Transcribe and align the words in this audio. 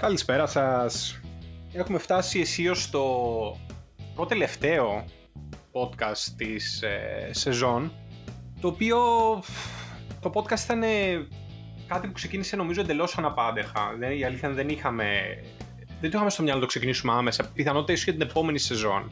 Καλησπέρα 0.00 0.46
σας. 0.46 1.20
Έχουμε 1.72 1.98
φτάσει 1.98 2.40
αισίως 2.40 2.82
στο 2.82 3.04
πρώτο 4.14 4.28
τελευταίο 4.28 5.04
podcast 5.72 6.32
της 6.36 6.82
ε, 6.82 7.28
σεζόν, 7.30 7.92
το 8.60 8.68
οποίο 8.68 8.98
το 10.20 10.30
podcast 10.34 10.64
ήταν 10.64 10.82
κάτι 11.86 12.06
που 12.06 12.12
ξεκίνησε 12.12 12.56
νομίζω 12.56 12.80
εντελώς 12.80 13.18
αναπάντεχα. 13.18 13.94
Δεν, 13.98 14.18
η 14.18 14.24
αλήθεια 14.24 14.50
δεν 14.50 14.68
είχαμε, 14.68 15.06
δεν 16.00 16.10
το 16.10 16.16
είχαμε 16.16 16.30
στο 16.30 16.42
μυαλό 16.42 16.58
να 16.58 16.64
το 16.64 16.70
ξεκινήσουμε 16.70 17.12
άμεσα, 17.12 17.50
πιθανότητα 17.54 17.92
ίσως 17.92 18.04
για 18.04 18.12
την 18.12 18.22
επόμενη 18.22 18.58
σεζόν. 18.58 19.10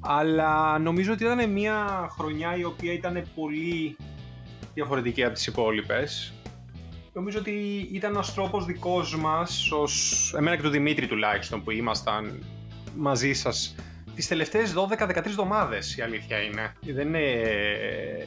Αλλά 0.00 0.78
νομίζω 0.78 1.12
ότι 1.12 1.24
ήταν 1.24 1.50
μια 1.50 2.08
χρονιά 2.10 2.56
η 2.56 2.64
οποία 2.64 2.92
ήταν 2.92 3.26
πολύ 3.34 3.96
διαφορετική 4.74 5.24
από 5.24 5.34
τις 5.34 5.46
υπόλοιπες 5.46 6.35
νομίζω 7.16 7.38
ότι 7.38 7.88
ήταν 7.92 8.10
ένας 8.10 8.34
τρόπος 8.34 8.64
δικός 8.64 9.16
μας, 9.16 9.70
ως 9.72 10.34
εμένα 10.38 10.56
και 10.56 10.62
του 10.62 10.68
Δημήτρη 10.68 11.06
τουλάχιστον, 11.06 11.62
που 11.64 11.70
ήμασταν 11.70 12.44
μαζί 12.96 13.32
σας 13.32 13.74
τις 14.14 14.28
τελευταίες 14.28 14.74
12-13 14.74 15.26
εβδομάδες, 15.26 15.96
η 15.96 16.02
αλήθεια 16.02 16.38
είναι. 16.38 16.72
Δεν 16.80 17.06
είναι... 17.06 17.20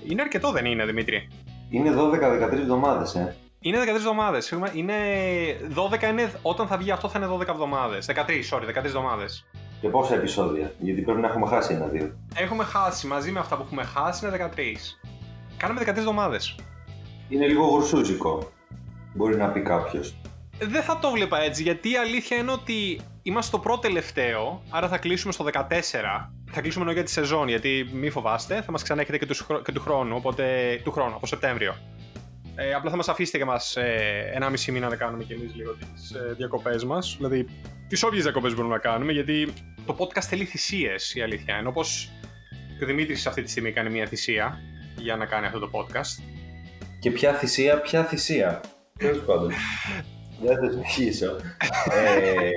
είναι 0.09 0.21
αρκετό, 0.21 0.52
δεν 0.52 0.66
είναι, 0.66 0.85
Δημήτρη; 0.85 1.27
Είναι 1.70 1.89
12-13 1.91 2.52
εβδομάδες, 2.52 3.16
ε. 3.16 3.35
Είναι 3.59 3.77
13 3.83 3.88
εβδομάδες. 3.88 4.53
Είναι 4.73 4.95
12 5.75 6.09
είναι, 6.09 6.31
όταν 6.41 6.67
θα 6.67 6.77
βγει 6.77 6.91
αυτό 6.91 7.09
θα 7.09 7.19
είναι 7.19 7.27
12 7.27 7.47
εβδομάδες. 7.47 8.09
13, 8.09 8.13
sorry, 8.52 8.66
13 8.66 8.85
εβδομάδες. 8.85 9.45
Και 9.81 9.89
πόσα 9.89 10.16
επεισόδια, 10.16 10.73
γιατί 10.80 11.02
πρέπει 11.02 11.21
να 11.21 11.27
έχουμε 11.27 11.47
χάσει 11.47 11.73
ένα-δύο. 11.73 12.16
Έχουμε 12.35 12.63
χάσει, 12.63 13.08
μαζί 13.08 13.31
με 13.31 13.39
αυτά 13.39 13.55
που 13.55 13.63
έχουμε 13.66 13.83
χάσει 13.83 14.25
είναι 14.25 14.52
13. 14.55 14.97
Κάναμε 15.58 15.81
13 15.81 15.88
εβδομάδες. 15.88 16.55
Είναι 17.30 17.47
λίγο 17.47 17.66
γουρσούζικο 17.66 18.52
μπορεί 19.13 19.37
να 19.37 19.47
πει 19.47 19.61
κάποιος. 19.61 20.15
Δεν 20.59 20.83
θα 20.83 20.99
το 20.99 21.11
βλέπα 21.11 21.41
έτσι, 21.41 21.63
γιατί 21.63 21.91
η 21.91 21.97
αλήθεια 21.97 22.37
είναι 22.37 22.51
ότι 22.51 23.01
είμαστε 23.21 23.51
στο 23.51 23.59
πρώτο 23.59 23.79
τελευταίο, 23.79 24.63
άρα 24.69 24.88
θα 24.88 24.97
κλείσουμε 24.97 25.33
στο 25.33 25.45
14. 25.45 26.29
Θα 26.51 26.61
κλείσουμε 26.61 26.83
ενώ 26.83 26.93
για 26.93 27.03
τη 27.03 27.11
σεζόν, 27.11 27.47
γιατί 27.47 27.89
μη 27.93 28.09
φοβάστε, 28.09 28.61
θα 28.61 28.71
μας 28.71 28.83
ξανέχετε 28.83 29.17
και 29.17 29.25
τους, 29.25 29.47
και 29.63 29.71
του 29.71 29.81
χρόνου, 29.81 30.16
οπότε 30.16 30.43
του 30.83 30.91
χρόνου, 30.91 31.16
από 31.16 31.25
Σεπτέμβριο. 31.27 31.75
Ε, 32.55 32.73
απλά 32.73 32.89
θα 32.89 32.95
μας 32.95 33.09
αφήσετε 33.09 33.38
και 33.38 33.45
μας 33.45 33.75
ε, 33.75 34.31
ένα 34.33 34.49
μισή 34.49 34.71
μήνα 34.71 34.89
να 34.89 34.95
κάνουμε 34.95 35.23
κι 35.23 35.33
εμείς 35.33 35.55
λίγο 35.55 35.75
τις 35.75 36.11
ε, 36.11 36.33
διακοπές 36.38 36.83
μας. 36.83 37.16
Δηλαδή, 37.17 37.45
τις 37.88 38.03
όποιες 38.03 38.23
διακοπές 38.23 38.55
μπορούμε 38.55 38.73
να 38.73 38.79
κάνουμε, 38.79 39.11
γιατί 39.11 39.53
το 39.85 39.95
podcast 39.99 40.23
θέλει 40.23 40.45
θυσίες, 40.45 41.16
η 41.16 41.21
αλήθεια 41.21 41.57
είναι. 41.57 41.67
Όπως 41.67 42.11
και 42.77 42.83
ο 42.83 42.88
Δημήτρης 42.88 43.27
αυτή 43.27 43.41
τη 43.41 43.49
στιγμή 43.49 43.71
κάνει 43.71 43.89
μια 43.89 44.05
θυσία 44.05 44.59
για 44.97 45.16
να 45.16 45.25
κάνει 45.25 45.45
αυτό 45.45 45.59
το 45.59 45.69
podcast. 45.73 46.23
Και 46.99 47.11
ποια 47.11 47.33
θυσία, 47.33 47.79
ποια 47.81 48.03
θυσία; 48.03 48.61
Τέλος 49.00 49.23
πάντων. 49.25 49.52
Δεν 50.44 50.58
θα 50.58 50.69
συνεχίσω. 50.72 51.36
ε, 51.92 52.50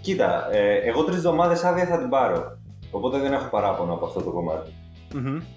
κοίτα, 0.00 0.48
ε, 0.52 0.74
εγώ 0.74 1.04
τρεις 1.04 1.16
εβδομάδες 1.16 1.64
άδεια 1.64 1.86
θα 1.86 1.98
την 1.98 2.08
πάρω. 2.08 2.58
Οπότε 2.90 3.18
δεν 3.18 3.32
έχω 3.32 3.48
παράπονο 3.48 3.92
από 3.92 4.06
αυτό 4.06 4.22
το 4.22 4.30
κομματι 4.30 4.70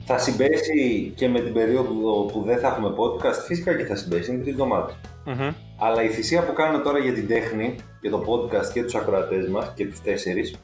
Θα 0.05 0.17
συμπέσει 0.17 1.11
και 1.15 1.27
με 1.27 1.39
την 1.39 1.53
περίοδο 1.53 2.25
που 2.25 2.43
δεν 2.45 2.59
θα 2.59 2.67
έχουμε 2.67 2.93
podcast, 2.97 3.43
φυσικά 3.45 3.77
και 3.77 3.85
θα 3.85 3.95
συμπέσει, 3.95 4.31
είναι 4.31 4.41
τρεις 4.41 4.53
εβδομάδες. 4.53 4.95
Mm-hmm. 5.25 5.53
Αλλά 5.77 6.03
η 6.03 6.07
θυσία 6.07 6.45
που 6.45 6.53
κάνω 6.53 6.81
τώρα 6.81 6.99
για 6.99 7.13
την 7.13 7.27
τέχνη 7.27 7.75
και 8.01 8.09
το 8.09 8.23
podcast 8.27 8.71
και 8.73 8.83
τους 8.83 8.95
ακροατές 8.95 9.47
μας 9.47 9.71
και 9.75 9.87
τους 9.87 10.01
τέσσερις 10.01 10.55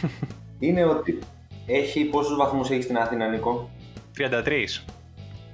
είναι 0.58 0.84
ότι 0.84 1.18
έχει 1.66 2.04
πόσους 2.04 2.36
βαθμούς 2.36 2.70
έχει 2.70 2.82
στην 2.82 2.96
Αθήνα, 2.96 3.28
Νίκο; 3.28 3.70
33. 4.18 4.95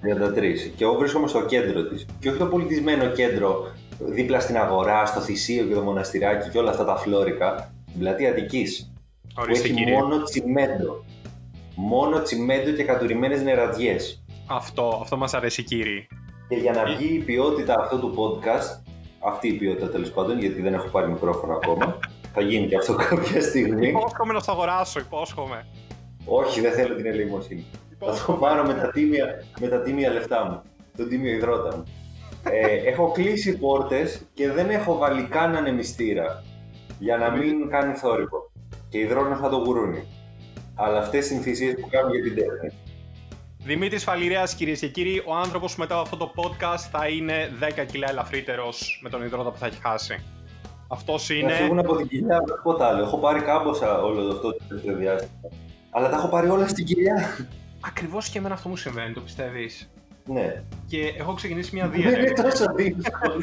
33. 0.03 0.73
Και 0.77 0.85
εγώ 0.85 0.95
βρίσκομαι 0.95 1.29
στο 1.29 1.45
κέντρο 1.45 1.85
της. 1.85 2.07
Και 2.19 2.29
όχι 2.29 2.39
το 2.39 2.47
πολιτισμένο 2.47 3.07
κέντρο 3.07 3.73
δίπλα 3.99 4.41
στην 4.41 4.57
αγορά, 4.57 5.07
στο 5.07 5.21
θυσίο 5.21 5.65
και 5.65 5.75
το 5.75 5.81
μοναστηράκι 5.81 6.49
και 6.51 6.59
όλα 6.59 6.71
αυτά 6.71 6.85
τα 6.85 6.97
φλόρικα. 6.97 7.73
Την 7.91 8.01
πλατεία 8.01 8.31
Αττικής. 8.31 8.93
Που 9.35 9.45
έχει 9.49 9.73
κύριε. 9.73 9.95
μόνο 9.95 10.23
τσιμέντο. 10.23 11.05
Μόνο 11.75 12.23
τσιμέντο 12.23 12.71
και 12.71 12.85
κατουρημένες 12.85 13.43
νεραδιές. 13.43 14.25
Αυτό, 14.47 14.99
αυτό 15.03 15.17
μας 15.17 15.35
αρέσει, 15.35 15.63
κύριε. 15.63 16.07
Και 16.49 16.57
για 16.57 16.73
να 16.73 16.85
βγει 16.85 17.15
η 17.15 17.19
ποιότητα 17.19 17.75
αυτού 17.81 17.99
του 18.01 18.15
podcast, 18.17 18.83
αυτή 19.19 19.49
η 19.49 19.53
ποιότητα 19.53 19.89
τέλος 19.89 20.11
πάντων, 20.11 20.39
γιατί 20.39 20.63
δεν 20.63 20.75
έχω 20.75 20.89
πάρει 20.89 21.11
μικρόφωνο 21.11 21.53
ακόμα, 21.53 21.99
θα 22.33 22.41
γίνει 22.41 22.67
και 22.67 22.77
αυτό 22.77 22.95
κάποια 22.95 23.43
στιγμή. 23.43 23.89
Υπόσχομαι 23.89 24.33
να 24.33 24.41
το 24.41 24.53
αγοράσω, 24.53 25.01
υπόσχομαι. 25.01 25.67
Όχι, 26.25 26.61
δεν 26.61 26.73
θέλω 26.73 26.95
την 26.95 27.07
ελεημοσύνη. 27.07 27.67
Θα 28.05 28.25
το 28.27 28.33
πάρω 28.33 28.67
με 28.67 28.75
τα 28.75 28.91
τίμια, 28.91 29.45
με 29.61 29.69
τα 29.69 29.81
τίμια 29.81 30.11
λεφτά 30.11 30.45
μου. 30.45 30.63
Τον 30.97 31.09
τίμιο 31.09 31.33
υδρότα 31.33 31.77
μου. 31.77 31.85
Ε, 32.45 32.89
έχω 32.89 33.11
κλείσει 33.11 33.59
πόρτες 33.59 34.23
και 34.35 34.51
δεν 34.51 34.71
έχω 34.71 34.97
βάλει 34.97 35.23
καν 35.23 35.57
ανεμιστήρα 35.57 36.43
για 36.99 37.17
να 37.17 37.31
μην 37.31 37.69
κάνει 37.69 37.95
θόρυβο. 37.95 38.51
Και 38.89 38.99
υδρώνω 38.99 39.37
σαν 39.41 39.51
το 39.51 39.57
γουρούνι. 39.57 40.05
Αλλά 40.75 40.99
αυτές 40.99 41.31
οι 41.31 41.35
θυσίε 41.35 41.75
που 41.75 41.89
κάνω 41.91 42.09
για 42.11 42.23
την 42.23 42.35
τέχνη. 42.35 42.79
Δημήτρης 43.59 44.05
Φαλιρέας, 44.05 44.55
κυρίες 44.55 44.81
και 44.81 44.89
κύριοι, 44.89 45.23
ο 45.27 45.35
άνθρωπος 45.35 45.75
που 45.75 45.81
μετά 45.81 45.95
από 45.95 46.03
αυτό 46.03 46.17
το 46.17 46.33
podcast 46.37 46.89
θα 46.91 47.09
είναι 47.09 47.51
10 47.61 47.85
κιλά 47.87 48.09
ελαφρύτερος 48.11 49.01
με 49.03 49.09
τον 49.09 49.23
υδρότα 49.23 49.51
που 49.51 49.59
θα 49.59 49.67
έχει 49.67 49.81
χάσει. 49.81 50.25
Αυτός 50.89 51.31
είναι. 51.31 51.53
Να 51.53 51.57
φύγουν 51.57 51.79
από 51.79 51.97
την 51.97 52.09
κοιλιά, 52.09 52.43
τίποτα 52.57 52.87
άλλο. 52.87 53.03
Έχω 53.03 53.19
πάρει 53.19 53.41
κάμποσα 53.41 54.03
όλο 54.03 54.33
αυτό 54.33 54.51
το 54.51 54.57
τελευταίο 54.69 54.97
διάστημα. 54.97 55.31
Αλλά 55.91 56.09
τα 56.09 56.17
έχω 56.17 56.29
πάρει 56.29 56.49
όλα 56.49 56.69
στην 56.69 56.85
κοιλιά. 56.85 57.47
Ακριβώς 57.85 58.29
και 58.29 58.39
εμένα 58.39 58.55
αυτό 58.55 58.69
μου 58.69 58.77
συμβαίνει, 58.77 59.13
το 59.15 59.21
πιστεύεις; 59.21 59.91
Ναι. 60.25 60.63
Και 60.87 61.15
έχω 61.19 61.35
ξεκινήσει 61.35 61.75
μια 61.75 61.89
δίαιτα. 61.89 62.11
Δεν 62.11 62.21
είναι 62.21 62.33
τόσο 62.33 62.65
δύσκολο. 62.77 63.41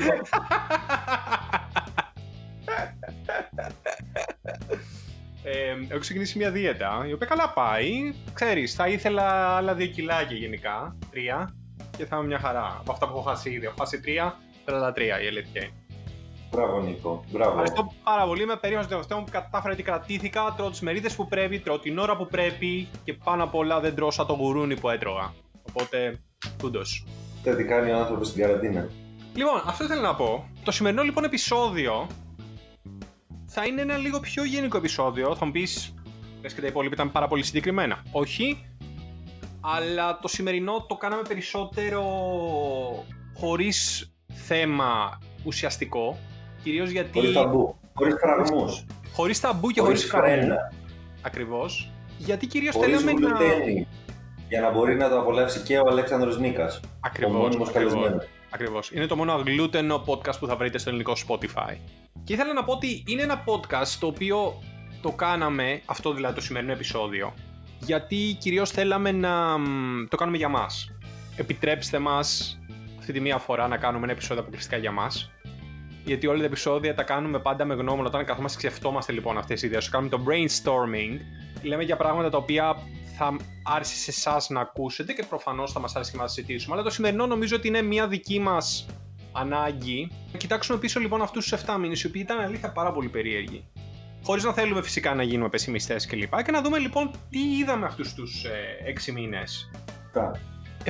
ε, 5.43 5.75
έχω 5.87 5.99
ξεκινήσει 5.99 6.37
μια 6.37 6.51
δίαιτα 6.51 7.05
η 7.07 7.13
οποία 7.13 7.27
καλά 7.27 7.49
πάει. 7.53 8.13
Ξέρεις, 8.33 8.73
θα 8.73 8.87
ήθελα 8.87 9.55
άλλα 9.57 9.73
δύο 9.75 9.87
κιλάκια 9.87 10.37
γενικά. 10.37 10.95
Τρία. 11.11 11.53
Και 11.97 12.05
θα 12.05 12.17
είμαι 12.17 12.25
μια 12.25 12.39
χαρά. 12.39 12.77
Από 12.79 12.91
αυτά 12.91 13.07
που 13.09 13.17
έχω 13.17 13.21
χάσει 13.29 13.49
ήδη. 13.49 13.65
Έχω 13.65 13.75
χάσει 13.79 13.99
τρία, 13.99 14.37
33 14.65 14.97
η 15.23 15.27
αλήθεια 15.27 15.61
είναι. 15.63 15.73
Μπράβο, 16.51 16.81
Νίκο. 16.81 17.23
Μπράβο. 17.31 17.49
Ευχαριστώ 17.49 17.93
πάρα 18.03 18.25
πολύ. 18.25 18.45
Με 18.45 18.55
περίεργος 18.55 18.85
στο 18.85 18.93
τελευταίο 18.93 19.23
που 19.23 19.31
κατάφερα 19.31 19.73
ότι 19.73 19.83
κρατήθηκα. 19.83 20.53
Τρώω 20.57 20.69
τις 20.69 20.81
μερίδες 20.81 21.15
που 21.15 21.27
πρέπει, 21.27 21.59
τρώω 21.59 21.79
την 21.79 21.97
ώρα 21.97 22.17
που 22.17 22.27
πρέπει 22.27 22.87
και 23.03 23.13
πάνω 23.13 23.43
απ' 23.43 23.55
όλα 23.55 23.79
δεν 23.79 23.95
τρώω 23.95 24.09
το 24.09 24.33
γουρούνι 24.33 24.79
που 24.79 24.89
έτρωγα. 24.89 25.33
Οπότε, 25.69 26.19
κούντος. 26.61 27.05
Τι 27.43 27.63
κάνει 27.63 27.91
ο 27.91 27.97
άνθρωπος 27.97 28.27
στην 28.27 28.41
καραντίνα; 28.41 28.89
Λοιπόν, 29.35 29.61
αυτό 29.65 29.83
ήθελα 29.83 30.01
να 30.01 30.15
πω. 30.15 30.49
Το 30.63 30.71
σημερινό 30.71 31.03
λοιπόν 31.03 31.23
επεισόδιο 31.23 32.07
θα 33.45 33.65
είναι 33.65 33.81
ένα 33.81 33.97
λίγο 33.97 34.19
πιο 34.19 34.43
γενικό 34.43 34.77
επεισόδιο. 34.77 35.35
Θα 35.35 35.45
μου 35.45 35.51
πεις, 35.51 35.93
πες 36.41 36.53
και 36.53 36.61
τα 36.61 36.67
υπόλοιπα 36.67 36.93
ήταν 36.93 37.11
πάρα 37.11 37.27
πολύ 37.27 37.43
συγκεκριμένα. 37.43 38.03
Όχι, 38.11 38.65
αλλά 39.61 40.19
το 40.19 40.27
σημερινό 40.27 40.85
το 40.87 40.95
κάναμε 40.95 41.21
περισσότερο 41.27 42.03
χωρίς 43.39 44.11
θέμα 44.33 45.21
ουσιαστικό 45.43 46.17
Κυρίως 46.63 46.89
γιατί. 46.89 47.19
Χωρίς 47.19 47.33
ταμπού. 47.33 47.75
Χωρίς 47.93 48.15
φραγμούς. 48.19 48.85
Χωρίς 49.13 49.39
ταμπού 49.39 49.69
και 49.69 49.81
χωρίς 49.81 50.05
φραγμούς. 50.05 50.47
Ακριβώς. 51.21 51.91
Γιατί 52.17 52.47
κυρίως 52.47 52.75
θέλαμε 52.75 53.11
να. 53.13 53.37
Για 54.49 54.61
να 54.61 54.71
μπορεί 54.71 54.95
να 54.95 55.09
το 55.09 55.19
απολαύσει 55.19 55.59
και 55.59 55.77
ο 55.77 55.87
Αλέξανδρος 55.87 56.39
Νίκας. 56.39 56.79
Ακριβώς. 56.99 57.57
Ακριβώς. 58.49 58.91
Είναι 58.91 59.05
το 59.05 59.15
μόνο 59.15 59.33
αγγλούτενο 59.33 60.03
podcast 60.05 60.39
που 60.39 60.47
θα 60.47 60.55
βρείτε 60.55 60.77
στο 60.77 60.89
ελληνικό 60.89 61.13
Spotify. 61.27 61.75
Και 62.23 62.33
ήθελα 62.33 62.53
να 62.53 62.63
πω 62.63 62.73
ότι 62.73 63.03
είναι 63.07 63.21
ένα 63.21 63.43
podcast 63.45 63.97
το 63.99 64.07
οποίο 64.07 64.61
το 65.01 65.11
κάναμε, 65.11 65.81
αυτό 65.85 66.13
δηλαδή 66.13 66.35
το 66.35 66.41
σημερινό 66.41 66.71
επεισόδιο, 66.71 67.33
γιατί 67.79 68.37
κυρίως 68.39 68.71
θέλαμε 68.71 69.11
να 69.11 69.55
το 70.09 70.17
κάνουμε 70.17 70.37
για 70.37 70.49
μας. 70.49 70.91
Επιτρέψτε 71.35 71.99
μας 71.99 72.59
αυτή 72.99 73.13
τη 73.13 73.19
μία 73.19 73.37
φορά 73.37 73.67
να 73.67 73.77
κάνουμε 73.77 74.03
ένα 74.03 74.11
επεισόδιο 74.11 74.41
αποκλειστικά 74.41 74.77
για 74.77 74.91
μας 74.91 75.31
γιατί 76.05 76.27
όλα 76.27 76.39
τα 76.39 76.45
επεισόδια 76.45 76.95
τα 76.95 77.03
κάνουμε 77.03 77.39
πάντα 77.39 77.65
με 77.65 77.73
γνώμονα. 77.73 78.07
Όταν 78.07 78.25
καθόμαστε 78.25 78.61
και 78.61 78.67
σκεφτόμαστε 78.67 79.11
λοιπόν 79.11 79.37
αυτές 79.37 79.59
τι 79.59 79.67
ιδέες, 79.67 79.89
κάνουμε 79.89 80.09
το 80.09 80.23
brainstorming, 80.27 81.19
λέμε 81.61 81.83
για 81.83 81.95
πράγματα 81.95 82.29
τα 82.29 82.37
οποία 82.37 82.75
θα 83.17 83.37
άρεσε 83.63 83.95
σε 83.95 84.11
εσάς 84.11 84.49
να 84.49 84.59
ακούσετε 84.59 85.13
και 85.13 85.23
προφανώς 85.29 85.71
θα 85.71 85.79
μας 85.79 85.95
άρεσε 85.95 86.11
και 86.11 86.17
να 86.17 86.27
συζητήσουμε. 86.27 86.75
Αλλά 86.75 86.83
το 86.83 86.89
σημερινό 86.89 87.25
νομίζω 87.25 87.55
ότι 87.55 87.67
είναι 87.67 87.81
μια 87.81 88.07
δική 88.07 88.39
μας 88.39 88.85
ανάγκη. 89.31 90.11
Να 90.31 90.37
κοιτάξουμε 90.37 90.77
πίσω 90.77 90.99
λοιπόν 90.99 91.21
αυτούς 91.21 91.47
τους 91.47 91.63
7 91.65 91.77
μήνες, 91.79 92.01
οι 92.01 92.07
οποίοι 92.07 92.21
ήταν 92.25 92.39
αλήθεια 92.39 92.71
πάρα 92.71 92.91
πολύ 92.91 93.09
περίεργοι. 93.09 93.67
Χωρίς 94.23 94.43
να 94.43 94.53
θέλουμε 94.53 94.81
φυσικά 94.81 95.15
να 95.15 95.23
γίνουμε 95.23 95.49
πεσημιστές 95.49 96.05
κλπ. 96.05 96.35
Και, 96.35 96.41
και 96.45 96.51
να 96.51 96.61
δούμε 96.61 96.77
λοιπόν 96.77 97.11
τι 97.29 97.39
είδαμε 97.57 97.85
αυτούς 97.85 98.13
τους 98.13 98.43
ε, 98.43 98.93
6 99.07 99.11
μήνες. 99.13 99.71
7. 100.13 100.31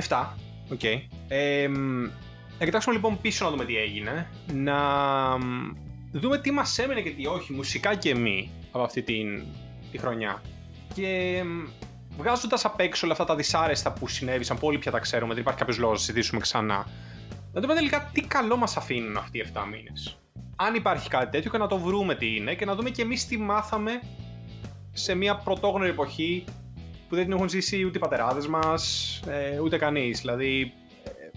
7. 0.08 0.26
Οκ. 0.72 0.78
Okay. 0.82 1.00
Ε, 1.28 1.68
να 2.60 2.66
κοιτάξουμε 2.66 2.94
λοιπόν 2.94 3.20
πίσω 3.20 3.44
να 3.44 3.50
δούμε 3.50 3.64
τι 3.64 3.76
έγινε. 3.76 4.30
Να 4.52 4.78
δούμε 6.12 6.38
τι 6.38 6.50
μας 6.50 6.78
έμενε 6.78 7.00
και 7.00 7.10
τι 7.10 7.26
όχι, 7.26 7.52
μουσικά 7.52 7.94
και 7.94 8.14
μη, 8.14 8.50
από 8.72 8.84
αυτή 8.84 9.02
την, 9.02 9.44
τη 9.90 9.98
χρονιά. 9.98 10.42
Και 10.94 11.42
βγάζοντας 12.16 12.64
απ' 12.64 12.80
έξω 12.80 13.04
όλα 13.04 13.12
αυτά 13.12 13.24
τα 13.24 13.34
δυσάρεστα 13.34 13.92
που 13.92 14.08
συνέβησαν, 14.08 14.58
που 14.58 14.66
όλοι 14.66 14.78
πια 14.78 14.90
τα 14.90 14.98
ξέρουμε, 14.98 15.32
δεν 15.32 15.42
υπάρχει 15.42 15.58
κάποιος 15.58 15.78
λόγος 15.78 15.98
να 15.98 16.04
συζητήσουμε 16.04 16.40
ξανά. 16.40 16.86
Να 17.52 17.60
δούμε 17.60 17.74
τελικά 17.74 18.10
τι 18.12 18.20
καλό 18.20 18.56
μας 18.56 18.76
αφήνουν 18.76 19.16
αυτοί 19.16 19.38
οι 19.38 19.44
7 19.54 19.64
μήνες. 19.70 20.18
αν 20.56 20.74
υπάρχει 20.74 21.08
κάτι 21.08 21.30
τέτοιο 21.30 21.50
και 21.50 21.58
να 21.58 21.66
το 21.66 21.78
βρούμε 21.78 22.14
τι 22.14 22.36
είναι 22.36 22.54
και 22.54 22.64
να 22.64 22.74
δούμε 22.74 22.90
και 22.90 23.02
εμείς 23.02 23.26
τι 23.26 23.38
μάθαμε 23.38 24.00
σε 24.92 25.14
μια 25.14 25.36
πρωτόγνωρη 25.36 25.90
εποχή 25.90 26.44
που 27.08 27.14
δεν 27.14 27.24
την 27.24 27.32
έχουν 27.32 27.48
ζήσει 27.48 27.84
ούτε 27.84 27.96
οι 27.96 28.00
πατεράδες 28.00 28.46
μας, 28.46 29.16
ε, 29.26 29.60
ούτε 29.60 29.78
κανείς. 29.78 30.20
Δηλαδή, 30.20 30.72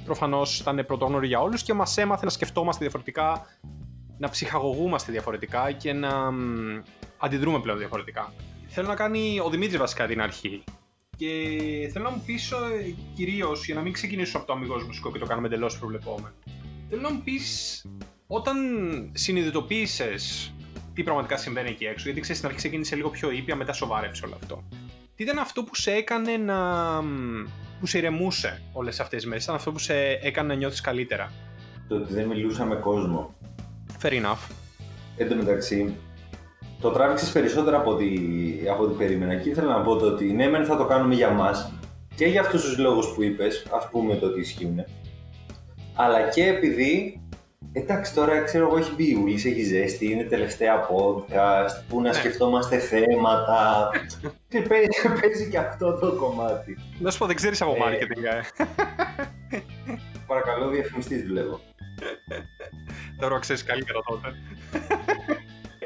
ε, 0.03 0.05
προφανώς 0.05 0.59
ήταν 0.59 0.83
πρωτόγνωρη 0.87 1.27
για 1.27 1.39
όλους 1.39 1.63
και 1.63 1.73
μας 1.73 1.97
έμαθε 1.97 2.25
να 2.25 2.31
σκεφτόμαστε 2.31 2.81
διαφορετικά, 2.81 3.45
να 4.17 4.29
ψυχαγωγούμαστε 4.29 5.11
διαφορετικά 5.11 5.71
και 5.71 5.93
να 5.93 6.31
μ, 6.31 6.81
αντιδρούμε 7.17 7.59
πλέον 7.59 7.77
διαφορετικά. 7.77 8.33
Θέλω 8.67 8.87
να 8.87 8.95
κάνει 8.95 9.39
ο 9.39 9.49
Δημήτρης 9.49 9.77
βασικά 9.77 10.07
την 10.07 10.21
αρχή. 10.21 10.63
Και 11.17 11.29
θέλω 11.91 12.03
να 12.03 12.11
μου 12.11 12.23
πεις 12.25 12.51
ε, 12.51 12.95
κυρίως, 13.15 13.65
για 13.65 13.75
να 13.75 13.81
μην 13.81 13.93
ξεκινήσω 13.93 14.37
από 14.37 14.47
το 14.47 14.53
αμυγός 14.53 14.83
μουσικό 14.83 15.11
και 15.11 15.19
το 15.19 15.25
κάνουμε 15.25 15.47
εντελώς 15.47 15.79
προβλεπόμενο. 15.79 16.33
Θέλω 16.89 17.01
να 17.01 17.11
μου 17.11 17.21
πεις, 17.23 17.85
όταν 18.27 18.55
συνειδητοποίησες 19.13 20.53
τι 20.93 21.03
πραγματικά 21.03 21.37
συμβαίνει 21.37 21.69
εκεί 21.69 21.85
έξω, 21.85 22.03
γιατί 22.03 22.19
ξέρεις 22.19 22.37
στην 22.37 22.49
αρχή 22.49 22.61
ξεκίνησε 22.61 22.95
λίγο 22.95 23.09
πιο 23.09 23.31
ήπια, 23.31 23.55
μετά 23.55 23.73
σοβάρεψε 23.73 24.25
όλο 24.25 24.35
αυτό. 24.41 24.63
Τι 25.15 25.23
ήταν 25.23 25.37
αυτό 25.37 25.63
που 25.63 25.75
σε 25.75 25.91
έκανε 25.91 26.37
να... 26.37 27.01
που 27.83 27.89
σε 27.89 27.97
ηρεμούσε 27.97 28.61
όλες 28.71 28.99
αυτές 28.99 29.19
τις 29.19 29.27
μέρες, 29.29 29.43
ήταν 29.43 29.55
αυτό 29.55 29.71
που 29.71 29.79
σε 29.79 29.93
έκανε 30.21 30.47
να 30.47 30.53
νιώθεις 30.53 30.81
καλύτερα. 30.81 31.31
Το 31.87 31.95
ότι 31.95 32.13
δεν 32.13 32.27
μιλούσα 32.27 32.65
με 32.65 32.75
κόσμο. 32.75 33.35
Fair 34.01 34.11
enough. 34.11 34.51
Εν 35.17 35.29
τω 35.29 35.35
μεταξύ, 35.35 35.95
το 36.81 36.89
τράβηξες 36.89 37.31
περισσότερο 37.31 37.77
από 37.77 37.91
ό,τι, 37.91 38.05
από 38.71 38.83
ό,τι 38.83 38.97
περίμενα 38.97 39.35
και 39.35 39.49
ήθελα 39.49 39.77
να 39.77 39.83
πω 39.83 39.95
το 39.95 40.05
ότι 40.05 40.33
ναι, 40.33 40.47
μεν 40.47 40.65
θα 40.65 40.77
το 40.77 40.85
κάνουμε 40.85 41.15
για 41.15 41.29
μας 41.29 41.73
και 42.15 42.25
για 42.25 42.41
αυτούς 42.41 42.61
τους 42.61 42.77
λόγους 42.77 43.13
που 43.13 43.23
είπες, 43.23 43.67
ας 43.77 43.89
πούμε 43.91 44.15
το 44.15 44.25
ότι 44.25 44.39
ισχύουν, 44.39 44.85
αλλά 45.93 46.29
και 46.29 46.43
επειδή 46.43 47.21
Εντάξει, 47.71 48.13
τώρα 48.13 48.41
ξέρω 48.41 48.67
εγώ 48.67 48.77
έχει 48.77 48.93
μπει 48.95 49.09
η 49.09 49.17
Ούλης, 49.21 49.45
έχει 49.45 49.63
ζέστη, 49.63 50.11
είναι 50.11 50.23
τελευταία 50.23 50.87
podcast, 50.89 51.83
που 51.89 52.01
να 52.01 52.07
Ναι. 52.09 52.13
σκεφτόμαστε 52.13 52.77
θέματα. 52.77 53.89
και 54.49 54.61
παίζει, 54.61 55.19
παίζει 55.21 55.49
και 55.49 55.57
αυτό 55.57 55.93
το 55.99 56.11
κομμάτι. 56.11 56.77
Να 56.99 57.11
σου 57.11 57.17
πω, 57.17 57.25
δεν 57.25 57.35
ξέρεις 57.35 57.61
από 57.61 57.71
Ε. 57.71 57.77
marketing, 57.79 58.23
ε. 58.23 58.63
Παρακαλώ, 60.27 60.67
διαφημιστής 60.69 61.23
δουλεύω. 61.23 61.59
Τώρα 63.19 63.39
ξέρεις 63.39 63.63
καλύτερα 63.63 63.99
τότε. 64.07 64.27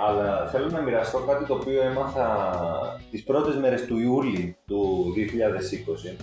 Αλλά 0.08 0.48
θέλω 0.52 0.70
να 0.70 0.82
μοιραστώ 0.82 1.20
κάτι 1.20 1.46
το 1.46 1.54
οποίο 1.54 1.82
έμαθα 1.82 2.48
τις 3.12 3.24
πρώτες 3.24 3.56
μέρες 3.56 3.86
του 3.86 4.00
Ιούλη 4.00 4.58
του 4.68 5.14
2020 5.16 6.16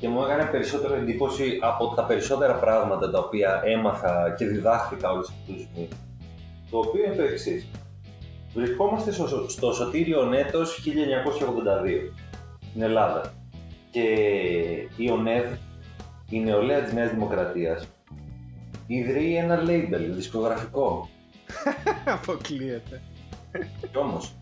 και 0.00 0.08
μου 0.08 0.22
έκανε 0.22 0.44
περισσότερο 0.44 0.94
εντύπωση 0.94 1.58
από 1.62 1.94
τα 1.94 2.04
περισσότερα 2.04 2.54
πράγματα 2.54 3.10
τα 3.10 3.18
οποία 3.18 3.60
έμαθα 3.64 4.34
και 4.38 4.46
διδάχθηκα 4.46 5.10
όλους 5.10 5.28
αυτούς 5.28 5.54
τους 5.54 5.66
μήνες. 5.74 5.96
Το 6.70 6.78
οποίο 6.78 7.04
είναι 7.04 7.14
το 7.14 7.22
εξής. 7.22 7.68
Βρισκόμαστε 8.54 9.12
στο, 9.12 9.48
στο 9.48 9.72
σωτήριο 9.72 10.32
έτος 10.32 10.82
1982 10.86 12.12
στην 12.68 12.82
Ελλάδα 12.82 13.32
και 13.90 14.02
η 14.96 15.10
ΟΝΕΔ, 15.10 15.46
η 16.30 16.40
νεολαία 16.40 16.82
της 16.82 16.92
Νέας 16.92 17.10
Δημοκρατίας, 17.10 17.88
ιδρύει 18.86 19.36
ένα 19.36 19.62
label 19.66 20.10
δισκογραφικό 20.10 21.08
Αποκλείεται. 22.16 23.02
Κι 23.90 23.98
όμως, 23.98 24.34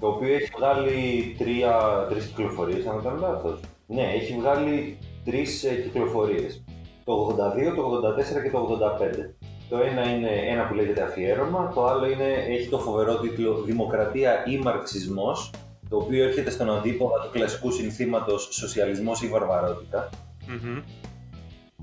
το 0.00 0.06
οποίο 0.06 0.34
έχει 0.34 0.50
βγάλει 0.56 1.34
τρία, 1.38 2.06
τρεις 2.08 2.26
κυκλοφορίες, 2.26 2.86
αν 2.86 2.94
δεν 2.94 3.02
κάνω 3.02 3.20
λάθος. 3.20 3.60
Ναι, 3.90 4.02
έχει 4.02 4.34
βγάλει 4.34 4.98
τρεις 5.24 5.64
ε, 5.64 5.74
κυκλοφορίες. 5.74 6.64
Το 7.04 7.36
82, 7.70 7.74
το 7.76 8.08
84 8.38 8.42
και 8.42 8.50
το 8.50 8.78
85. 9.00 9.34
Το 9.68 9.78
ένα 9.78 10.14
είναι 10.14 10.30
ένα 10.48 10.66
που 10.68 10.74
λέγεται 10.74 11.02
αφιέρωμα, 11.02 11.72
το 11.74 11.86
άλλο 11.86 12.10
είναι, 12.10 12.32
έχει 12.48 12.68
το 12.68 12.78
φοβερό 12.78 13.18
τίτλο 13.18 13.54
«Δημοκρατία 13.54 14.44
ή 14.46 14.58
Μαρξισμός», 14.58 15.50
το 15.88 15.96
οποίο 15.96 16.24
έρχεται 16.24 16.50
στον 16.50 16.70
αντίποδα 16.70 17.20
του 17.20 17.30
κλασικού 17.32 17.70
συνθήματος 17.70 18.48
«Σοσιαλισμός 18.50 19.22
ή 19.22 19.28
Βαρβαρότητα». 19.28 20.08
Μμμ. 20.46 20.82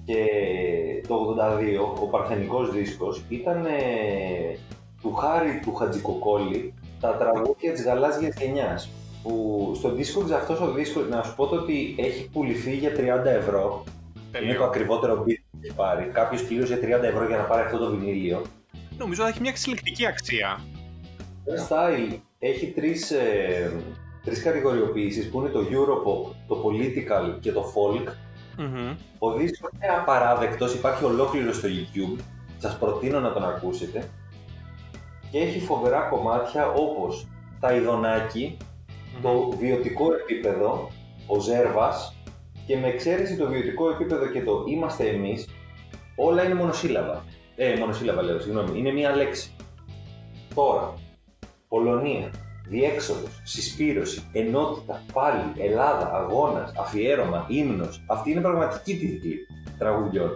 Και 0.06 0.26
το 1.08 1.16
82, 1.16 2.02
ο 2.02 2.08
παρθενικός 2.08 2.72
δίσκος, 2.72 3.24
ήταν 3.30 3.66
ε, 3.66 3.70
του 5.02 5.14
Χάρη 5.14 5.60
του 5.64 5.74
Χατζικοκόλλη 5.74 6.74
τα 7.00 7.16
τραγούδια 7.16 7.74
της 7.74 7.84
γαλάζιας 7.84 8.36
γενιάς. 8.36 8.90
Που 9.26 9.72
στο 9.76 9.92
δίσκο 9.92 10.22
αυτός 10.34 10.60
ο 10.62 10.72
δίσκος, 10.72 11.10
να 11.10 11.24
σου 11.24 11.36
πω 11.36 11.48
το 11.48 11.56
ότι 11.56 11.96
έχει 11.98 12.30
πουληθεί 12.30 12.76
για 12.76 12.92
30 12.92 13.26
ευρώ. 13.26 13.84
Είναι 13.86 14.32
το 14.32 14.40
Τελείω. 14.40 14.64
ακριβότερο 14.64 15.14
beat 15.14 15.40
που 15.52 15.58
έχει 15.62 15.76
πάρει. 15.76 16.10
Κάποιος 16.14 16.44
πλήρωσε 16.44 16.80
30 16.82 17.04
ευρώ 17.04 17.28
για 17.28 17.38
να 17.38 17.44
πάρει 17.44 17.62
αυτό 17.66 17.78
το 17.78 17.90
βινίλιο. 17.90 18.42
Νομίζω 18.98 19.22
ότι 19.22 19.32
έχει 19.32 19.42
μια 19.42 19.56
συλλεκτική 19.56 20.06
αξία. 20.08 20.60
Το 21.46 21.52
style 21.70 22.18
έχει 22.40 22.66
τρεις, 22.68 23.12
ε, 23.12 23.72
τρεις 24.24 24.44
κατηγοριοποιήσεις 24.44 25.30
που 25.30 25.40
είναι 25.40 25.50
το 25.50 25.60
Europop, 25.60 26.34
το 26.48 26.64
Political 26.66 27.40
και 27.40 27.52
το 27.52 27.74
Folk. 27.76 28.08
Μμμ. 28.58 28.96
Ο 29.20 29.34
δίσκος 29.34 29.70
είναι 29.76 29.94
απαράδεκτος, 30.00 30.74
υπάρχει 30.74 31.04
ολόκληρος 31.04 31.56
στο 31.56 31.68
YouTube. 31.68 32.20
Σας 32.58 32.78
προτείνω 32.78 33.20
να 33.20 33.34
τον 33.34 33.44
ακούσετε. 33.44 34.10
Και 35.32 35.40
έχει 35.40 35.60
φοβερά 35.60 36.00
κομμάτια 36.02 36.68
όπως 36.68 37.28
τα 37.60 37.74
Ιδονάκι, 37.74 38.58
το 39.22 39.58
βιωτικό 39.60 40.14
επίπεδο, 40.14 40.92
ο 41.28 41.40
Ζέρβας 41.40 42.16
και 42.66 42.78
με 42.78 42.88
εξαίρεση 42.88 43.38
το 43.38 43.48
βιωτικό 43.48 43.90
επίπεδο 43.90 44.28
και 44.28 44.44
το 44.44 44.64
είμαστε 44.68 45.08
εμείς, 45.08 45.50
όλα 46.16 46.44
είναι 46.44 46.54
μονοσύλλαβα. 46.54 47.24
Ε, 47.56 47.76
μονοσύλλαβα 47.76 48.22
λέω, 48.22 48.40
συγγνώμη, 48.40 48.80
είναι 48.80 48.92
μία 48.92 49.16
λέξη. 49.16 49.56
Τώρα, 50.56 50.94
Πολωνία, 51.68 52.32
διέξοδος, 52.68 53.42
συσπήρωση, 53.44 54.30
ενότητα, 54.34 55.04
πάλι, 55.14 55.52
Ελλάδα, 55.58 56.12
αγώνας, 56.14 56.74
αφιέρωμα, 56.78 57.46
ύμνος. 57.50 58.04
Αυτή 58.08 58.32
είναι 58.32 58.42
πραγματική 58.42 58.98
τίτλη 58.98 59.38
τραγουδιών. 59.78 60.32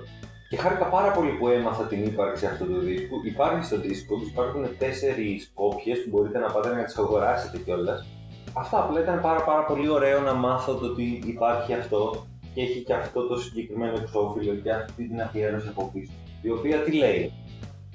Και 0.49 0.57
χάρηκα 0.57 0.85
πάρα 0.85 1.11
πολύ 1.11 1.31
που 1.31 1.47
έμαθα 1.47 1.83
την 1.83 2.03
ύπαρξη 2.03 2.45
αυτού 2.45 2.65
του 2.65 2.79
δίσκου. 2.79 3.21
Υπάρχει 3.25 3.65
στο 3.65 3.79
δίσκο, 3.79 4.15
υπάρχουν 4.29 4.77
τέσσερις 4.77 5.51
κόπιες 5.53 6.03
που 6.03 6.09
μπορείτε 6.09 6.39
να 6.39 6.51
πάτε 6.51 6.75
να 6.75 6.83
τις 6.83 6.97
αγοράσετε 6.97 7.57
κιόλας. 7.57 8.05
Αυτά 8.53 8.79
απλά 8.83 9.01
ήταν 9.01 9.21
πάρα, 9.21 9.43
πάρα 9.43 9.65
πολύ 9.65 9.89
ωραίο 9.89 10.21
να 10.21 10.33
μάθω 10.33 10.73
το 10.73 10.85
ότι 10.85 11.21
υπάρχει 11.25 11.73
αυτό 11.73 12.25
και 12.53 12.61
έχει 12.61 12.79
και 12.79 12.93
αυτό 12.93 13.27
το 13.27 13.39
συγκεκριμένο 13.39 13.93
εξώφυλλο 14.01 14.53
και 14.53 14.71
αυτή 14.71 15.07
την 15.07 15.21
αφιέρωση 15.21 15.67
από 15.67 15.89
πίσω. 15.93 16.11
Η 16.41 16.49
οποία 16.49 16.77
τι 16.77 16.91
λέει; 16.91 17.33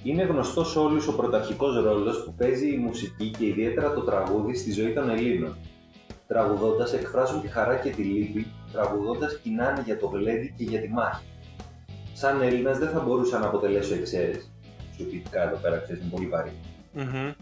Είναι 0.03 0.23
γνωστός 0.23 0.71
σε 0.71 0.79
όλου 0.79 1.03
ο 1.09 1.13
πρωταρχικός 1.13 1.83
ρόλος 1.83 2.25
που 2.25 2.35
παίζει 2.35 2.75
η 2.75 2.77
μουσική 2.77 3.31
και 3.31 3.47
ιδιαίτερα 3.47 3.95
το 3.95 4.01
τραγούδι 4.01 4.55
στη 4.55 4.73
ζωή 4.73 4.93
των 4.93 5.11
Ελλήνων. 5.11 5.57
Τραγουδώντας 6.27 6.93
εκφράζουν 6.93 7.41
τη 7.41 7.49
χαρά 7.49 7.77
και 7.77 7.91
τη 7.91 8.03
λύπη, 8.03 8.47
τραγουδώντας 8.73 9.39
κοινάνε 9.39 9.83
για 9.85 9.99
το 9.99 10.07
γλέντι 10.07 10.55
και 10.57 10.65
για 10.65 10.81
τη 10.81 10.89
μάχη. 10.89 11.25
Σαν 12.13 12.43
Έλληνας 12.43 12.79
δεν 12.79 12.89
θα 12.89 13.01
μπορούσα 13.01 13.39
να 13.39 13.47
αποτελέσω 13.47 13.95
εξαίρεση. 13.95 14.53
Σου 14.97 15.07
ποιητικά 15.07 15.43
εδώ 15.43 15.57
πέρα 15.57 15.79
ξέρεις, 15.79 16.03
είναι 16.03 16.11
πολύ 16.11 16.27
βαρύ. 16.27 16.53
Μμμ. 16.93 17.33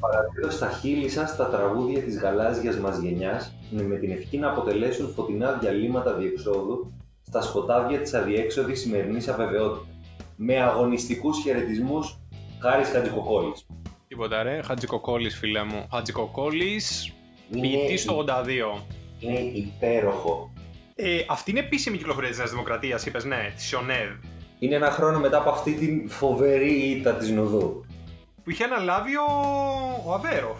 Παραδίδω 0.00 0.50
στα 0.50 0.70
χείλη 0.70 1.08
σας 1.08 1.36
τα 1.36 1.48
τραγούδια 1.48 2.02
της 2.02 2.18
γαλάζιας 2.18 2.76
μας 2.76 2.98
γενιάς 2.98 3.54
με 3.70 3.96
την 3.96 4.10
ευχή 4.10 4.38
να 4.38 4.50
αποτελέσουν 4.50 5.08
φωτεινά 5.08 5.52
διαλύματα 5.52 6.14
διεξόδου 6.14 6.92
στα 7.22 7.42
σκοτάδια 7.42 8.00
της 8.00 8.14
αδιέξοδης 8.14 8.80
σημερινής 8.80 9.28
αβεβαιότητας. 9.28 9.86
Με 10.36 10.62
αγωνιστικούς 10.62 11.42
χαιρετισμούς 11.42 12.18
Χάρης 12.60 12.88
Χατζικοκόλλη. 12.88 13.52
Τίποτα 14.08 14.42
ρε, 14.42 14.62
Χατζικοκόλλης 14.62 15.38
φίλε 15.38 15.64
μου. 15.64 15.86
Χατζικοκόλλης, 15.92 17.12
ποιητής 17.50 18.04
το 18.04 18.18
82. 18.18 18.84
είναι 19.18 19.38
υπέροχο. 19.38 20.52
Ε, 20.94 21.24
αυτή 21.28 21.50
είναι 21.50 21.60
επίσημη 21.60 21.96
κυκλοφορία 21.96 22.28
της 22.28 22.38
Νέας 22.38 22.50
Δημοκρατίας, 22.50 23.06
είπες 23.06 23.24
ναι, 23.24 23.52
της 23.56 23.70
ΙΟΝΕΔ. 23.72 24.08
Είναι 24.58 24.74
ένα 24.74 24.90
χρόνο 24.90 25.18
μετά 25.18 25.38
από 25.38 25.50
αυτή 25.50 25.72
την 25.72 26.08
φοβερή 26.08 26.72
ήττα 26.72 27.12
της 27.12 27.30
Νουδού. 27.30 27.85
Που 28.46 28.52
είχε 28.52 28.64
αναλάβει 28.64 29.16
ο, 29.16 29.24
ο 30.06 30.12
Αβέροφ. 30.14 30.58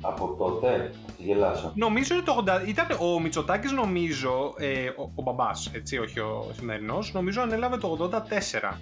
Από 0.00 0.34
τότε, 0.38 0.90
θα 1.06 1.12
τη 1.16 1.22
γελάσω. 1.22 1.72
Νομίζω 1.74 2.14
είναι 2.14 2.22
το 2.22 2.44
80. 2.64 2.68
Ήταν 2.68 2.86
ο 3.00 3.20
Μητσοτάκης, 3.20 3.72
νομίζω, 3.72 4.54
ε, 4.58 4.88
ο, 4.88 5.10
ο 5.14 5.22
μπαμπάς, 5.22 5.70
έτσι, 5.74 5.98
όχι 5.98 6.20
ο 6.20 6.46
σημερινός, 6.56 7.12
νομίζω 7.12 7.40
ανέλαβε 7.42 7.76
το 7.76 8.10
84. 8.12 8.72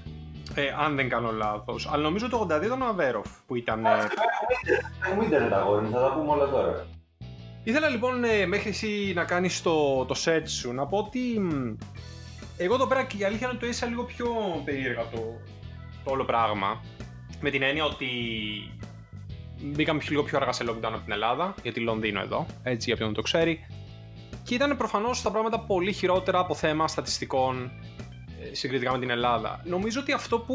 Ε, 0.55 0.63
αν 0.85 0.97
δεν 0.97 1.09
κάνω 1.09 1.31
λάθος. 1.33 1.89
Αλλά 1.93 2.03
νομίζω 2.03 2.29
το 2.29 2.47
82 2.51 2.63
ήταν 2.65 2.83
ο 2.83 2.87
Αβέροφ 2.87 3.27
που 3.47 3.55
ήταν. 3.57 3.85
ε, 3.85 3.89
Έχουμε 5.11 5.25
ίντερνετ 5.25 5.53
αγόρι, 5.53 5.87
θα 5.93 6.01
τα 6.01 6.13
πούμε 6.15 6.31
όλα 6.31 6.49
τώρα. 6.51 6.87
Ήθελα 7.65 7.89
λοιπόν 7.89 8.25
ε, 8.25 8.47
μέχρι 8.47 8.69
εσύ 8.69 9.13
να 9.15 9.25
κάνεις 9.25 9.63
το, 9.63 10.05
το 10.05 10.15
search 10.25 10.49
σου 10.49 10.73
να 10.73 10.87
πω 10.87 10.99
ότι 10.99 11.41
μ, 11.41 11.75
εγώ 12.57 12.75
εδώ 12.75 12.87
πέρα 12.87 13.05
και 13.05 13.17
η 13.17 13.25
αλήθεια 13.25 13.47
είναι 13.47 13.57
ότι 13.57 13.65
το 13.65 13.67
έζησα 13.67 13.87
λίγο 13.87 14.03
πιο 14.05 14.27
περίεργα 14.65 15.03
το, 15.13 15.19
το 16.05 16.11
όλο 16.11 16.25
πράγμα 16.25 16.81
με 17.45 17.51
την 17.51 17.63
έννοια 17.63 17.85
ότι 17.85 18.09
μπήκαμε 19.61 20.03
λίγο 20.09 20.23
πιο 20.23 20.39
αργά 20.39 20.53
σε 20.53 20.65
lockdown 20.69 20.93
από 20.93 21.01
την 21.05 21.13
Ελλάδα 21.13 21.55
γιατί 21.63 21.81
Λονδίνο 21.81 22.21
εδώ, 22.21 22.47
έτσι 22.63 22.87
για 22.87 22.97
ποιον 22.97 23.09
δεν 23.09 23.17
το 23.17 23.23
ξέρει 23.23 23.67
και 24.43 24.55
ήταν 24.55 24.77
προφανώς 24.77 25.23
τα 25.23 25.31
πράγματα 25.31 25.61
πολύ 25.61 25.93
χειρότερα 25.93 26.39
από 26.39 26.55
θέμα 26.55 26.89
στατιστικών 26.89 27.71
ε, 28.41 28.55
συγκριτικά 28.55 28.93
με 28.93 28.99
την 28.99 29.11
Ελλάδα. 29.11 29.61
Νομίζω 29.65 30.01
ότι 30.01 30.13
αυτό 30.13 30.39
που 30.39 30.55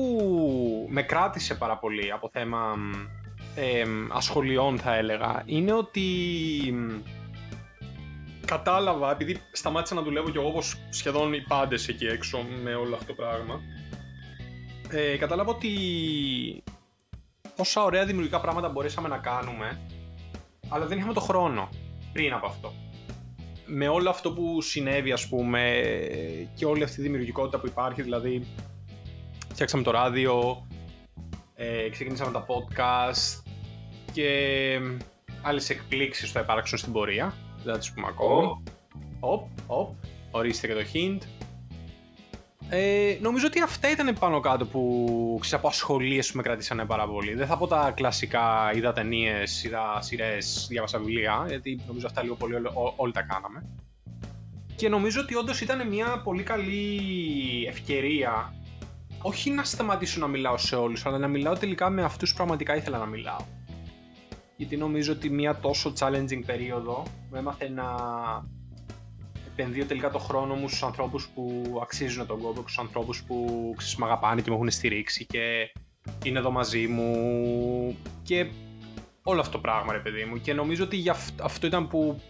με 0.89 1.01
κράτησε 1.01 1.55
πάρα 1.55 1.77
πολύ 1.77 2.11
από 2.11 2.29
θέμα 2.31 2.75
ε, 3.55 3.83
ασχολιών 4.11 4.79
θα 4.79 4.95
έλεγα 4.95 5.43
είναι 5.45 5.73
ότι 5.73 6.03
κατάλαβα, 8.45 9.11
επειδή 9.11 9.41
σταμάτησα 9.51 9.95
να 9.95 10.01
δουλεύω 10.01 10.29
κι 10.29 10.37
εγώ 10.37 10.47
όπως 10.47 10.75
σχεδόν 10.89 11.33
οι 11.33 11.41
πάντες 11.47 11.87
εκεί 11.87 12.05
έξω 12.05 12.45
με 12.63 12.75
όλο 12.75 12.95
αυτό 12.95 13.05
το 13.05 13.13
πράγμα 13.13 13.61
ε, 14.91 15.17
κατάλαβα 15.17 15.51
ότι 15.51 15.69
πόσα 17.59 17.83
ωραία 17.83 18.05
δημιουργικά 18.05 18.39
πράγματα 18.39 18.69
μπορέσαμε 18.69 19.07
να 19.07 19.17
κάνουμε 19.17 19.79
αλλά 20.69 20.85
δεν 20.85 20.97
είχαμε 20.97 21.13
το 21.13 21.19
χρόνο 21.19 21.69
πριν 22.13 22.33
από 22.33 22.47
αυτό. 22.47 22.73
Με 23.65 23.87
όλο 23.87 24.09
αυτό 24.09 24.31
που 24.31 24.61
συνέβη 24.61 25.11
ας 25.11 25.27
πούμε 25.27 25.81
και 26.55 26.65
όλη 26.65 26.83
αυτή 26.83 26.99
η 26.99 27.03
δημιουργικότητα 27.03 27.59
που 27.59 27.67
υπάρχει 27.67 28.01
δηλαδή 28.01 28.47
φτιάξαμε 29.49 29.83
το 29.83 29.91
ράδιο, 29.91 30.67
ε, 31.55 31.89
ξεκινήσαμε 31.89 32.31
τα 32.31 32.45
podcast 32.45 33.43
και 34.11 34.79
άλλες 35.41 35.69
εκπλήξεις 35.69 36.31
θα 36.31 36.39
υπάρξουν 36.39 36.77
στην 36.77 36.91
πορεία 36.91 37.33
δεν 37.63 37.73
θα 37.73 37.79
τις 37.79 37.93
πούμε 37.93 38.07
ακόμη. 38.09 38.63
Οπ, 39.19 39.47
οπ, 39.67 39.95
ορίστε 40.31 40.67
και 40.67 40.73
το 40.73 40.83
hint. 40.93 41.38
Ε, 42.69 43.17
νομίζω 43.21 43.47
ότι 43.47 43.61
αυτά 43.61 43.91
ήταν 43.91 44.15
πάνω 44.19 44.39
κάτω 44.39 44.65
που 44.65 45.37
ξέρεις, 45.41 45.57
από 45.57 45.67
ασχολίες 45.67 46.31
που 46.31 46.37
με 46.37 46.43
κρατήσανε 46.43 46.85
πάρα 46.85 47.07
πολύ. 47.07 47.33
Δεν 47.33 47.47
θα 47.47 47.57
πω 47.57 47.67
τα 47.67 47.91
κλασικά, 47.95 48.71
είδα 48.75 48.93
ταινίες, 48.93 49.63
είδα 49.63 50.01
σειρές, 50.01 50.65
διάβασα 50.69 50.97
βιβλία, 50.99 51.45
γιατί 51.47 51.79
νομίζω 51.87 52.07
αυτά 52.07 52.23
λίγο 52.23 52.35
πολύ 52.35 52.55
όλοι 52.95 53.11
τα 53.11 53.21
κάναμε. 53.21 53.65
Και 54.75 54.89
νομίζω 54.89 55.21
ότι 55.21 55.35
όντως 55.35 55.61
ήταν 55.61 55.87
μια 55.87 56.21
πολύ 56.23 56.43
καλή 56.43 57.01
ευκαιρία 57.67 58.53
όχι 59.21 59.49
να 59.49 59.63
σταματήσω 59.63 60.19
να 60.19 60.27
μιλάω 60.27 60.57
σε 60.57 60.75
όλους, 60.75 61.05
αλλά 61.05 61.17
να 61.17 61.27
μιλάω 61.27 61.55
τελικά 61.55 61.89
με 61.89 62.03
αυτούς 62.03 62.29
που 62.29 62.35
πραγματικά 62.35 62.75
ήθελα 62.75 62.97
να 62.97 63.05
μιλάω 63.05 63.39
γιατί 64.59 64.77
νομίζω 64.77 65.13
ότι 65.13 65.29
μια 65.29 65.55
τόσο 65.55 65.93
challenging 65.99 66.41
περίοδο 66.45 67.03
με 67.29 67.39
έμαθε 67.39 67.69
να 67.69 67.85
επενδύω 69.59 69.85
τελικά 69.85 70.09
το 70.09 70.19
χρόνο 70.19 70.55
μου 70.55 70.67
στους 70.67 70.83
ανθρώπους 70.83 71.27
που 71.27 71.63
αξίζουν 71.81 72.25
τον 72.25 72.39
κόπο, 72.41 72.61
στους 72.61 72.79
ανθρώπους 72.79 73.23
που 73.23 73.73
ξέρεις, 73.77 73.95
με 73.95 74.05
αγαπάνε 74.05 74.41
και 74.41 74.49
με 74.49 74.55
έχουν 74.55 74.69
στηρίξει 74.71 75.25
και 75.25 75.71
είναι 76.23 76.39
εδώ 76.39 76.51
μαζί 76.51 76.87
μου 76.87 77.97
και 78.23 78.47
όλο 79.23 79.39
αυτό 79.39 79.51
το 79.51 79.59
πράγμα 79.59 79.93
ρε 79.93 79.99
παιδί 79.99 80.23
μου 80.23 80.41
και 80.41 80.53
νομίζω 80.53 80.83
ότι 80.83 80.95
για 80.95 81.15
αυτό 81.41 81.67
ήταν 81.67 81.87
που 81.87 82.21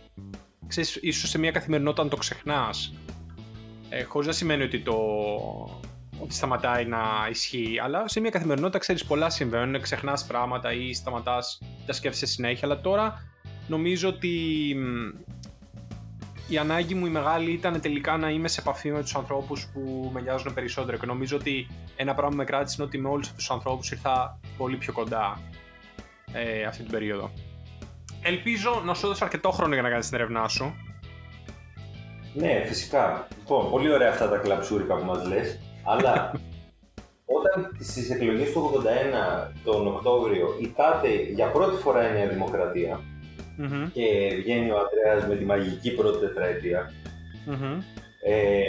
ξέρεις, 0.68 0.98
ίσως 1.02 1.30
σε 1.30 1.38
μια 1.38 1.52
καθημερινότητα 1.52 2.04
να 2.04 2.10
το 2.10 2.18
ξεχνάς 2.18 2.94
ε, 3.90 4.04
χωρίς 4.04 4.28
να 4.28 4.34
σημαίνει 4.34 4.64
ότι 4.64 4.80
το 4.80 4.96
ότι 6.22 6.34
σταματάει 6.34 6.86
να 6.86 7.00
ισχύει. 7.30 7.80
Αλλά 7.84 8.08
σε 8.08 8.20
μια 8.20 8.30
καθημερινότητα 8.30 8.78
ξέρεις 8.78 9.06
πολλά 9.06 9.30
συμβαίνουν, 9.30 9.82
ξεχνάς 9.82 10.26
πράγματα 10.26 10.74
ή 10.74 10.94
σταματάς, 10.94 11.62
τα 11.86 11.94
σκέφτεσαι 11.94 12.26
συνέχεια. 12.26 12.68
Αλλά 12.68 12.82
τώρα 12.82 13.24
νομίζω 13.68 14.10
ότι 14.10 14.76
η 16.50 16.58
ανάγκη 16.58 16.94
μου 16.94 17.06
η 17.06 17.10
μεγάλη 17.10 17.52
ήταν 17.52 17.82
τελικά 17.82 18.18
να 18.18 18.30
είμαι 18.30 18.48
σε 18.48 18.62
επαφή 18.62 18.92
με 18.92 19.02
τους 19.02 19.16
ανθρώπους 19.16 19.68
που 19.74 20.10
με 20.14 20.22
νοιάζουν 20.22 20.54
περισσότερο. 20.54 20.98
Και 20.98 21.06
νομίζω 21.06 21.38
ότι 21.38 21.68
ένα 21.96 22.14
πράγμα 22.14 22.32
που 22.32 22.38
με 22.38 22.46
κράτησε 22.46 22.76
είναι 22.80 22.88
ότι 22.88 22.98
με 22.98 23.10
όλους 23.10 23.28
αυτούς 23.28 23.46
τους 23.46 23.56
ανθρώπους 23.56 23.92
ήρθα 23.92 24.40
πολύ 24.58 24.78
πιο 24.78 24.94
κοντά 24.94 25.42
ε, 26.34 26.64
αυτή 26.64 26.82
την 26.82 26.92
περίοδο. 26.92 27.32
Ελπίζω 28.22 28.82
να 28.86 28.94
σου 28.94 29.06
έδωσα 29.06 29.24
αρκετό 29.24 29.52
χρόνο 29.52 29.74
για 29.74 29.82
να 29.82 29.90
κάνεις 29.90 30.08
την 30.08 30.18
έρευνά 30.18 30.48
σου. 30.48 30.76
Ναι, 32.34 32.64
φυσικά. 32.66 33.28
Λοιπόν, 33.38 33.70
πολύ 33.70 33.94
ωραία 33.94 34.10
αυτά 34.10 34.30
τα 34.30 34.38
κλαψούρικα 34.38 34.96
που 34.96 35.06
μας 35.06 35.28
λες. 35.28 35.60
Αλλά 35.84 36.32
όταν 37.38 37.78
στις 37.80 38.10
εκλογές 38.10 38.52
του 38.52 38.84
81 39.48 39.52
τον 39.64 39.88
Οκτώβριο 39.88 40.58
ητάται 40.62 41.10
για 41.34 41.52
πρώτη 41.52 41.82
φορά 41.82 42.10
η 42.10 42.14
Νέα 42.14 42.28
και 43.94 44.36
βγαίνει 44.38 44.72
ο 44.72 44.78
Αντρέας 44.78 45.28
με 45.28 45.36
τη 45.36 45.46
μαγική 45.46 45.96
πρώτη 45.96 46.26
ε, 48.24 48.64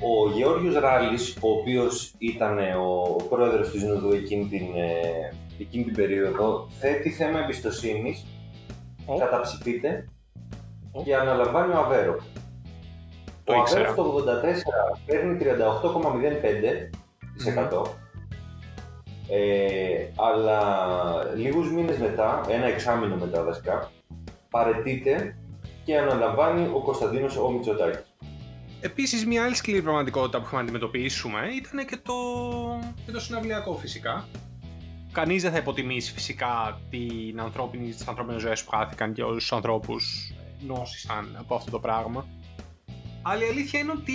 ο 0.00 0.30
Γεώργιος 0.30 0.74
Ράλης, 0.74 1.36
ο 1.40 1.50
οποίος 1.50 2.14
ήταν 2.18 2.58
ο 2.58 3.16
πρόεδρος 3.28 3.70
του 3.70 3.78
Συνοδού 3.78 4.12
εκείνη 4.12 4.48
την, 4.48 4.76
ε, 4.76 5.32
εκείνη 5.58 5.84
την 5.84 5.94
περίοδο, 5.94 6.68
θέτει 6.80 7.10
θέμα 7.10 7.38
εμπιστοσύνης, 7.38 8.26
oh. 9.06 9.18
καταψηφείται 9.18 10.08
και 11.04 11.16
αναλαμβάνει 11.16 11.72
ο 11.72 11.78
Αβέρο. 11.78 12.16
Το 13.44 13.52
ο 13.52 13.60
Αβέροφ 13.60 13.94
το 13.94 14.02
84 14.02 14.06
παίρνει 15.06 15.38
38,05% 15.40 17.86
ε, 19.28 20.08
αλλά 20.16 20.60
λίγους 21.34 21.72
μήνες 21.72 21.98
μετά, 21.98 22.40
ένα 22.48 22.66
εξάμεινο 22.66 23.16
μετά 23.16 23.42
βασικά, 23.42 23.90
παρετείται 24.54 25.36
και 25.84 25.98
αναλαμβάνει 25.98 26.70
ο 26.74 26.80
Κωνσταντίνος 26.80 27.36
ο 27.36 27.50
Μητσοτάκης. 27.50 28.14
Επίσης 28.80 29.26
μια 29.26 29.44
άλλη 29.44 29.54
σκληρή 29.54 29.82
πραγματικότητα 29.82 30.38
που 30.38 30.44
είχαμε 30.44 30.62
να 30.62 30.68
αντιμετωπίσουμε 30.68 31.40
ήταν 31.54 31.86
και 31.86 31.96
το, 31.96 32.14
και 33.06 33.12
το 33.12 33.20
συναυλιακό 33.20 33.74
φυσικά. 33.76 34.28
Κανείς 35.12 35.42
δεν 35.42 35.52
θα 35.52 35.58
υποτιμήσει 35.58 36.12
φυσικά 36.12 36.80
την 36.90 37.40
ανθρώπινη, 37.40 37.90
τις 37.90 38.08
ανθρώπινες 38.08 38.40
ζωές 38.40 38.64
που 38.64 38.70
χάθηκαν 38.70 39.12
και 39.12 39.22
όλους 39.22 39.42
τους 39.42 39.52
ανθρώπους 39.52 40.32
νόσησαν 40.66 41.36
από 41.38 41.54
αυτό 41.54 41.70
το 41.70 41.78
πράγμα. 41.78 42.26
Αλλά 43.22 43.44
η 43.44 43.48
αλήθεια 43.48 43.80
είναι 43.80 43.92
ότι 43.92 44.12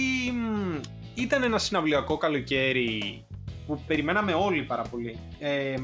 ήταν 1.14 1.44
ένα 1.44 1.58
συναυλιακό 1.58 2.18
καλοκαίρι 2.18 3.26
που 3.68 3.82
περιμέναμε 3.88 4.34
όλοι 4.34 4.64
πάρα 4.64 4.84
πολύ. 4.84 5.18
Ε, 5.40 5.76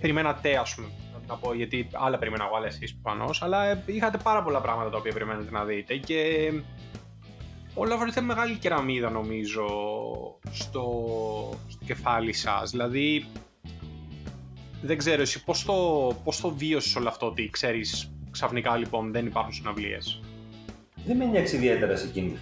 περιμένατε, 0.00 0.56
ας 0.56 0.74
πούμε, 0.74 0.88
να 1.32 1.38
πω, 1.38 1.54
γιατί 1.54 1.88
άλλα 1.92 2.18
περιμένα 2.18 2.44
εγώ, 2.44 2.56
άλλα 2.56 2.66
εσείς 2.66 2.94
προφανώς, 2.94 3.42
αλλά 3.42 3.64
ε, 3.64 3.82
είχατε 3.86 4.18
πάρα 4.22 4.42
πολλά 4.42 4.60
πράγματα 4.60 4.90
τα 4.90 4.96
οποία 4.96 5.12
περιμένετε 5.12 5.50
να 5.50 5.64
δείτε 5.64 5.96
και 5.96 6.52
όλα 7.74 7.96
βρείτε 7.96 8.20
μεγάλη 8.20 8.56
κεραμίδα 8.56 9.10
νομίζω 9.10 9.66
στο, 10.50 10.84
στο 11.68 11.84
κεφάλι 11.84 12.32
σας. 12.32 12.70
Δηλαδή, 12.70 13.26
δεν 14.82 14.98
ξέρω 14.98 15.22
εσύ 15.22 15.44
πώς 15.44 15.64
το, 15.64 15.74
πώς 16.24 16.40
το 16.40 16.50
βίωσες 16.50 16.96
όλο 16.96 17.08
αυτό 17.08 17.26
ότι 17.26 17.50
ξέρεις 17.50 18.12
ξαφνικά 18.30 18.76
λοιπόν 18.76 19.12
δεν 19.12 19.26
υπάρχουν 19.26 19.52
συναυλίες; 19.52 20.20
Δεν 21.04 21.16
με 21.16 21.24
νοιάξει 21.24 21.56
ιδιαίτερα 21.56 21.96
σε 21.96 22.06
εκείνη 22.06 22.30
τη 22.30 22.38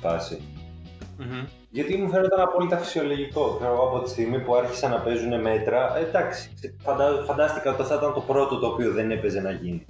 φαση 1.20 1.48
Γιατί 1.70 1.96
μου 1.96 2.08
φαίνονταν 2.08 2.40
απόλυτα 2.40 2.76
φυσιολογικό. 2.76 3.56
Ξέρω, 3.58 3.88
από 3.88 4.04
τη 4.04 4.10
στιγμή 4.10 4.40
που 4.40 4.54
άρχισαν 4.54 4.90
να 4.90 4.98
παίζουν 4.98 5.40
μέτρα, 5.40 5.98
εντάξει, 5.98 6.50
φαντά, 6.82 7.24
φαντάστηκα 7.26 7.70
ότι 7.72 7.82
θα 7.82 7.94
ήταν 7.94 8.14
το 8.14 8.20
πρώτο 8.20 8.58
το 8.58 8.66
οποίο 8.66 8.92
δεν 8.92 9.10
έπαιζε 9.10 9.40
να 9.40 9.50
γίνει. 9.50 9.84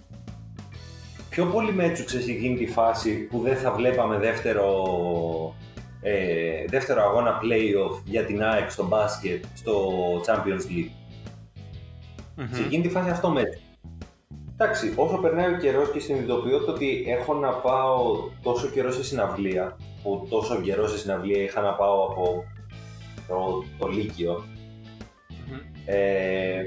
Πιο 1.31 1.45
πολύ 1.45 1.73
με 1.73 1.85
έτσουξε 1.85 2.21
σε 2.21 2.31
εκείνη 2.31 2.57
τη 2.57 2.67
φάση 2.67 3.17
που 3.17 3.41
δεν 3.41 3.57
θα 3.57 3.73
βλέπαμε 3.73 4.19
δεύτερο, 4.19 4.75
ε, 6.01 6.65
δεύτερο 6.69 7.03
αγώνα 7.03 7.41
playoff 7.43 8.03
για 8.05 8.25
την 8.25 8.43
ΑΕΚ 8.43 8.71
στο 8.71 8.87
μπάσκετ 8.87 9.45
στο 9.55 9.93
Champions 10.27 10.71
League. 10.71 10.91
mm 12.37 12.49
Σε 12.51 12.63
εκείνη 12.63 12.83
τη 12.83 12.89
φάση 12.89 13.11
αυτό 13.11 13.29
με 13.31 13.43
Εντάξει, 14.63 14.93
όσο 14.97 15.17
περνάει 15.17 15.53
ο 15.53 15.57
καιρός 15.57 15.91
και 15.91 16.01
συνειδητοποιώ 16.01 16.65
ότι 16.69 17.05
έχω 17.09 17.35
να 17.35 17.51
πάω 17.51 18.17
τόσο 18.43 18.67
καιρό 18.67 18.93
σε 18.93 19.05
συναυλία, 19.05 19.77
που 20.03 20.27
τόσο 20.31 20.61
καιρό 20.61 20.89
σε 20.89 20.99
συναυλία 20.99 21.43
είχα 21.43 21.61
να 21.61 21.73
πάω 21.73 22.05
από 22.05 22.45
το, 23.29 23.65
το 23.79 23.87
λυκειο 23.89 24.45
Ε, 25.85 26.65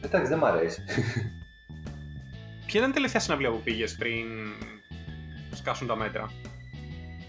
εντάξει, 0.00 0.28
δεν 0.28 0.38
μ' 0.38 0.44
αρέσει. 0.44 0.82
Ποια 2.66 2.80
ήταν 2.80 2.90
η 2.90 2.94
τελευταία 2.94 3.20
συναυλία 3.20 3.50
που 3.50 3.60
πήγες 3.64 3.96
πριν 3.96 4.26
σκάσουν 5.52 5.86
τα 5.86 5.96
μέτρα; 5.96 6.30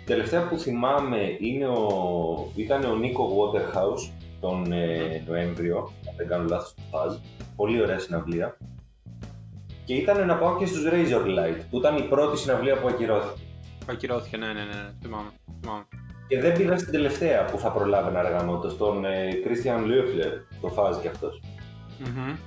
τελευταία 0.05 0.47
που 0.47 0.57
θυμάμαι 0.57 1.37
είναι 1.39 1.67
ο, 1.67 2.51
ήταν 2.55 2.83
ο 2.83 2.95
Νίκο 2.95 3.29
Waterhouse 3.37 4.11
τον 4.39 4.71
ε, 4.71 5.23
Νοέμβριο, 5.27 5.77
αν 6.09 6.13
δεν 6.17 6.27
κάνω 6.27 6.45
λάθος 6.49 6.73
το 6.73 6.81
φάζ. 6.91 7.15
Πολύ 7.55 7.81
ωραία 7.81 7.99
συναυλία. 7.99 8.57
Και 9.85 9.93
ήταν 9.93 10.25
να 10.25 10.37
πάω 10.37 10.57
και 10.57 10.65
στους 10.65 10.85
Razor 10.91 11.25
Light, 11.25 11.61
που 11.69 11.77
ήταν 11.77 11.97
η 11.97 12.01
πρώτη 12.01 12.37
συναυλία 12.37 12.79
που 12.79 12.87
ακυρώθηκε. 12.87 13.41
Που 13.89 13.95
ακυρώθηκε, 13.95 14.37
ναι, 14.37 14.47
ναι, 14.47 14.63
ναι, 14.63 14.93
θυμάμαι. 15.01 15.29
θυμάμαι. 15.61 15.83
Και 16.27 16.39
δεν 16.39 16.57
πήγα 16.57 16.77
στην 16.77 16.91
τελευταία 16.91 17.45
που 17.45 17.57
θα 17.57 17.71
προλάβει 17.71 18.11
να 18.11 18.19
αργανώτο, 18.19 18.69
στον 18.69 19.05
ε, 19.05 19.29
Christian 19.45 19.79
Löffler, 19.79 20.31
το 20.61 20.67
φάζει 20.67 20.99
κι 20.99 21.07
αυτος 21.07 21.41
mm 22.03 22.37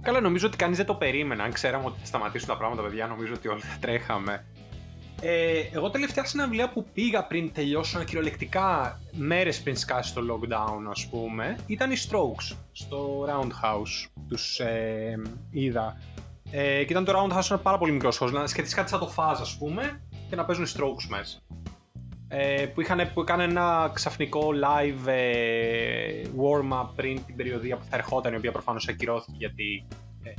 Καλά, 0.00 0.20
νομίζω 0.20 0.46
ότι 0.46 0.56
κανείς 0.56 0.76
δεν 0.76 0.86
το 0.86 0.94
περίμενε. 0.94 1.42
Αν 1.42 1.52
ξέραμε 1.52 1.84
ότι 1.86 1.98
θα 2.00 2.06
σταματήσουν 2.06 2.48
τα 2.48 2.56
πράγματα, 2.56 2.82
παιδιά, 2.82 3.06
νομίζω 3.06 3.32
ότι 3.34 3.48
όλοι 3.48 3.60
θα 3.60 3.76
τρέχαμε. 3.80 4.44
Ε, 5.20 5.60
εγώ 5.72 5.90
τελευταία 5.90 6.24
συναυλία 6.24 6.70
που 6.70 6.86
πήγα 6.92 7.24
πριν 7.24 7.52
τελειώσουν 7.52 8.04
κυριολεκτικά 8.04 9.00
μέρες 9.12 9.60
πριν 9.62 9.76
σκάσει 9.76 10.14
το 10.14 10.20
lockdown 10.30 10.90
ας 10.90 11.08
πούμε 11.10 11.56
ήταν 11.66 11.90
οι 11.90 11.96
Strokes 12.08 12.56
στο 12.72 13.26
Roundhouse 13.28 14.10
τους 14.28 14.58
ε, 14.58 15.22
είδα 15.50 15.96
ε, 16.50 16.84
και 16.84 16.92
ήταν 16.92 17.04
το 17.04 17.12
Roundhouse 17.12 17.50
ένα 17.50 17.58
πάρα 17.58 17.78
πολύ 17.78 17.92
μικρός 17.92 18.16
χώρος. 18.16 18.34
Να 18.34 18.46
σκεφτείς 18.46 18.74
κάτι 18.74 18.88
σαν 18.88 18.98
το 18.98 19.12
Fuzz, 19.16 19.36
ας 19.40 19.56
πούμε, 19.58 20.00
και 20.30 20.36
να 20.36 20.44
παίζουν 20.44 20.66
strokes 20.66 21.06
μέσα. 21.08 21.38
ε, 22.32 22.66
που, 22.66 22.80
είχαν, 22.80 23.10
που 23.14 23.20
έκανε 23.20 23.44
ένα 23.44 23.90
ξαφνικό 23.94 24.48
live 24.64 25.06
ε, 25.06 26.22
warm-up 26.22 26.88
πριν 26.96 27.24
την 27.26 27.36
περιοδία 27.36 27.76
που 27.76 27.84
θα 27.90 27.96
ερχόταν, 27.96 28.32
η 28.32 28.36
οποία 28.36 28.52
προφανώς 28.52 28.88
ακυρώθηκε 28.88 29.36
γιατί 29.38 29.86
ε, 30.22 30.30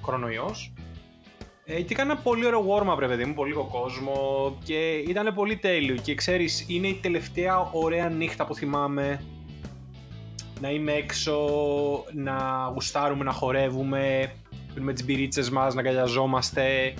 κορονοϊός. 0.00 0.72
Ε, 1.64 1.80
και 1.80 1.94
έκανε 1.94 2.12
ένα 2.12 2.20
πολύ 2.20 2.46
ωραίο 2.46 2.64
warm-up, 2.68 2.98
ρε 2.98 3.06
παιδί 3.06 3.24
μου, 3.24 3.34
πολύ 3.34 3.50
λίγο 3.50 3.64
κόσμο 3.64 4.12
και 4.64 4.90
ήταν 4.92 5.34
πολύ 5.34 5.56
τέλειο. 5.56 5.94
Και 5.94 6.14
ξέρεις, 6.14 6.64
είναι 6.68 6.86
η 6.86 6.94
τελευταία 7.02 7.70
ωραία 7.72 8.08
νύχτα 8.08 8.46
που 8.46 8.54
θυμάμαι 8.54 9.24
να 10.60 10.70
είμαι 10.70 10.92
έξω, 10.92 11.38
να 12.12 12.68
γουστάρουμε, 12.72 13.24
να 13.24 13.32
χορεύουμε, 13.32 14.32
με 14.74 14.92
τις 14.92 15.04
μπυρίτσες 15.04 15.50
μας, 15.50 15.74
να 15.74 15.80
αγκαλιαζόμαστε 15.80 16.94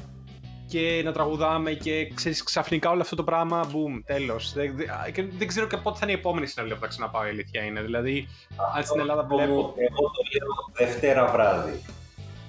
και 0.75 1.03
να 1.05 1.13
τραγουδάμε 1.13 1.73
και 1.73 2.11
ξέρεις 2.15 2.43
ξαφνικά 2.43 2.91
όλο 2.91 3.01
αυτό 3.01 3.17
το 3.17 3.25
πράγμα, 3.25 3.67
boom, 3.67 4.03
τέλος. 4.07 4.53
Δεν, 4.53 4.77
δεν, 4.77 5.31
δεν 5.39 5.49
ξέρω 5.49 5.67
και 5.67 5.77
πότε 5.77 5.99
θα 5.99 6.07
είναι 6.07 6.15
η 6.17 6.19
επόμενη 6.19 6.47
συναυλία 6.47 6.75
που 6.75 6.81
θα 6.81 6.87
ξαναπάω, 6.87 7.27
η 7.27 7.29
αλήθεια 7.29 7.63
είναι. 7.63 7.83
Δηλαδή, 7.83 8.29
αν 8.77 8.85
στην 8.85 9.01
Ελλάδα 9.01 9.23
βλέπω... 9.23 9.75
Εγώ 9.77 10.01
το 10.01 10.23
λέω 10.33 10.87
Δευτέρα 10.87 11.27
βράδυ. 11.27 11.83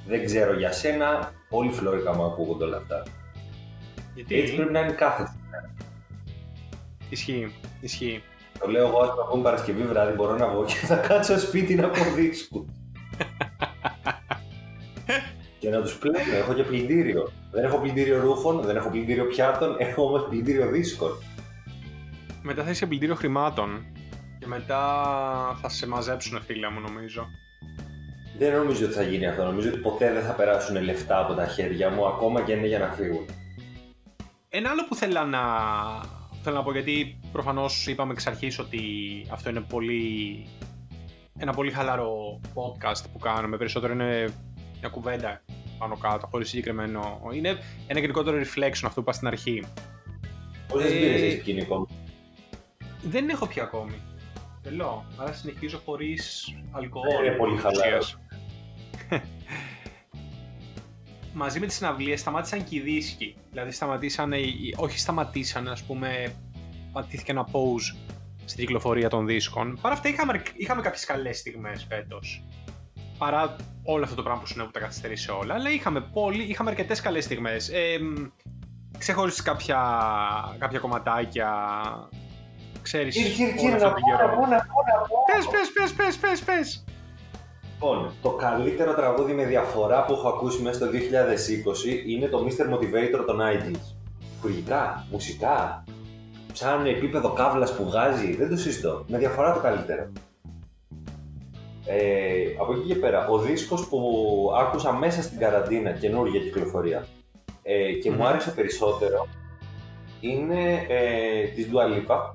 Δεν 0.08 0.25
ξέρω 0.25 0.58
για 0.58 0.72
σένα, 0.72 1.34
πολύ 1.50 1.72
φλόρικα 1.72 2.15
μου 2.15 2.24
ακούγονται 2.25 2.63
όλα 2.63 2.77
αυτά. 2.77 3.03
Γιατί... 4.15 4.39
Έτσι 4.39 4.55
πρέπει 4.55 4.72
να 4.72 4.79
είναι 4.79 4.91
κάθε 4.91 5.25
στιγμή. 5.25 5.86
Ισχύει, 7.10 7.53
ισχύει. 7.82 8.24
Το 8.60 8.67
λέω 8.67 8.88
εγώ, 8.88 9.00
ας 9.00 9.10
πούμε 9.32 9.44
Παρασκευή 9.44 9.84
βράδυ, 9.84 10.13
μπορώ 10.13 10.38
να 10.38 10.48
βγω 10.48 10.65
και 10.65 10.74
θα 10.74 10.96
κάτσω 10.96 11.39
σπίτι 11.39 11.75
να 11.75 11.89
πω 11.89 12.03
δίσκου. 12.15 12.65
Και 15.65 15.72
να 15.72 15.81
τους 15.81 15.98
πλέον. 15.98 16.15
Έχω 16.36 16.53
και 16.53 16.63
πλυντήριο. 16.63 17.31
Δεν 17.51 17.63
έχω 17.63 17.77
πλυντήριο 17.77 18.19
ρούχων, 18.22 18.62
δεν 18.62 18.75
έχω 18.75 18.89
πλυντήριο 18.89 19.25
πιάτων, 19.25 19.75
έχω 19.88 20.03
όμως 20.03 20.27
πλυντήριο 20.29 20.69
δίσκων. 20.69 21.12
Μετά 22.41 22.63
θα 22.63 22.69
είσαι 22.69 22.86
πλυντήριο 22.86 23.15
χρημάτων. 23.15 23.86
Και 24.39 24.48
μετά 24.48 24.81
θα 25.62 25.69
σε 25.69 25.88
μαζέψουν, 25.88 26.41
φίλε 26.41 26.69
μου, 26.69 26.79
νομίζω. 26.79 27.27
Δεν 28.38 28.53
νομίζω 28.53 28.86
ότι 28.86 28.93
θα 28.93 29.01
γίνει 29.01 29.27
αυτό. 29.27 29.43
Νομίζω 29.43 29.69
ότι 29.69 29.77
ποτέ 29.77 30.13
δεν 30.13 30.24
θα 30.24 30.31
περάσουν 30.31 30.84
λεφτά 30.84 31.19
από 31.19 31.34
τα 31.34 31.48
χέρια 31.48 31.89
μου, 31.89 32.07
ακόμα 32.07 32.41
και 32.41 32.51
είναι 32.51 32.67
για 32.67 32.79
να 32.79 32.88
φύγουν. 32.88 33.25
Ένα 34.50 34.69
άλλο 34.69 34.86
που 34.88 34.95
θέλω 34.95 35.24
να, 35.24 35.41
θέλω 36.43 36.55
να 36.55 36.63
πω, 36.63 36.72
γιατί 36.72 37.19
προφανώς 37.31 37.88
είπαμε 37.88 38.12
εξ 38.12 38.27
αρχής 38.27 38.60
ότι 38.60 38.81
αυτό 39.31 39.50
είναι 39.50 39.62
πολύ. 39.62 40.45
Ένα 41.38 41.53
πολύ 41.53 41.72
χαλαρό 41.72 42.39
podcast 42.53 43.03
που 43.13 43.19
κάνουμε. 43.19 43.57
Περισσότερο 43.57 43.93
είναι 43.93 44.34
μια 44.86 44.94
κουβέντα 44.94 45.42
πάνω 45.77 45.98
κάτω, 45.98 46.27
χωρίς 46.27 46.50
συγκεκριμένο. 46.50 47.22
Είναι 47.34 47.58
ένα 47.88 48.00
γενικότερο 48.00 48.38
reflection 48.38 48.84
αυτό 48.84 48.94
που 48.94 49.00
είπα 49.00 49.12
στην 49.12 49.27
αρχή. 49.27 49.63
Πόσε 50.68 50.88
ε... 50.88 51.00
μπύρε 51.00 51.25
έχει 51.25 51.42
πιει 51.42 51.62
ακόμη. 51.62 51.88
Δεν 53.04 53.30
έχω 53.30 53.48
πια 53.48 53.63
ακόμη. 53.63 54.01
Τελώ. 54.62 55.06
Άρα 55.18 55.34
συνεχίζω 55.34 55.82
χωρίς 55.86 56.54
αλκοόλ. 56.72 57.04
Δεν 57.08 57.25
είναι 57.25 57.36
πολύ 57.36 57.58
χαλαρός. 57.58 58.18
Μαζί 61.34 61.60
με 61.60 61.65
τις 61.65 61.75
συναυλίες 61.75 62.20
σταμάτησαν 62.20 62.63
και 62.63 62.75
οι 62.75 62.80
δίσκοι. 62.80 63.36
Δηλαδή 63.51 63.72
σταματήσαν, 63.72 64.34
όχι 64.75 65.00
σταματήσαν, 65.00 65.68
ας 65.68 65.84
πούμε, 65.84 66.36
πατήθηκε 66.92 67.32
ένα 67.32 67.48
pause 67.51 67.96
στην 68.46 68.60
κυκλοφορία 68.60 69.10
των 69.10 69.25
δίσκων. 69.25 69.77
Παρά 69.82 69.94
αυτά 69.96 70.10
είχαμε, 70.10 70.44
είχαμε 70.56 70.82
κάποιες 70.82 71.06
καλές 71.06 71.38
στιγμές 71.38 71.86
φέτος 71.89 72.44
παρά 73.25 73.55
όλο 73.84 74.03
αυτό 74.03 74.15
το 74.15 74.24
πράγμα 74.24 74.41
που 74.41 74.48
συνέβη 74.48 74.67
που 74.67 74.74
τα 74.74 74.86
καθυστερήσει 74.86 75.32
όλα. 75.32 75.53
Αλλά 75.53 75.70
είχαμε, 75.70 76.01
πολύ, 76.13 76.44
είχαμε 76.44 76.70
αρκετές 76.70 77.01
καλές 77.01 77.24
στιγμές. 77.24 77.70
Ε, 77.70 77.98
ξεχώρισε 78.98 79.41
κάποια, 79.41 79.79
κάποια 80.58 80.79
κομματάκια. 80.79 81.50
Ξέρεις, 82.82 83.15
κύριε, 83.15 83.32
κύριε, 83.32 83.53
κύριε, 83.53 83.77
να 83.77 83.77
πω, 83.77 83.88
να 83.88 84.29
πω, 84.29 84.46
να 84.46 84.58
πω, 84.58 85.17
Πες, 85.32 85.46
πες, 85.51 85.72
πες, 85.74 85.94
πες, 85.94 86.17
πες, 86.17 86.41
πες. 86.41 86.84
Λοιπόν, 87.74 88.12
το 88.22 88.29
καλύτερο 88.29 88.94
τραγούδι 88.94 89.34
με 89.34 89.46
διαφορά 89.46 90.05
που 90.05 90.13
έχω 90.13 90.27
ακούσει 90.27 90.62
μέσα 90.62 90.76
στο 90.76 90.88
2020 90.91 92.08
είναι 92.08 92.28
το 92.28 92.47
Mr. 92.47 92.73
Motivator 92.73 93.23
των 93.26 93.39
IDs. 93.39 93.95
Χουργικά, 94.41 95.08
μουσικά, 95.12 95.84
σαν 96.54 96.86
επίπεδο 96.86 97.30
κάβλας 97.34 97.76
που 97.76 97.86
βγάζει, 97.86 98.36
δεν 98.36 98.50
το 98.50 98.58
συζητώ. 98.58 99.06
Με 99.08 99.17
διαφορά 99.17 99.54
το 99.54 99.60
καλύτερο. 99.60 100.12
Ε, 101.88 102.56
από 102.60 102.74
εκεί 102.74 102.88
και 102.88 102.95
πέρα, 102.95 103.28
ο 103.28 103.39
δίσκος 103.39 103.88
που 103.88 104.00
άκουσα 104.58 104.93
μέσα 104.93 105.21
στην 105.21 105.39
καραντίνα, 105.39 105.91
καινούργια 105.91 106.39
κυκλοφορία, 106.39 107.08
ε, 107.63 107.91
και 107.91 108.12
μου 108.12 108.28
άρεσε 108.28 108.52
περισσότερο, 108.52 109.28
είναι 110.19 110.86
ε, 110.89 111.48
της 111.56 111.69
Dua 111.71 111.84
Lipa. 111.93 112.34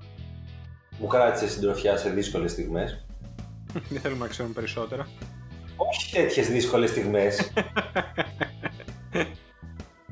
Μου 0.98 1.06
κράτησε 1.06 1.48
συντροφιά 1.48 1.96
σε 1.96 2.10
δύσκολες 2.10 2.50
στιγμές. 2.50 3.06
Δεν 3.90 4.00
θέλουμε 4.00 4.24
να 4.24 4.28
ξέρουμε 4.28 4.54
περισσότερα. 4.54 5.08
Όχι 5.76 6.12
τέτοιες 6.12 6.48
δύσκολες 6.48 6.90
στιγμές. 6.90 7.52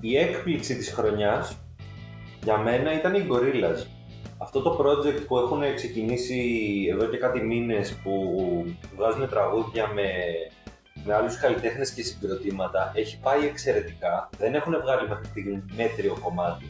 Η 0.01 0.17
έκπληξη 0.17 0.77
της 0.77 0.93
χρονιάς 0.93 1.59
για 2.43 2.59
μένα 2.59 2.93
ήταν 2.93 3.15
οι 3.15 3.27
Gorillaz 3.31 3.98
αυτό 4.39 4.63
το 4.63 4.79
project 4.81 5.27
που 5.27 5.39
έχουν 5.39 5.61
ξεκινήσει 5.75 6.41
εδώ 6.91 7.07
και 7.07 7.17
κάτι 7.17 7.41
μήνες 7.41 7.95
που 8.03 8.13
βγάζουν 8.97 9.29
τραγούδια 9.29 9.87
με, 9.95 10.09
με 11.05 11.15
άλλους 11.15 11.39
καλλιτέχνες 11.39 11.91
και 11.91 12.03
συγκροτήματα 12.03 12.93
έχει 12.95 13.19
πάει 13.21 13.45
εξαιρετικά. 13.45 14.29
Δεν 14.39 14.55
έχουν 14.55 14.81
βγάλει 14.81 15.09
μέχρι 15.09 15.25
στιγμή 15.25 15.65
μέτριο 15.77 16.17
κομμάτι 16.23 16.65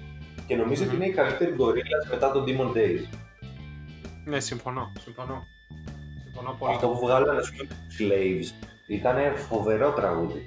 και 0.47 0.57
νομίζω 0.57 0.85
ότι 0.85 0.95
είναι 0.95 1.07
η 1.07 1.13
καλύτερη 1.13 1.57
Gorillaz 1.59 2.11
μετά 2.11 2.33
τον 2.33 2.45
Demon 2.47 2.77
Days. 2.77 3.05
Ναι, 4.25 4.41
συμφωνώ, 4.41 4.93
συμφωνώ. 5.01 5.43
συμφωνώ 6.25 6.57
πολύ. 6.59 6.73
Αυτό 6.75 6.89
που 6.89 6.99
βγάλανε 6.99 7.43
στους 7.43 7.67
Slaves 7.99 8.67
ήταν 8.89 9.37
φοβερό 9.37 9.93
τραγούδι. 9.93 10.43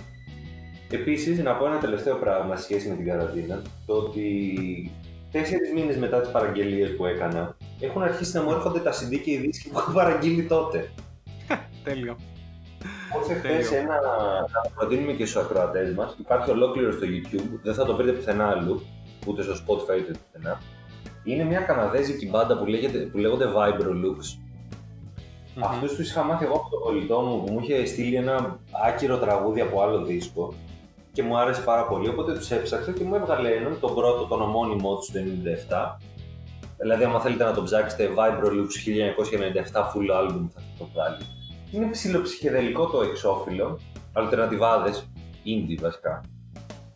Επίσης, 0.89 1.39
να 1.39 1.55
πω 1.55 1.65
ένα 1.65 1.77
τελευταίο 1.77 2.15
πράγμα 2.15 2.55
σχέση 2.55 2.89
με 2.89 2.95
την 2.95 3.05
καραντίνα, 3.05 3.62
το 3.86 3.93
ότι 3.93 4.91
τέσσερις 5.31 5.73
μήνες 5.73 5.97
μετά 5.97 6.21
τις 6.21 6.31
παραγγελίες 6.31 6.95
που 6.95 7.05
έκανα, 7.05 7.57
έχουν 7.79 8.01
αρχίσει 8.01 8.35
να 8.35 8.43
μου 8.43 8.51
έρχονται 8.51 8.79
τα 8.79 8.91
CD 8.91 9.19
και 9.23 9.31
οι 9.31 9.37
δίσκοι 9.37 9.69
που 9.69 9.77
έχω 9.77 9.91
παραγγείλει 9.91 10.43
τότε. 10.43 10.89
Τέλειο. 11.83 12.17
Όσο 13.19 13.33
χθε 13.33 13.77
ένα. 13.77 13.95
Να 14.63 14.69
προτείνουμε 14.75 15.11
και 15.11 15.25
στους 15.25 15.41
ακροατές 15.41 15.93
μας, 15.93 16.15
υπάρχει 16.19 16.49
ολόκληρο 16.49 16.91
στο 16.91 17.05
YouTube, 17.05 17.59
δεν 17.63 17.73
θα 17.73 17.85
το 17.85 17.95
βρείτε 17.95 18.11
πουθενά 18.11 18.47
αλλού, 18.47 18.81
ούτε 19.27 19.41
στο 19.41 19.53
Spotify 19.53 19.99
ούτε 19.99 20.11
πουθενά. 20.11 20.61
Είναι 21.23 21.43
μια 21.43 21.59
καναδέζικη 21.59 22.29
μπάντα 22.29 22.57
που, 22.57 22.65
λέγεται, 22.65 22.97
που 22.97 23.17
λέγονται 23.17 23.45
Vibro 23.45 23.89
Looks. 23.89 24.49
Mm-hmm. 25.55 25.61
Αυτούς 25.63 25.95
τους 25.95 26.09
είχα 26.09 26.23
μάθει 26.23 26.45
εγώ 26.45 26.55
από 26.55 26.69
τον 26.69 26.79
κολλητό 26.79 27.19
μου 27.19 27.43
που 27.43 27.53
μου 27.53 27.59
είχε 27.59 27.85
στείλει 27.85 28.15
ένα 28.15 28.59
άκυρο 28.87 29.17
τραγούδι 29.17 29.61
από 29.61 29.81
άλλο 29.81 30.05
δίσκο 30.05 30.53
και 31.12 31.24
μου 31.24 31.38
άρεσε 31.38 31.62
πάρα 31.62 31.88
πολύ, 31.88 32.10
οπότε 32.10 32.34
τους 32.34 32.52
έψαξα 32.52 32.91
και 32.91 33.04
μου 33.04 33.15
έβγαλε 33.15 33.50
έναν, 33.50 33.80
τον 33.80 33.95
πρώτο, 33.95 34.26
τον 34.26 34.41
ομώνυμό 34.41 34.95
του 34.95 35.06
το 35.12 35.19
97. 35.19 35.97
Δηλαδή, 36.78 37.04
άμα 37.04 37.19
θέλετε 37.19 37.43
να 37.43 37.54
το 37.54 37.63
ψάξετε, 37.63 38.10
Vibro 38.15 38.47
Loops 38.47 38.76
1997 39.71 39.82
full 39.82 40.21
album 40.21 40.47
θα 40.54 40.62
το 40.78 40.88
βγάλει. 40.93 41.17
Είναι 41.71 41.86
ψηλοψυχεδελικό 41.86 42.86
το 42.86 43.02
εξώφυλλο, 43.02 43.80
αλτερνατιβάδες, 44.13 45.10
indie 45.45 45.82
βασικά, 45.82 46.24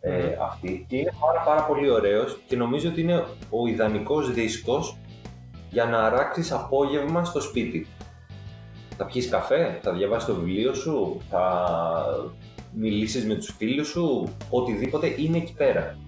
ε, 0.00 0.36
αυτή. 0.40 0.86
Και 0.88 0.96
είναι 0.96 1.12
πάρα, 1.20 1.40
πάρα 1.40 1.62
πολύ 1.62 1.90
ωραίος 1.90 2.38
και 2.46 2.56
νομίζω 2.56 2.88
ότι 2.88 3.00
είναι 3.00 3.24
ο 3.50 3.66
ιδανικός 3.66 4.32
δίσκος 4.32 4.98
για 5.70 5.84
να 5.84 5.98
αράξεις 5.98 6.52
απόγευμα 6.52 7.24
στο 7.24 7.40
σπίτι. 7.40 7.86
Θα 8.96 9.06
πιεις 9.06 9.28
καφέ, 9.28 9.78
θα 9.82 9.92
διαβάσεις 9.92 10.28
το 10.28 10.34
βιβλίο 10.34 10.74
σου, 10.74 11.20
θα 11.30 11.64
μιλήσεις 12.78 13.26
με 13.26 13.34
τους 13.34 13.54
φίλους 13.58 13.88
σου, 13.88 14.36
οτιδήποτε 14.50 15.14
είναι 15.16 15.36
εκεί 15.36 15.52
πέρα. 15.52 15.98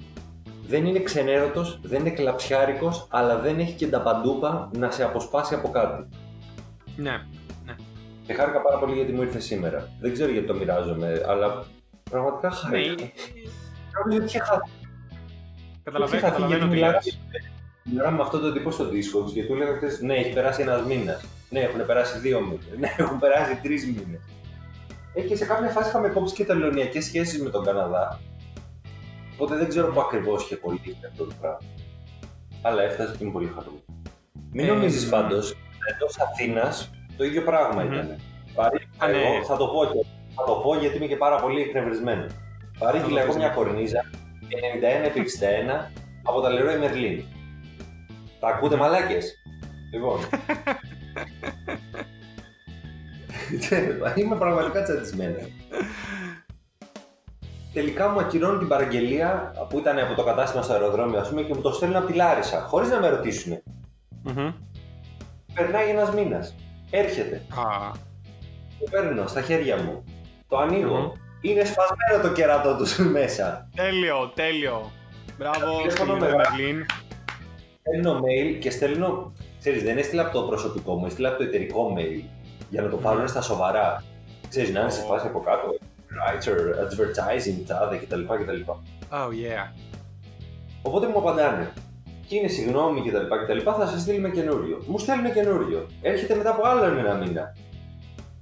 Δεν 0.66 0.86
είναι 0.86 0.98
ξενέρωτος, 0.98 1.80
δεν 1.82 2.00
είναι 2.00 2.10
κλαψιάρικος, 2.10 3.06
αλλά 3.10 3.38
δεν 3.38 3.58
έχει 3.58 3.72
και 3.72 3.86
τα 3.86 4.00
παντούπα 4.00 4.70
να 4.76 4.90
σε 4.90 5.04
αποσπάσει 5.04 5.54
από 5.54 5.68
κάτι. 5.68 6.08
Ναι, 6.96 7.10
ναι. 7.64 7.74
Και 8.26 8.32
χάρηκα 8.32 8.60
πάρα 8.60 8.78
πολύ 8.78 8.94
γιατί 8.94 9.12
μου 9.12 9.22
ήρθε 9.22 9.40
σήμερα. 9.40 9.88
Δεν 10.00 10.12
ξέρω 10.12 10.32
γιατί 10.32 10.46
το 10.46 10.54
μοιράζομαι, 10.54 11.22
αλλά 11.26 11.64
πραγματικά 12.10 12.50
χάρηκα. 12.50 13.02
Ναι. 13.02 13.10
Νομίζω 13.98 14.18
ότι 14.18 14.26
είχε 14.26 14.38
χάθει. 14.38 14.70
Καταλαβαίνω, 15.82 16.22
καταλαβαίνω 16.22 16.68
τι 16.68 16.76
λες. 16.76 17.20
Μιλάμε 17.84 18.16
με 18.16 18.22
αυτόν 18.22 18.40
τον 18.40 18.52
τύπο 18.52 18.70
στο 18.70 18.84
Discord 18.84 19.32
και 19.32 19.44
του 19.44 19.52
έλεγα 19.52 19.72
ναι, 20.00 20.14
έχει 20.14 20.32
περάσει 20.32 20.62
ένας 20.62 20.86
μήνας. 20.86 21.24
Ναι, 21.50 21.60
έχουν 21.60 21.86
περάσει 21.86 22.18
δύο 22.18 22.40
μήνες. 22.40 22.66
Ναι, 22.80 22.94
έχουν 22.96 23.18
περάσει 23.18 23.58
τρεις 23.62 23.86
μήνες. 23.86 24.20
Ε, 25.18 25.20
και 25.20 25.36
σε 25.36 25.44
κάποια 25.44 25.68
φάση 25.68 25.88
είχαμε 25.88 26.08
κόψει 26.08 26.34
και 26.34 26.44
τελωνιακές 26.44 27.04
σχέσεις 27.04 27.42
με 27.42 27.50
τον 27.50 27.64
Καναδά. 27.64 28.20
Οπότε 29.34 29.56
δεν 29.56 29.68
ξέρω 29.68 29.92
πού 29.92 30.00
ακριβώς 30.00 30.44
είχε 30.44 30.56
κολλήσει 30.56 30.98
αυτό 31.08 31.24
το 31.24 31.34
πράγμα. 31.40 31.58
Αλλά 32.62 32.82
έφτασε 32.82 33.16
και 33.16 33.24
είμαι 33.24 33.32
πολύ 33.32 33.46
χαρούμενο. 33.46 33.84
Μην 34.52 34.64
ε, 34.64 34.68
νομίζεις 34.68 35.08
πάντως, 35.08 35.56
εντός 35.94 36.18
Αθήνας 36.18 36.90
το 37.16 37.24
ίδιο 37.24 37.42
πράγμα 37.42 37.82
mm-hmm. 37.82 37.92
ήταν. 37.92 38.20
Παρήγγειλα 38.54 39.08
ναι. 39.08 39.34
εγώ, 39.34 39.44
θα 39.44 39.56
το, 39.56 39.66
πω 39.66 39.84
και, 39.84 40.06
θα 40.34 40.44
το 40.44 40.52
πω 40.52 40.76
γιατί 40.76 40.96
είμαι 40.96 41.06
και 41.06 41.16
πάρα 41.16 41.36
πολύ 41.36 41.60
εκνευρισμένο. 41.60 42.26
Παρήγγειλα 42.78 43.20
εγώ 43.20 43.34
μια 43.34 43.48
κορνίζα 43.48 44.10
91 45.02 45.06
επί 45.06 45.24
61 45.90 45.90
από 46.22 46.40
τα 46.40 46.48
Leroy 46.50 46.84
Merlin. 46.84 47.22
Τα 48.40 48.48
ακούτε 48.48 48.76
μαλάκες; 48.76 49.34
Λοιπόν. 49.92 50.18
Είμαι 54.20 54.36
πραγματικά 54.36 54.82
τσαντισμένο. 54.82 55.36
Τελικά 57.72 58.08
μου 58.08 58.20
ακυρώνουν 58.20 58.58
την 58.58 58.68
παραγγελία 58.68 59.52
που 59.68 59.78
ήταν 59.78 59.98
από 59.98 60.14
το 60.14 60.24
κατάστημα 60.24 60.62
στο 60.62 60.72
αεροδρόμιο 60.72 61.20
ας 61.20 61.28
πούμε, 61.28 61.42
και 61.42 61.54
μου 61.54 61.60
το 61.60 61.72
στέλνουν 61.72 61.96
από 61.96 62.06
τη 62.06 62.12
Λάρισα, 62.12 62.60
χωρίς 62.60 62.88
να 62.90 63.00
με 63.00 63.08
ρωτήσουν. 63.08 63.62
Μμμ. 64.22 64.52
Περνάει 65.54 65.88
ένας 65.90 66.12
μήνας. 66.14 66.54
Έρχεται. 66.90 67.36
Α, 67.36 67.90
Το 68.78 68.84
παίρνω 68.90 69.26
στα 69.26 69.42
χέρια 69.42 69.76
μου. 69.82 70.04
Το 70.48 70.56
ανοίγω. 70.58 70.96
Μμμ. 70.98 71.10
Είναι 71.40 71.64
σπασμένο 71.64 72.22
το 72.22 72.32
κερατό 72.32 72.76
τους 72.76 72.96
μέσα. 73.16 73.68
τέλειο, 73.76 74.32
τέλειο. 74.34 74.90
Μπράβο, 75.38 75.76
Τηλέφωνο 75.82 76.14
στην 76.16 76.28
με- 76.28 76.34
Μερλίν. 76.36 76.86
Στέλνω 77.80 78.20
mail 78.20 78.58
και 78.60 78.70
στέλνω. 78.70 79.32
Ξέρεις, 79.58 79.82
δεν 79.82 79.98
έστειλα 79.98 80.22
από 80.22 80.32
το 80.32 80.42
προσωπικό 80.46 80.94
μου, 80.94 81.06
έστειλα 81.06 81.28
από 81.28 81.38
το 81.38 81.44
εταιρικό 81.44 81.94
mail 81.98 82.22
για 82.68 82.82
να 82.82 82.88
το 82.88 82.96
πάρουν 82.96 83.28
στα 83.28 83.40
σοβαρά. 83.40 84.04
Ξέρεις, 84.48 84.72
να 84.72 84.80
είναι 84.80 84.90
σε 84.90 85.02
Ω. 85.02 85.04
φάση 85.04 85.26
από 85.26 85.40
κάτω. 85.40 85.76
Writer, 86.14 86.58
advertising, 86.84 87.62
τάδε 87.66 87.96
κτλ. 87.96 88.22
κτλ. 88.22 88.70
Oh 89.10 89.28
yeah. 89.28 89.72
Οπότε 90.82 91.06
μου 91.06 91.18
απαντάνε. 91.18 91.72
Και 92.26 92.36
είναι 92.36 92.48
συγγνώμη 92.48 93.00
κτλ. 93.00 93.34
κτλ. 93.44 93.58
Θα 93.64 93.86
σας 93.86 94.00
στείλουμε 94.00 94.28
καινούριο. 94.30 94.82
Μου 94.86 94.98
στέλνουν 94.98 95.32
καινούριο. 95.32 95.86
Έρχεται 96.02 96.34
μετά 96.34 96.50
από 96.50 96.66
άλλο 96.66 96.98
ένα 96.98 97.14
μήνα. 97.14 97.56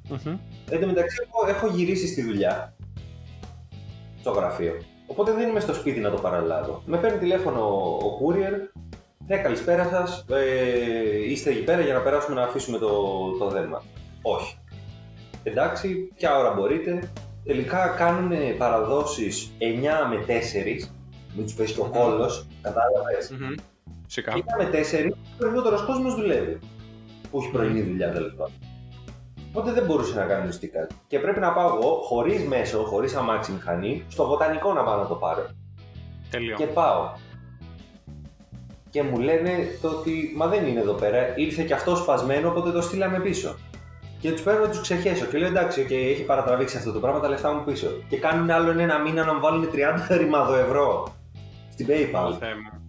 Μμμ. 0.08 0.36
Εν 0.70 0.80
τω 0.80 0.86
μεταξύ, 0.86 1.16
εγώ 1.22 1.54
έχω 1.54 1.66
γυρίσει 1.66 2.06
στη 2.06 2.22
δουλειά. 2.22 2.74
Στο 4.20 4.30
γραφείο. 4.30 4.74
Οπότε 5.06 5.32
δεν 5.32 5.48
είμαι 5.48 5.60
στο 5.60 5.74
σπίτι 5.74 6.00
να 6.00 6.10
το 6.10 6.16
παραλάβω. 6.16 6.82
Με 6.86 6.96
παίρνει 6.96 7.18
τηλέφωνο 7.18 7.60
ο, 7.60 8.06
ο 8.06 8.18
courier. 8.20 8.80
Ναι, 9.26 9.36
καλησπέρα 9.36 9.84
σας. 9.84 10.24
Ε, 10.30 11.30
είστε 11.30 11.50
εκεί 11.50 11.64
πέρα 11.64 11.80
για 11.80 11.94
να 11.94 12.00
περάσουμε 12.00 12.34
να 12.34 12.42
αφήσουμε 12.42 12.78
το, 12.78 12.90
το 13.38 13.48
δέρμα. 13.48 13.82
Όχι. 14.34 14.58
Εντάξει, 15.42 16.12
ποια 16.16 16.38
ώρα 16.38 16.52
μπορείτε. 16.52 17.12
Τελικά 17.44 17.88
κάνουν 17.88 18.56
παραδόσεις 18.58 19.52
9 19.58 20.08
με 20.10 20.24
4. 20.26 20.90
Μην 21.34 21.44
τους 21.44 21.54
πέσει 21.54 21.74
και 21.74 21.80
ο 21.80 21.84
Μμμ. 21.84 21.92
κόλλος. 21.92 22.46
Κατάλαβες. 22.62 23.30
Μμμ. 23.30 23.54
Φυσικά. 24.04 24.32
Και 24.32 24.44
9 24.46 24.64
με 24.64 24.70
4 24.70 25.10
ο 25.12 25.36
περισσότερος 25.38 25.84
κόσμος 25.84 26.14
δουλεύει. 26.14 26.58
Που 27.30 27.38
έχει 27.38 27.50
πρωινή 27.50 27.82
δουλειά 27.82 28.12
τέλος 28.12 28.34
πάντων. 28.36 28.52
Οπότε 29.52 29.72
δεν 29.72 29.84
μπορούσε 29.84 30.14
να 30.14 30.24
κανονιστεί 30.24 30.68
κάτι. 30.68 30.94
Και 31.06 31.18
πρέπει 31.18 31.40
να 31.40 31.52
πάω 31.52 31.76
εγώ, 31.76 32.00
χωρίς 32.02 32.42
μέσο, 32.44 32.78
χωρίς 32.78 33.14
αμάξι 33.14 33.52
μηχανή, 33.52 34.04
στο 34.08 34.26
βοτανικό 34.26 34.72
να 34.72 34.84
πάω 34.84 34.98
να 34.98 35.06
το 35.06 35.14
πάρω. 35.14 35.46
Τέλειο. 36.30 36.56
Και 36.56 36.66
πάω. 36.66 37.10
Και 38.90 39.02
μου 39.02 39.18
λένε 39.18 39.50
το 39.82 39.88
ότι 39.88 40.32
μα 40.36 40.46
δεν 40.46 40.66
είναι 40.66 40.80
εδώ 40.80 40.92
πέρα, 40.92 41.36
ήρθε 41.36 41.62
και 41.62 41.74
αυτός 41.74 41.98
σπασμένο, 41.98 42.48
οπότε 42.48 42.70
το 42.70 42.80
στείλαμε 42.80 43.20
πίσω. 43.20 43.56
Και 44.26 44.32
τους 44.32 44.42
παίρνω 44.42 44.66
τους 44.68 44.80
ξεχέσω 44.80 45.24
και 45.24 45.38
λέω 45.38 45.48
εντάξει, 45.48 45.86
okay, 45.88 46.10
έχει 46.12 46.22
παρατραβήξει 46.22 46.76
αυτό 46.76 46.92
το 46.92 46.98
πράγμα, 47.00 47.20
τα 47.20 47.28
λεφτά 47.28 47.52
μου 47.52 47.64
πίσω. 47.64 47.86
Και 48.08 48.16
κάνουν 48.16 48.50
άλλον 48.50 48.78
ένα 48.78 48.98
μήνα 48.98 49.24
να 49.24 49.34
μου 49.34 49.40
βάλουν 49.40 49.68
30 49.72 50.16
ρημάδο 50.16 50.54
ευρώ 50.54 51.14
στην 51.72 51.86
PayPal. 51.86 52.36
Θεέ 52.38 52.54
μου. 52.54 52.86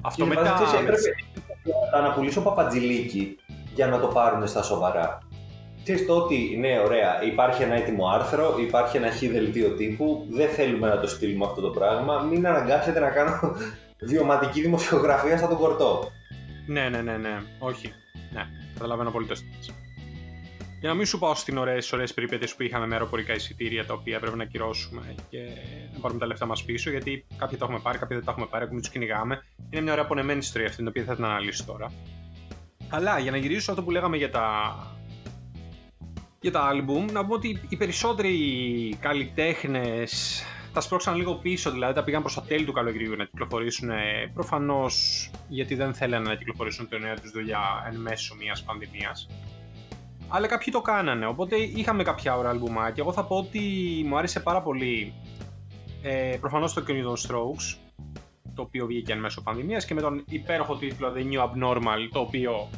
Αυτό 0.00 0.22
Και 0.22 0.28
με 0.28 0.34
βάζεις, 0.34 0.50
τα... 0.50 0.54
ξέρεις, 0.54 0.72
με 0.72 0.78
έπρεπε 0.80 0.96
τις- 0.96 1.72
να 1.92 1.98
αναπουλήσω 1.98 2.40
παπατζηλίκι 2.40 3.36
για 3.74 3.86
να 3.86 4.00
το 4.00 4.06
πάρουν 4.06 4.46
στα 4.46 4.62
σοβαρά. 4.62 5.18
Ξέρεις 5.82 6.06
το 6.06 6.16
ότι, 6.16 6.56
ναι, 6.60 6.80
ωραία, 6.84 7.22
υπάρχει 7.22 7.62
ένα 7.62 7.74
έτοιμο 7.74 8.06
άρθρο, 8.08 8.56
υπάρχει 8.60 8.96
ένα 8.96 9.10
χ 9.10 9.18
δελτίο 9.18 9.70
τύπου, 9.70 10.26
δεν 10.30 10.48
θέλουμε 10.48 10.88
να 10.88 11.00
το 11.00 11.06
στείλουμε 11.06 11.44
αυτό 11.44 11.60
το 11.60 11.68
πράγμα, 11.68 12.18
μην 12.18 12.46
αναγκάσετε 12.46 13.00
να 13.00 13.08
κάνω 13.08 13.40
βιωματική 14.00 14.60
δημοσιογραφία 14.60 15.38
σαν 15.38 15.48
τον 15.48 15.58
κορτό. 15.58 16.10
Ναι, 16.66 16.88
ναι, 16.88 17.00
ναι, 17.02 17.16
ναι. 17.16 17.38
Όχι. 17.58 17.92
Ναι, 18.32 18.42
καταλαβαίνω 18.74 19.08
απολύτως 19.08 19.38
τι 19.40 19.46
θες. 19.56 19.74
Για 20.80 20.88
να 20.88 20.94
μην 20.94 21.06
σου 21.06 21.18
πάω 21.18 21.34
στην 21.34 21.58
ωραίες, 21.58 21.92
ωραίες 21.92 22.14
περιπέτειες 22.14 22.54
που 22.54 22.62
είχαμε 22.62 22.86
με 22.86 22.94
αεροπορικά 22.94 23.34
εισιτήρια 23.34 23.86
τα 23.86 23.94
οποία 23.94 24.20
πρέπει 24.20 24.36
να 24.36 24.42
ακυρώσουμε 24.42 25.14
και 25.30 25.38
να 25.92 26.00
πάρουμε 26.00 26.20
τα 26.20 26.26
λεφτά 26.26 26.46
μας 26.46 26.64
πίσω, 26.64 26.90
γιατί 26.90 27.26
κάποια 27.36 27.58
τα 27.58 27.64
έχουμε 27.64 27.80
πάρει, 27.82 27.98
κάποια 27.98 28.16
δεν 28.16 28.24
τα 28.24 28.30
έχουμε 28.30 28.46
πάρει, 28.46 28.64
ακόμη 28.64 28.80
τους 28.80 28.90
κυνηγάμε. 28.90 29.42
Είναι 29.70 29.82
μια 29.82 29.92
ωραία 29.92 30.04
απονεμένη 30.04 30.38
ιστορία 30.38 30.66
αυτή, 30.66 30.78
την 30.78 30.88
οποία 30.88 31.04
θα 31.04 31.14
την 31.14 31.24
αναλύσω 31.24 31.64
τώρα. 31.64 31.92
Αλλά 32.88 33.18
για 33.18 33.30
να 33.30 33.36
γυρίσω 33.36 33.60
σε 33.60 33.70
αυτό 33.70 33.82
που 33.82 33.90
λέγαμε 33.90 34.16
για 34.16 34.30
τα, 34.30 34.74
για 36.40 36.50
τα 36.50 36.60
άλμπουμ, 36.60 37.04
να 37.12 37.22
πούμε 37.22 37.34
ότι 37.34 37.60
οι 37.68 37.76
περισσότεροι 37.76 38.96
καλλιτέχνες 39.00 40.42
τα 40.72 40.80
σπρώξαν 40.80 41.16
λίγο 41.16 41.34
πίσω, 41.34 41.70
δηλαδή 41.70 41.94
τα 41.94 42.04
πήγαν 42.04 42.20
προς 42.20 42.34
τα 42.34 42.42
τέλη 42.42 42.64
του 42.64 42.72
καλοκαιριού 42.72 43.16
να 43.16 43.24
κυκλοφορήσουν. 43.24 43.90
Προφανώς 44.34 45.30
γιατί 45.48 45.74
δεν 45.74 45.94
θέλανε 45.94 46.28
να 46.28 46.34
κυκλοφορήσουν 46.34 46.88
την 46.88 47.00
νέα 47.00 47.14
τους 47.14 47.30
δουλειά 47.30 47.90
εν 47.92 48.00
μέσω 48.00 48.34
μιας 48.34 48.62
πανδημίας. 48.62 49.28
Αλλά 50.32 50.46
κάποιοι 50.46 50.72
το 50.72 50.80
κάνανε, 50.80 51.26
οπότε 51.26 51.56
είχαμε 51.56 52.02
κάποια 52.02 52.36
ώρα 52.36 52.48
αλμπουμάκια. 52.48 53.02
Εγώ 53.02 53.12
θα 53.12 53.24
πω 53.24 53.36
ότι 53.36 53.60
μου 54.06 54.16
άρεσε 54.18 54.40
πάρα 54.40 54.62
πολύ 54.62 55.12
ε, 56.02 56.36
προφανώς 56.40 56.72
το 56.72 56.80
καινούριο 56.80 57.08
των 57.08 57.16
Strokes, 57.16 57.76
το 58.54 58.62
οποίο 58.62 58.86
βγήκε 58.86 59.12
εν 59.12 59.18
μέσω 59.18 59.42
πανδημίας 59.42 59.84
και 59.84 59.94
με 59.94 60.00
τον 60.00 60.24
υπέροχο 60.28 60.76
τίτλο 60.76 61.12
The 61.16 61.18
New 61.18 61.40
Abnormal, 61.42 62.08
το 62.12 62.20
οποίο 62.20 62.68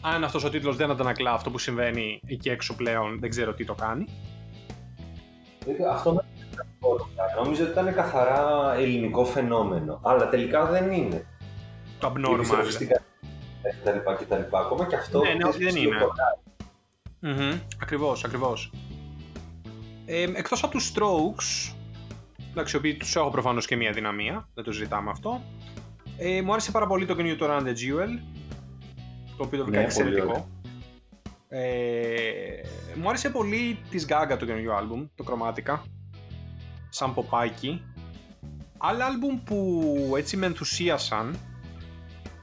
αν 0.00 0.24
αυτός 0.24 0.44
ο 0.44 0.50
τίτλος 0.50 0.76
δεν 0.76 0.90
αντανακλά 0.90 1.32
αυτό 1.32 1.50
που 1.50 1.58
συμβαίνει 1.58 2.20
εκεί 2.26 2.48
έξω 2.48 2.74
πλέον, 2.76 3.18
δεν 3.20 3.30
ξέρω 3.30 3.54
τι 3.54 3.64
το 3.64 3.74
κάνει. 3.74 4.04
Δηλαδή, 5.64 5.82
Αυτό 5.84 6.12
με 6.12 6.20
Νομίζω 7.44 7.62
ότι 7.62 7.70
ήταν 7.72 7.94
καθαρά 7.94 8.74
ελληνικό 8.76 9.24
φαινόμενο, 9.24 10.00
αλλά 10.02 10.28
τελικά 10.28 10.66
δεν 10.66 10.90
είναι. 10.92 11.26
Το 11.98 12.12
Η 12.16 12.20
abnormal. 12.20 12.34
επιστροφιστικά 12.34 13.02
κτλ. 13.62 13.98
κτλ. 14.24 14.56
Ακόμα 14.56 14.86
και 14.86 14.96
αυτό 14.96 15.18
Ναι, 15.22 15.28
ναι, 15.28 15.36
ξέρεις, 15.36 15.54
όχι, 15.54 15.64
δεν 15.64 15.76
είναι. 15.76 15.94
ψιλοκολλάει. 15.94 16.36
Μμμ, 17.20 17.58
Ακριβώς, 17.82 18.24
ακριβώς. 18.24 18.70
Ε, 20.06 20.22
εκτός 20.22 20.62
από 20.62 20.72
τους 20.72 20.92
Strokes, 20.94 21.74
εντάξει, 22.50 22.76
οι 22.76 22.78
οποίοι 22.78 22.94
τους 22.94 23.16
έχω 23.16 23.30
προφανώς 23.30 23.66
και 23.66 23.76
μία 23.76 23.92
δυναμία, 23.92 24.48
δεν 24.54 24.64
το 24.64 24.72
ζητάμε 24.72 25.10
αυτό. 25.10 25.42
Ε, 26.18 26.42
μου 26.42 26.52
άρεσε 26.52 26.70
πάρα 26.70 26.86
πολύ 26.86 27.06
το 27.06 27.14
καινούριο 27.14 27.36
το 27.36 27.46
Run 27.48 27.62
the 27.62 27.70
Jewel, 27.70 28.20
το 29.36 29.44
οποίο 29.44 29.58
το 29.58 29.64
βρήκα 29.64 29.78
Ναι, 29.78 29.84
εξαιρετικό. 29.84 30.48
Ε, 31.48 31.60
μου 32.94 33.08
άρεσε 33.08 33.30
πολύ 33.30 33.78
της 33.90 34.06
Gaga 34.08 34.36
το 34.38 34.46
καινούριο 34.46 34.74
άλμπουμ, 34.74 35.06
το 35.14 35.24
Chromatica, 35.28 35.78
σαν 36.88 37.14
ποπάκι. 37.14 37.82
Άλλα 38.78 39.04
άλμπουμ 39.04 39.42
που 39.44 40.14
έτσι 40.16 40.36
με 40.36 40.46
ενθουσίασαν, 40.46 41.38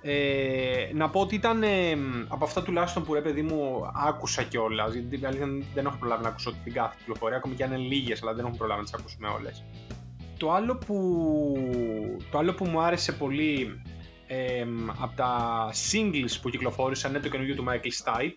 ε, 0.06 0.90
να 0.94 1.10
πω 1.10 1.20
ότι 1.20 1.36
ήταν 1.36 1.64
ε, 1.64 1.98
από 2.28 2.46
αυτά 2.46 2.64
τουλάχιστον 2.64 3.04
που 3.04 3.14
ρε 3.14 3.22
παιδί 3.22 3.42
μου 3.42 3.92
άκουσα 4.08 4.44
κιόλας. 4.44 4.94
Γιατί 4.94 5.18
την 5.18 5.26
αλήθεια 5.26 5.48
δεν 5.74 5.86
έχω 5.86 5.96
προλάβει 6.00 6.24
να 6.24 6.30
ακούσω 6.30 6.54
την 6.64 6.74
κάθε 6.74 6.96
κυκλοφορία, 7.00 7.38
ακόμη 7.38 7.56
και 7.56 7.64
αν 7.64 7.72
είναι 7.72 7.82
λίγες, 7.82 8.22
αλλά 8.22 8.34
δεν 8.34 8.46
έχω 8.46 8.56
προλάβει 8.58 8.80
να 8.80 8.86
τις 8.86 8.94
ακούσουμε 9.00 9.28
όλες. 9.28 9.64
Το 10.38 10.52
άλλο 10.52 10.76
που, 10.76 10.98
το 12.32 12.38
άλλο 12.38 12.54
που 12.54 12.66
μου 12.66 12.82
άρεσε 12.82 13.12
πολύ 13.12 13.82
ε, 14.28 14.66
από 15.02 15.16
τα 15.16 15.70
singles 15.92 16.38
που 16.42 16.50
κυκλοφόρησαν 16.50 17.12
είναι 17.12 17.20
το 17.20 17.30
καινούργιο 17.30 17.56
του 17.56 17.66
Michael 17.68 18.04
Stipe 18.06 18.34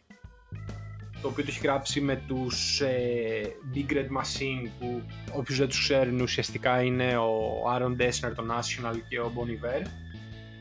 το 1.22 1.28
οποίο 1.28 1.44
το 1.44 1.50
έχει 1.50 1.60
γράψει 1.62 2.00
με 2.00 2.22
τους 2.26 2.80
ε, 2.80 3.56
Big 3.74 3.92
Red 3.92 4.20
Machine 4.20 4.68
που 4.78 5.02
όποιος 5.32 5.58
δεν 5.58 5.68
τους 5.68 5.80
ξέρει 5.80 6.22
ουσιαστικά 6.22 6.82
είναι 6.82 7.16
ο 7.16 7.64
Aaron 7.74 8.02
Dessner, 8.02 8.32
το 8.34 8.44
National 8.50 8.94
και 9.08 9.20
ο 9.20 9.32
Bon 9.36 9.48
Iver 9.48 9.86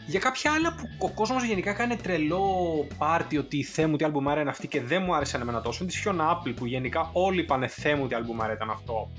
για 0.05 0.19
κάποια 0.19 0.51
άλλα 0.51 0.75
που 0.75 1.05
ο 1.07 1.11
κόσμος 1.11 1.43
γενικά 1.43 1.73
κάνει 1.73 1.95
τρελό 1.95 2.43
πάρτι 2.97 3.37
ότι 3.37 3.63
θέ 3.63 3.87
μου 3.87 3.95
τι 3.95 4.05
αλμπουμάρα 4.05 4.41
είναι 4.41 4.49
αυτή 4.49 4.67
και 4.67 4.81
δεν 4.81 5.01
μου 5.05 5.15
άρεσε 5.15 5.37
εμένα 5.37 5.61
τόσο 5.61 5.83
είναι 5.83 5.91
της 5.91 6.03
Fiona 6.05 6.31
Apple 6.31 6.53
που 6.55 6.65
γενικά 6.65 7.09
όλοι 7.13 7.39
είπανε 7.39 7.67
θέ 7.67 7.95
μου 7.95 8.07
τι 8.07 8.15
αλμπουμάρα 8.15 8.53
ήταν 8.53 8.69
αυτό 8.69 9.11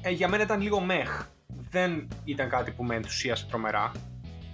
ε, 0.00 0.10
για 0.10 0.28
μένα 0.28 0.42
ήταν 0.42 0.60
λίγο 0.60 0.80
μεχ 0.80 1.26
δεν 1.70 2.08
ήταν 2.24 2.48
κάτι 2.48 2.70
που 2.70 2.84
με 2.84 2.94
ενθουσίασε 2.94 3.46
τρομερά 3.48 3.92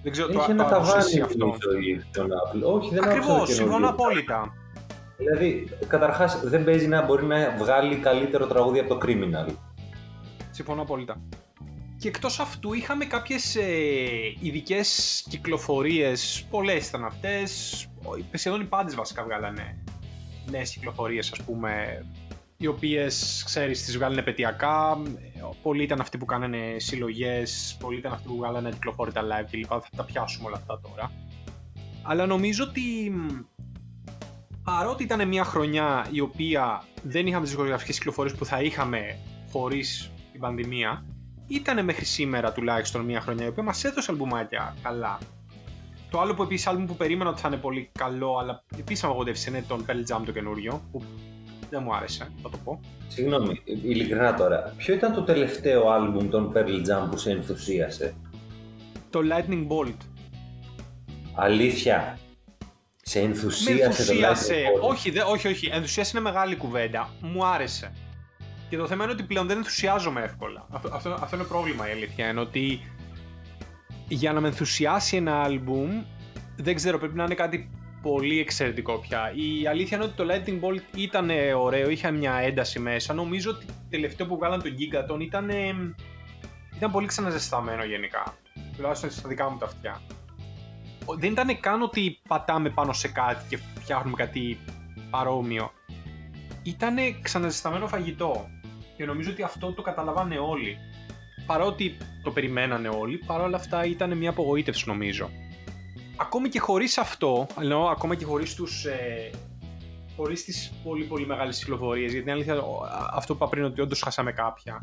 δεν 0.02 0.12
ξέρω 0.12 0.28
Έχει 0.28 0.36
το, 0.38 0.46
ένα 0.50 0.68
το 0.68 0.74
άκουσες 0.74 0.92
ταβάνι 0.92 1.04
εσύ 1.08 1.20
αυτό. 1.20 1.56
τον 2.12 2.28
Apple. 2.28 2.74
Όχι, 2.80 2.94
δεν 2.94 3.02
άκουσα 3.04 3.16
το 3.16 3.16
Ακριβώς, 3.16 3.26
καινούριο. 3.26 3.54
συμφωνώ 3.54 3.88
απόλυτα 3.88 4.52
Δηλαδή, 5.18 5.68
καταρχάς 5.88 6.40
δεν 6.44 6.64
παίζει 6.64 6.86
να 6.88 7.02
μπορεί 7.04 7.24
να 7.24 7.54
βγάλει 7.58 7.96
καλύτερο 7.96 8.46
τραγούδι 8.46 8.78
από 8.78 8.94
το 8.94 8.98
Criminal. 9.06 9.54
Συμφωνώ 10.50 10.82
απόλυτα. 10.82 11.20
Και 11.98 12.08
εκτός 12.08 12.38
αυτού 12.40 12.72
είχαμε 12.72 13.04
κάποιες 13.04 13.56
ε, 13.56 13.66
ειδικές 14.40 15.22
κυκλοφορίες, 15.28 16.46
πολλές 16.50 16.88
ήταν 16.88 17.04
αυτές, 17.04 17.82
ο- 18.04 18.36
σχεδόν 18.38 18.60
οι 18.60 18.64
πάντες 18.64 18.94
βασικά 18.94 19.24
βγάλανε 19.24 19.82
νέες 20.50 20.70
κυκλοφορίες 20.70 21.32
ας 21.32 21.42
πούμε, 21.42 22.04
οι 22.56 22.66
οποίες 22.66 23.42
ξέρεις 23.44 23.84
τις 23.84 23.96
βγάλανε 23.96 24.20
επαιτειακά, 24.20 24.98
ε, 25.36 25.40
πολλοί 25.62 25.82
ήταν 25.82 26.00
αυτοί 26.00 26.18
που 26.18 26.24
κάνανε 26.24 26.74
συλλογές, 26.76 27.76
πολλοί 27.80 27.98
ήταν 27.98 28.12
αυτοί 28.12 28.28
που 28.28 28.36
βγάλανε 28.36 28.70
κυκλοφόρητα 28.70 29.22
live 29.22 29.46
κλπ. 29.50 29.66
Θα 29.68 29.82
τα 29.96 30.04
πιάσουμε 30.04 30.46
όλα 30.46 30.56
αυτά 30.56 30.80
τώρα. 30.80 31.12
Αλλά 32.02 32.26
νομίζω 32.26 32.64
ότι 32.64 33.10
μ, 33.14 33.26
παρότι 34.64 35.02
ήταν 35.02 35.28
μια 35.28 35.44
χρονιά 35.44 36.08
η 36.10 36.20
οποία 36.20 36.84
δεν 37.02 37.26
είχαμε 37.26 37.42
τις 37.42 37.50
δισκογραφικές 37.50 37.96
κυκλοφορίες 37.98 38.34
που 38.36 38.44
θα 38.44 38.62
είχαμε 38.62 39.18
χωρίς 39.52 40.10
την 40.32 40.40
πανδημία, 40.40 41.04
ήταν 41.48 41.84
μέχρι 41.84 42.04
σήμερα 42.04 42.52
τουλάχιστον 42.52 43.04
μια 43.04 43.20
χρονιά 43.20 43.44
η 43.44 43.48
οποία 43.48 43.62
μας 43.62 43.84
έδωσε 43.84 44.10
αλμπουμάκια 44.10 44.76
καλά. 44.82 45.18
το 46.10 46.20
άλλο 46.20 46.34
που 46.34 46.42
επίσης 46.42 46.66
άλμπουμ 46.66 46.86
που 46.86 46.96
περίμενα 46.96 47.30
ότι 47.30 47.40
θα 47.40 47.48
είναι 47.48 47.56
πολύ 47.56 47.90
καλό, 47.98 48.38
αλλά 48.40 48.62
επίσης 48.78 49.04
απογοητεύσει 49.04 49.48
είναι 49.48 49.64
τον 49.68 49.84
Pearl 49.88 50.14
Jam 50.16 50.22
το 50.24 50.32
καινούριο, 50.32 50.82
που 50.92 51.02
δεν 51.70 51.82
μου 51.84 51.94
άρεσε, 51.94 52.32
θα 52.42 52.50
το 52.50 52.56
πω. 52.64 52.80
Συγγνώμη, 53.08 53.60
ειλικρινά 53.64 54.34
τώρα. 54.34 54.74
Ποιο 54.76 54.94
ήταν 54.94 55.12
το 55.12 55.22
τελευταίο 55.22 55.88
άλμπουμ 55.90 56.28
των 56.28 56.52
Pearl 56.54 56.68
Jam 56.88 57.10
που 57.10 57.16
σε 57.16 57.30
ενθουσίασε; 57.30 58.14
Το 59.10 59.20
Lightning 59.30 59.66
Bolt. 59.68 59.96
Αλήθεια; 61.34 62.18
Σε 63.02 63.20
ενθουσίασε, 63.20 64.04
το 64.04 64.18
Lightning 64.18 64.82
Bolt; 64.82 64.90
Όχι, 64.90 65.10
δε, 65.10 65.20
όχι, 65.20 65.48
όχι. 65.48 65.70
Ενθουσίασε 65.72 66.10
είναι 66.14 66.30
μεγάλη 66.30 66.56
κουβέντα. 66.56 67.10
Μου 67.20 67.46
άρεσε. 67.46 67.92
Και 68.68 68.76
το 68.76 68.86
θέμα 68.86 69.04
είναι 69.04 69.12
ότι 69.12 69.22
πλέον 69.22 69.46
δεν 69.46 69.56
ενθουσιάζομαι 69.56 70.22
εύκολα. 70.22 70.66
Αυτό, 70.70 70.88
αυτό, 70.92 71.18
αυτό 71.20 71.36
είναι 71.36 71.44
πρόβλημα 71.44 71.88
η 71.88 71.92
αλήθεια. 71.92 72.28
Είναι 72.28 72.40
ότι 72.40 72.80
για 74.08 74.32
να 74.32 74.40
με 74.40 74.48
ενθουσιάσει 74.48 75.16
ένα 75.16 75.42
άλμπουμ, 75.42 76.02
δεν 76.56 76.74
ξέρω, 76.74 76.98
πρέπει 76.98 77.14
να 77.14 77.24
είναι 77.24 77.34
κάτι 77.34 77.70
πολύ 78.02 78.40
εξαιρετικό 78.40 78.98
πια. 78.98 79.32
Η 79.34 79.66
αλήθεια 79.66 79.96
είναι 79.96 80.06
ότι 80.06 80.14
το 80.14 80.24
Lightning 80.28 80.60
Bolt 80.64 80.96
ήταν 80.96 81.30
ωραίο, 81.56 81.90
είχε 81.90 82.10
μια 82.10 82.34
ένταση 82.34 82.78
μέσα. 82.78 83.14
Νομίζω 83.14 83.50
ότι 83.50 83.66
το 83.66 83.72
τελευταίο 83.90 84.26
που 84.26 84.36
βγάλαν 84.36 84.62
τον 84.62 84.72
Gigaton 84.78 85.20
ήταν, 85.20 85.50
ήταν 86.76 86.90
πολύ 86.90 87.06
ξαναζεσταμένο 87.06 87.84
γενικά. 87.84 88.36
Τουλάχιστον 88.76 89.10
στα 89.10 89.28
δικά 89.28 89.50
μου 89.50 89.58
τα 89.58 89.66
αυτιά. 89.66 90.00
Δεν 91.18 91.32
ήταν 91.32 91.60
καν 91.60 91.82
ότι 91.82 92.20
πατάμε 92.28 92.70
πάνω 92.70 92.92
σε 92.92 93.08
κάτι 93.08 93.44
και 93.48 93.58
φτιάχνουμε 93.80 94.16
κάτι 94.16 94.58
παρόμοιο. 95.10 95.72
Ήταν 96.62 96.96
ξαναζεσταμένο 97.22 97.86
φαγητό. 97.86 98.48
Και 98.96 99.04
νομίζω 99.04 99.30
ότι 99.30 99.42
αυτό 99.42 99.72
το 99.72 99.82
καταλαβάνε 99.82 100.38
όλοι. 100.38 100.78
Παρότι 101.46 101.96
το 102.22 102.30
περιμένανε 102.30 102.88
όλοι, 102.88 103.16
παρόλα 103.26 103.56
αυτά 103.56 103.84
ήταν 103.84 104.16
μια 104.16 104.30
απογοήτευση 104.30 104.88
νομίζω 104.88 105.30
ακόμη 106.16 106.48
και 106.48 106.60
χωρίς 106.60 106.98
αυτό, 106.98 107.46
ενώ 107.60 107.86
ακόμα 107.86 108.14
και 108.14 108.24
χωρίς 108.24 108.54
τους... 108.54 108.84
Ε, 108.84 109.30
χωρίς 110.16 110.44
τις 110.44 110.72
πολύ 110.84 111.04
πολύ 111.04 111.26
μεγάλες 111.26 111.58
κυκλοφορίες, 111.58 112.12
γιατί 112.12 112.22
είναι 112.22 112.32
αλήθεια 112.32 112.62
αυτό 113.10 113.32
που 113.32 113.42
είπα 113.42 113.48
πριν 113.48 113.64
ότι 113.64 113.80
όντως 113.80 114.02
χάσαμε 114.02 114.32
κάποια, 114.32 114.82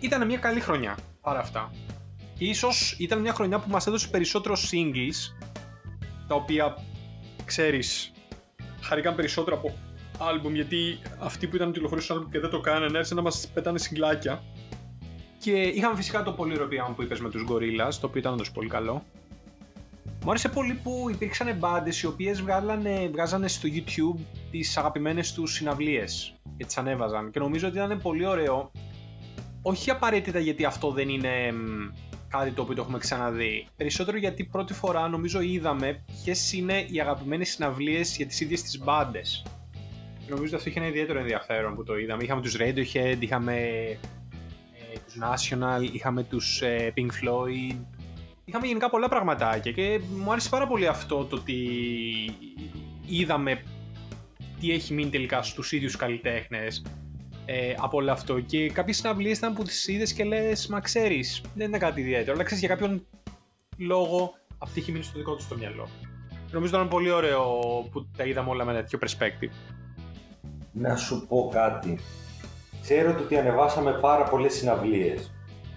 ήταν 0.00 0.26
μια 0.26 0.38
καλή 0.38 0.60
χρονιά 0.60 0.98
παρά 1.20 1.38
αυτά. 1.38 1.70
Και 2.38 2.44
ίσως 2.44 2.96
ήταν 2.98 3.20
μια 3.20 3.32
χρονιά 3.32 3.58
που 3.58 3.70
μας 3.70 3.86
έδωσε 3.86 4.08
περισσότερο 4.08 4.54
singles, 4.54 5.46
τα 6.28 6.34
οποία, 6.34 6.76
ξέρεις, 7.44 8.12
χαρήκαν 8.80 9.14
περισσότερο 9.14 9.56
από 9.56 9.74
άλμπουμ, 10.18 10.54
γιατί 10.54 10.98
αυτοί 11.18 11.46
που 11.46 11.56
ήταν 11.56 11.72
κυκλοφορήσουν 11.72 12.16
άλμπουμ 12.16 12.32
και 12.32 12.40
δεν 12.40 12.50
το 12.50 12.60
κάνανε, 12.60 12.98
έρθαν 12.98 13.16
να 13.16 13.22
μας 13.22 13.50
πετάνε 13.54 13.78
συγκλάκια. 13.78 14.42
Και 15.38 15.62
είχαμε 15.62 15.96
φυσικά 15.96 16.22
το 16.22 16.32
πολύ 16.32 16.56
European 16.58 16.92
που 16.96 17.02
είπες 17.02 17.20
με 17.20 17.30
τους 17.30 17.44
Gorillaz, 17.48 17.94
το 18.00 18.06
οποίο 18.06 18.20
ήταν 18.20 18.32
όντως 18.32 18.50
πολύ 18.52 18.68
καλό. 18.68 19.04
Μου 20.24 20.30
άρεσε 20.30 20.48
πολύ 20.48 20.74
που 20.82 21.06
υπήρξαν 21.10 21.56
μπάντες 21.56 22.02
οι 22.02 22.06
οποίες 22.06 22.42
βγάζανε 23.10 23.48
στο 23.48 23.68
YouTube 23.72 24.20
τις 24.50 24.76
αγαπημένες 24.76 25.32
τους 25.32 25.52
συναυλίες 25.52 26.34
και 26.56 26.64
τις 26.64 26.78
ανέβαζαν. 26.78 27.30
Και 27.30 27.38
νομίζω 27.38 27.68
ότι 27.68 27.76
ήταν 27.76 28.00
πολύ 28.02 28.26
ωραίο. 28.26 28.70
Όχι 29.62 29.90
απαραίτητα 29.90 30.38
γιατί 30.38 30.64
αυτό 30.64 30.90
δεν 30.90 31.08
είναι 31.08 31.30
κάτι 32.28 32.50
το 32.50 32.62
οποίο 32.62 32.74
το 32.74 32.82
έχουμε 32.82 32.98
ξαναδεί. 32.98 33.66
Περισσότερο 33.76 34.16
γιατί 34.16 34.44
πρώτη 34.44 34.74
φορά 34.74 35.08
νομίζω 35.08 35.40
είδαμε 35.40 36.04
ποιες 36.06 36.52
είναι 36.52 36.86
οι 36.90 37.00
αγαπημένες 37.00 37.48
συναυλίες 37.48 38.16
για 38.16 38.26
τις 38.26 38.40
ίδιες 38.40 38.62
τις 38.62 38.78
μπάντες. 38.78 39.42
Νομίζω 40.28 40.44
ότι 40.46 40.54
αυτό 40.54 40.68
είχε 40.68 40.78
ένα 40.78 40.88
ιδιαίτερο 40.88 41.18
ενδιαφέρον 41.18 41.74
που 41.74 41.84
το 41.84 41.98
είδαμε. 41.98 42.22
Είχαμε 42.22 42.40
τους 42.40 42.56
Radiohead, 42.58 43.16
είχαμε 43.18 43.54
ε, 44.72 44.98
τους 45.04 45.18
National, 45.20 45.88
είχαμε 45.92 46.22
τους 46.22 46.62
ε, 46.62 46.92
Pink 46.96 47.00
Floyd, 47.00 47.76
είχαμε 48.44 48.66
γενικά 48.66 48.90
πολλά 48.90 49.08
πραγματάκια 49.08 49.72
και 49.72 50.00
μου 50.16 50.30
άρεσε 50.30 50.48
πάρα 50.48 50.66
πολύ 50.66 50.86
αυτό 50.86 51.24
το 51.24 51.36
ότι 51.36 51.58
είδαμε 53.06 53.62
τι 54.60 54.72
έχει 54.72 54.94
μείνει 54.94 55.10
τελικά 55.10 55.42
στους 55.42 55.72
ίδιους 55.72 55.96
καλλιτέχνες 55.96 56.82
ε, 57.44 57.74
από 57.78 57.96
όλο 57.96 58.12
αυτό. 58.12 58.40
Και 58.40 58.70
κάποιες 58.70 58.96
συναυλίες 58.96 59.38
ήταν 59.38 59.54
που 59.54 59.62
τις 59.62 59.88
είδες 59.88 60.12
και 60.12 60.24
λες 60.24 60.66
μα 60.66 60.80
ξέρεις 60.80 61.42
δεν 61.54 61.66
είναι 61.66 61.78
κάτι 61.78 62.00
ιδιαίτερο 62.00 62.32
αλλά 62.32 62.42
ξέρεις 62.42 62.64
για 62.64 62.74
κάποιον 62.74 63.06
λόγο 63.76 64.32
αυτή 64.58 64.80
έχει 64.80 64.92
μείνει 64.92 65.04
στο 65.04 65.18
δικό 65.18 65.34
του 65.34 65.46
το 65.48 65.56
μυαλό. 65.56 65.88
Νομίζω 66.50 66.76
ήταν 66.76 66.88
πολύ 66.88 67.10
ωραίο 67.10 67.42
που 67.90 68.06
τα 68.16 68.24
είδαμε 68.24 68.50
όλα 68.50 68.64
με 68.64 68.72
ένα 68.72 68.80
τέτοιο 68.80 68.98
perspective 69.02 69.75
Να 70.78 70.96
σου 70.96 71.26
πω 71.28 71.50
κάτι 71.52 71.98
ξέρω 72.82 73.14
ότι 73.20 73.36
ανεβάσαμε 73.36 73.92
πάρα 73.92 74.24
πολλές 74.24 74.54
συναυλίες 74.54 75.30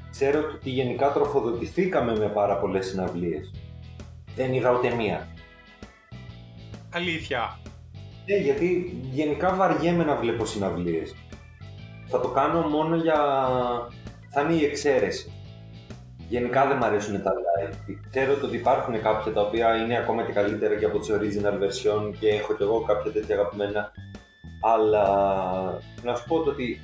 ξέρω 0.10 0.40
ότι 0.56 0.70
γενικά 0.70 1.12
τροφοδοτηθήκαμε 1.12 2.18
με 2.18 2.28
πάρα 2.28 2.58
πολλές 2.58 2.86
συναυλίες. 2.86 3.54
Δεν 4.36 4.54
είδα 4.54 4.72
ούτε 4.72 4.96
μία. 4.96 5.28
Αλήθεια. 6.94 7.60
Ναι, 8.26 8.36
γιατί 8.36 9.00
γενικά 9.12 9.56
βαριέμαι 9.56 10.04
να 10.04 10.16
βλέπω 10.16 10.46
συναυλίες. 10.46 11.16
Θα 12.08 12.20
το 12.20 12.28
κάνω 12.28 12.62
μόνο 12.68 12.96
για... 12.96 13.18
θα 14.30 14.42
είναι 14.42 14.54
η 14.54 14.66
εξαίρεση. 14.66 15.32
Γενικά 16.28 16.68
δεν 16.68 16.78
μου 16.80 16.86
αρέσουν 16.86 17.24
τα 17.24 17.32
live. 17.32 17.74
Ξέρω 18.10 18.34
ότι 18.44 18.56
υπάρχουν 18.56 19.02
κάποια 19.02 19.34
τα 19.34 19.42
οποία 19.42 19.76
είναι 19.76 19.98
ακόμα 19.98 20.24
και 20.24 20.32
καλύτερα 20.32 20.76
και 20.76 20.86
από 20.86 21.00
τις 21.00 21.10
original 21.12 21.54
version 21.54 22.14
και 22.20 22.28
έχω 22.28 22.54
κι 22.54 22.64
εγώ 22.64 22.82
κάποια 22.82 23.12
τέτοια 23.12 23.36
αγαπημένα. 23.36 23.92
Αλλά 24.60 25.06
να 26.04 26.16
σου 26.16 26.24
πω 26.28 26.36
ότι 26.36 26.82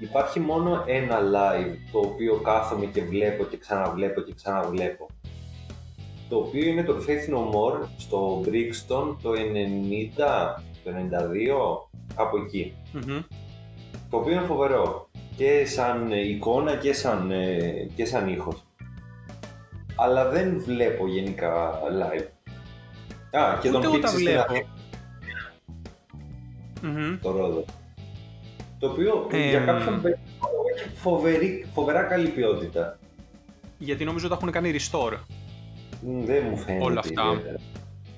Υπάρχει 0.00 0.40
μόνο 0.40 0.84
ένα 0.86 1.18
live 1.18 1.74
το 1.92 1.98
οποίο 1.98 2.34
κάθομαι 2.34 2.84
και 2.84 3.02
βλέπω 3.04 3.44
και 3.44 3.56
ξαναβλέπω 3.56 4.20
και 4.20 4.34
ξαναβλέπω. 4.34 5.06
Το 6.28 6.36
οποίο 6.36 6.68
είναι 6.68 6.82
το 6.82 6.94
Faith 7.06 7.34
No 7.34 7.38
More 7.38 7.86
στο 7.96 8.40
Brixton 8.44 9.16
το 9.22 9.30
90, 9.30 9.36
το 10.84 10.90
92, 10.90 11.88
κάπου 12.16 12.36
Το 14.10 14.16
οποίο 14.16 14.32
είναι 14.32 14.46
φοβερό 14.46 15.08
και 15.36 15.66
σαν 15.66 16.12
εικόνα 16.12 16.76
και 16.76 16.92
σαν, 16.92 17.30
ε, 17.30 17.88
και 17.94 18.04
σαν 18.04 18.28
ήχος. 18.28 18.64
Αλλά 19.96 20.28
δεν 20.28 20.62
βλέπω 20.64 21.06
γενικά 21.06 21.80
live. 21.82 22.26
Α, 23.38 23.58
και 23.60 23.68
Ούτε 23.68 23.78
τον 23.78 23.94
Ούτε 23.94 24.08
βλέπω. 26.82 27.18
Το 27.22 27.30
Ρόδο. 27.30 27.64
Το 28.78 28.88
οποίο 28.90 29.28
ε, 29.32 29.48
για 29.48 29.60
κάποιον 29.60 30.02
έχει 30.76 30.88
φοβερή, 30.94 31.66
φοβερά 31.74 32.02
καλή 32.02 32.28
ποιότητα. 32.28 32.98
Γιατί 33.78 34.04
νομίζω 34.04 34.26
ότι 34.26 34.34
έχουν 34.34 34.50
κάνει 34.50 34.74
restore. 34.78 35.18
Δεν 36.00 36.46
μου 36.50 36.56
φαίνεται. 36.56 36.84
Όλα 36.84 36.98
αυτά. 36.98 37.42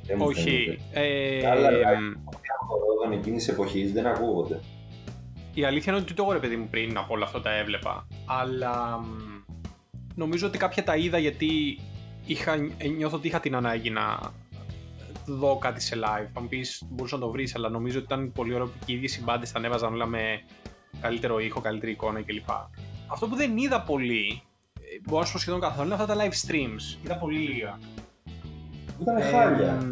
Δεν 0.07 0.21
Όχι. 0.21 0.79
Ε, 0.93 1.47
Αλλά 1.47 1.69
από 2.63 3.15
εκείνης 3.15 3.49
εποχής 3.49 3.93
δεν 3.93 4.07
ακούγονται. 4.07 4.61
Η 5.55 5.65
αλήθεια 5.65 5.93
είναι 5.93 6.03
ότι 6.03 6.15
το 6.15 6.23
εγώ 6.23 6.33
ρε 6.33 6.39
παιδί 6.39 6.57
μου 6.57 6.69
πριν 6.71 6.97
από 6.97 7.15
όλα 7.15 7.25
αυτά 7.25 7.41
τα 7.41 7.57
έβλεπα. 7.57 8.07
Αλλά 8.27 9.05
νομίζω 10.15 10.47
ότι 10.47 10.59
κάποια 10.59 10.85
τα 10.85 10.97
είδα 10.97 11.19
γιατί 11.19 11.79
είχα, 12.27 12.57
νιώθω 12.97 13.17
ότι 13.17 13.27
είχα 13.27 13.41
την 13.41 13.55
ανάγκη 13.55 13.91
να 13.91 14.19
δω 15.37 15.59
κάτι 15.59 15.81
σε 15.81 15.97
live. 15.97 16.31
Αν 16.33 16.49
πεις, 16.49 16.83
μπορούσες 16.89 17.19
να 17.19 17.25
το 17.25 17.31
βρεις, 17.31 17.55
αλλά 17.55 17.69
νομίζω 17.69 17.97
ότι 17.97 18.07
ήταν 18.07 18.33
πολύ 18.33 18.55
ωραίο 18.55 18.67
που 18.67 18.79
και 18.85 18.93
οι 18.93 18.95
ίδιες 18.95 19.17
οι 19.17 19.23
μπάντες 19.23 19.53
τα 19.53 19.59
ανέβαζαν 19.59 19.93
όλα 19.93 20.07
με 20.07 20.43
καλύτερο 21.01 21.39
ήχο, 21.39 21.61
καλύτερη 21.61 21.93
εικόνα 21.93 22.23
κλπ. 22.23 22.51
Αυτό 23.07 23.27
που 23.29 23.37
δεν 23.37 23.57
είδα 23.57 23.83
πολύ, 23.83 24.43
ε, 24.75 25.01
μπορώ 25.05 25.21
να 25.21 25.27
σου 25.27 25.33
πω 25.33 25.39
σχεδόν 25.39 25.61
καθόλου, 25.61 25.85
είναι 25.85 26.03
αυτά 26.03 26.15
τα 26.15 26.25
live 26.25 26.49
streams. 26.49 27.05
Είδα 27.05 27.17
πολύ 27.17 27.39
λίγα. 27.39 27.79
Ήταν 29.01 29.17
ε, 29.17 29.23
χάλια. 29.23 29.87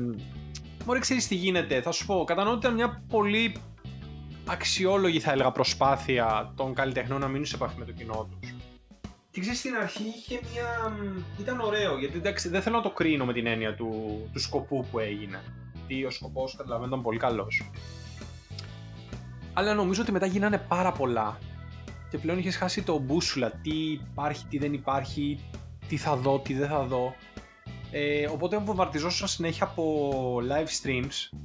Μωρέ, 0.84 0.98
ξέρεις 0.98 1.28
τι 1.28 1.34
γίνεται. 1.34 1.80
Θα 1.80 1.92
σου 1.92 2.06
πω, 2.06 2.24
κατανοώ 2.24 2.52
ότι 2.52 2.60
ήταν 2.60 2.74
μια 2.74 3.04
πολύ 3.08 3.56
αξιόλογη, 4.46 5.20
θα 5.20 5.32
έλεγα, 5.32 5.52
προσπάθεια 5.52 6.52
των 6.56 6.74
καλλιτεχνών 6.74 7.20
να 7.20 7.28
μείνουν 7.28 7.46
σε 7.46 7.54
επαφή 7.54 7.78
με 7.78 7.84
το 7.84 7.92
κοινό 7.92 8.28
τους. 8.30 8.54
Και 9.38 9.44
ξέρεις, 9.44 9.60
στην 9.60 9.74
αρχή 9.74 10.04
είχε 10.16 10.40
μια... 10.52 10.96
ήταν 11.40 11.60
ωραίο, 11.60 11.98
γιατί 11.98 12.16
εντάξει, 12.16 12.48
δεν 12.48 12.62
θέλω 12.62 12.76
να 12.76 12.82
το 12.82 12.90
κρίνω 12.90 13.24
με 13.24 13.32
την 13.32 13.46
έννοια 13.46 13.74
του, 13.74 13.90
του 14.32 14.40
σκοπού 14.40 14.86
που 14.90 14.98
έγινε. 14.98 15.42
Γιατί 15.74 16.04
ο 16.04 16.10
σκοπός, 16.10 16.56
καταλαβαίνω, 16.56 16.88
ήταν 16.88 17.02
πολύ 17.02 17.18
καλός. 17.18 17.70
Αλλά 19.52 19.74
νομίζω 19.74 20.02
ότι 20.02 20.12
μετά 20.12 20.26
γίνανε 20.26 20.58
πάρα 20.58 20.92
πολλά. 20.92 21.38
Και 22.10 22.18
πλέον 22.18 22.38
είχες 22.38 22.56
χάσει 22.56 22.82
το 22.82 22.98
μπούσουλα, 22.98 23.50
τι 23.50 23.90
υπάρχει, 23.92 24.46
τι 24.46 24.58
δεν 24.58 24.72
υπάρχει, 24.72 25.40
τι 25.88 25.96
θα 25.96 26.16
δω, 26.16 26.38
τι 26.38 26.54
δεν 26.54 26.68
θα 26.68 26.82
δω. 26.82 27.14
Ε, 27.90 28.26
οπότε 28.26 28.58
βομβαρδιζόσουν 28.58 29.26
συνέχεια 29.26 29.66
από 29.66 30.36
live 30.48 30.86
streams, 30.86 31.38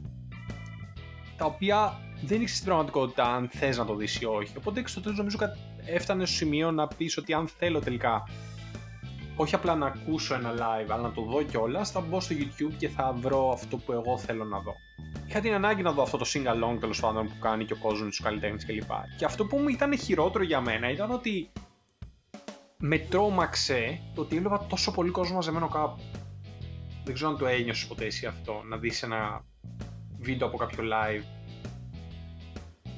τα 1.38 1.46
οποία 1.46 2.00
δεν 2.16 2.42
ήξερες 2.42 2.52
στην 2.52 2.66
πραγματικότητα 2.66 3.24
αν 3.24 3.50
θες 3.52 3.78
να 3.78 3.86
το 3.86 3.96
δεις 3.96 4.22
ή 4.22 4.26
όχι. 4.26 4.58
Οπότε 4.58 4.84
στο 4.86 5.02
τέλος 5.02 5.18
νομίζω 5.18 5.38
έφτανε 5.86 6.26
στο 6.26 6.36
σημείο 6.36 6.72
να 6.72 6.88
πεις 6.88 7.18
ότι 7.18 7.34
αν 7.34 7.48
θέλω 7.48 7.80
τελικά 7.80 8.24
όχι 9.36 9.56
απλά 9.56 9.76
να 9.76 9.86
ακούσω 9.86 10.34
ένα 10.34 10.54
live, 10.54 10.90
αλλά 10.90 11.02
να 11.02 11.12
το 11.12 11.22
δω 11.22 11.44
κιόλας, 11.44 11.92
θα 11.92 12.00
μπω 12.00 12.20
στο 12.20 12.36
YouTube 12.40 12.74
και 12.78 12.90
θα 12.90 13.14
βρω 13.14 13.52
αυτό 13.54 13.78
που 13.78 13.92
εγώ 13.92 14.18
θέλω 14.18 14.44
να 14.44 14.60
δω. 14.60 14.74
Είχα 15.28 15.40
την 15.40 15.54
ανάγκη 15.54 15.82
να 15.82 15.92
δω 15.92 16.02
αυτό 16.02 16.18
το 16.18 16.26
sing 16.34 16.46
along 16.48 16.80
τέλος 16.80 17.00
πάντων 17.00 17.28
που 17.28 17.40
κάνει 17.42 17.66
και 17.66 17.74
ο 17.74 17.78
κόσμος 17.78 18.08
τους 18.08 18.22
καλλιτέχνες 18.22 18.66
κλπ. 18.66 18.92
Και 19.18 19.26
αυτό 19.26 19.46
που 19.46 19.58
μου 19.58 19.68
ήταν 19.68 19.98
χειρότερο 19.98 20.44
για 20.44 20.62
μένα 20.62 20.90
ήταν 20.90 21.12
ότι 21.12 21.52
με 22.78 22.98
τρόμαξε 22.98 24.02
το 24.16 24.22
ότι 24.22 24.36
έβλεπα 24.36 24.66
τόσο 24.70 24.92
πολύ 24.92 25.10
κόσμο 25.10 25.36
μαζεμένο 25.36 25.68
κάπου. 25.68 26.02
Δεν 27.04 27.14
ξέρω 27.14 27.30
αν 27.30 27.38
το 27.38 27.46
ένιωσες 27.48 27.88
ποτέ 27.88 28.06
εσύ 28.06 28.26
αυτό, 28.26 28.62
να 28.70 28.78
δεις 28.78 29.04
ένα 29.04 29.46
βίντεο 30.20 30.48
από 30.48 30.58
κάποιο 30.58 30.84
live 30.84 31.24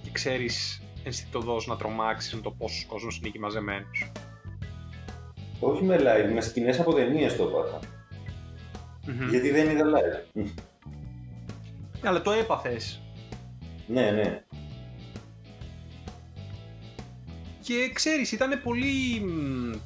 και 0.04 0.10
ξέρεις 0.12 0.85
ενστικτοδός 1.06 1.68
να 1.68 1.76
τρομάξεις 1.78 2.34
με 2.34 2.42
το 2.42 2.52
πόσος 2.52 2.86
κόσμος 2.86 3.18
είναι 3.18 3.28
εκεί 3.28 3.40
μαζεμένος. 3.40 4.12
Όχι 5.60 5.84
με 5.84 5.98
live, 6.00 6.34
με 6.34 6.42
σκηνές 6.42 6.80
από 6.80 6.94
ταινίες 6.94 7.36
το 7.36 7.44
επαθα 7.44 7.80
Γιατί 9.30 9.50
δεν 9.50 9.70
είδα 9.70 9.84
live. 9.84 10.44
Αλλά 12.04 12.22
το 12.22 12.32
έπαθες. 12.32 13.02
Ναι, 13.88 14.12
ναι. 14.12 14.44
Και 17.62 17.92
ξέρεις, 17.94 18.32
ήταν 18.32 18.62
πολύ, 18.64 19.22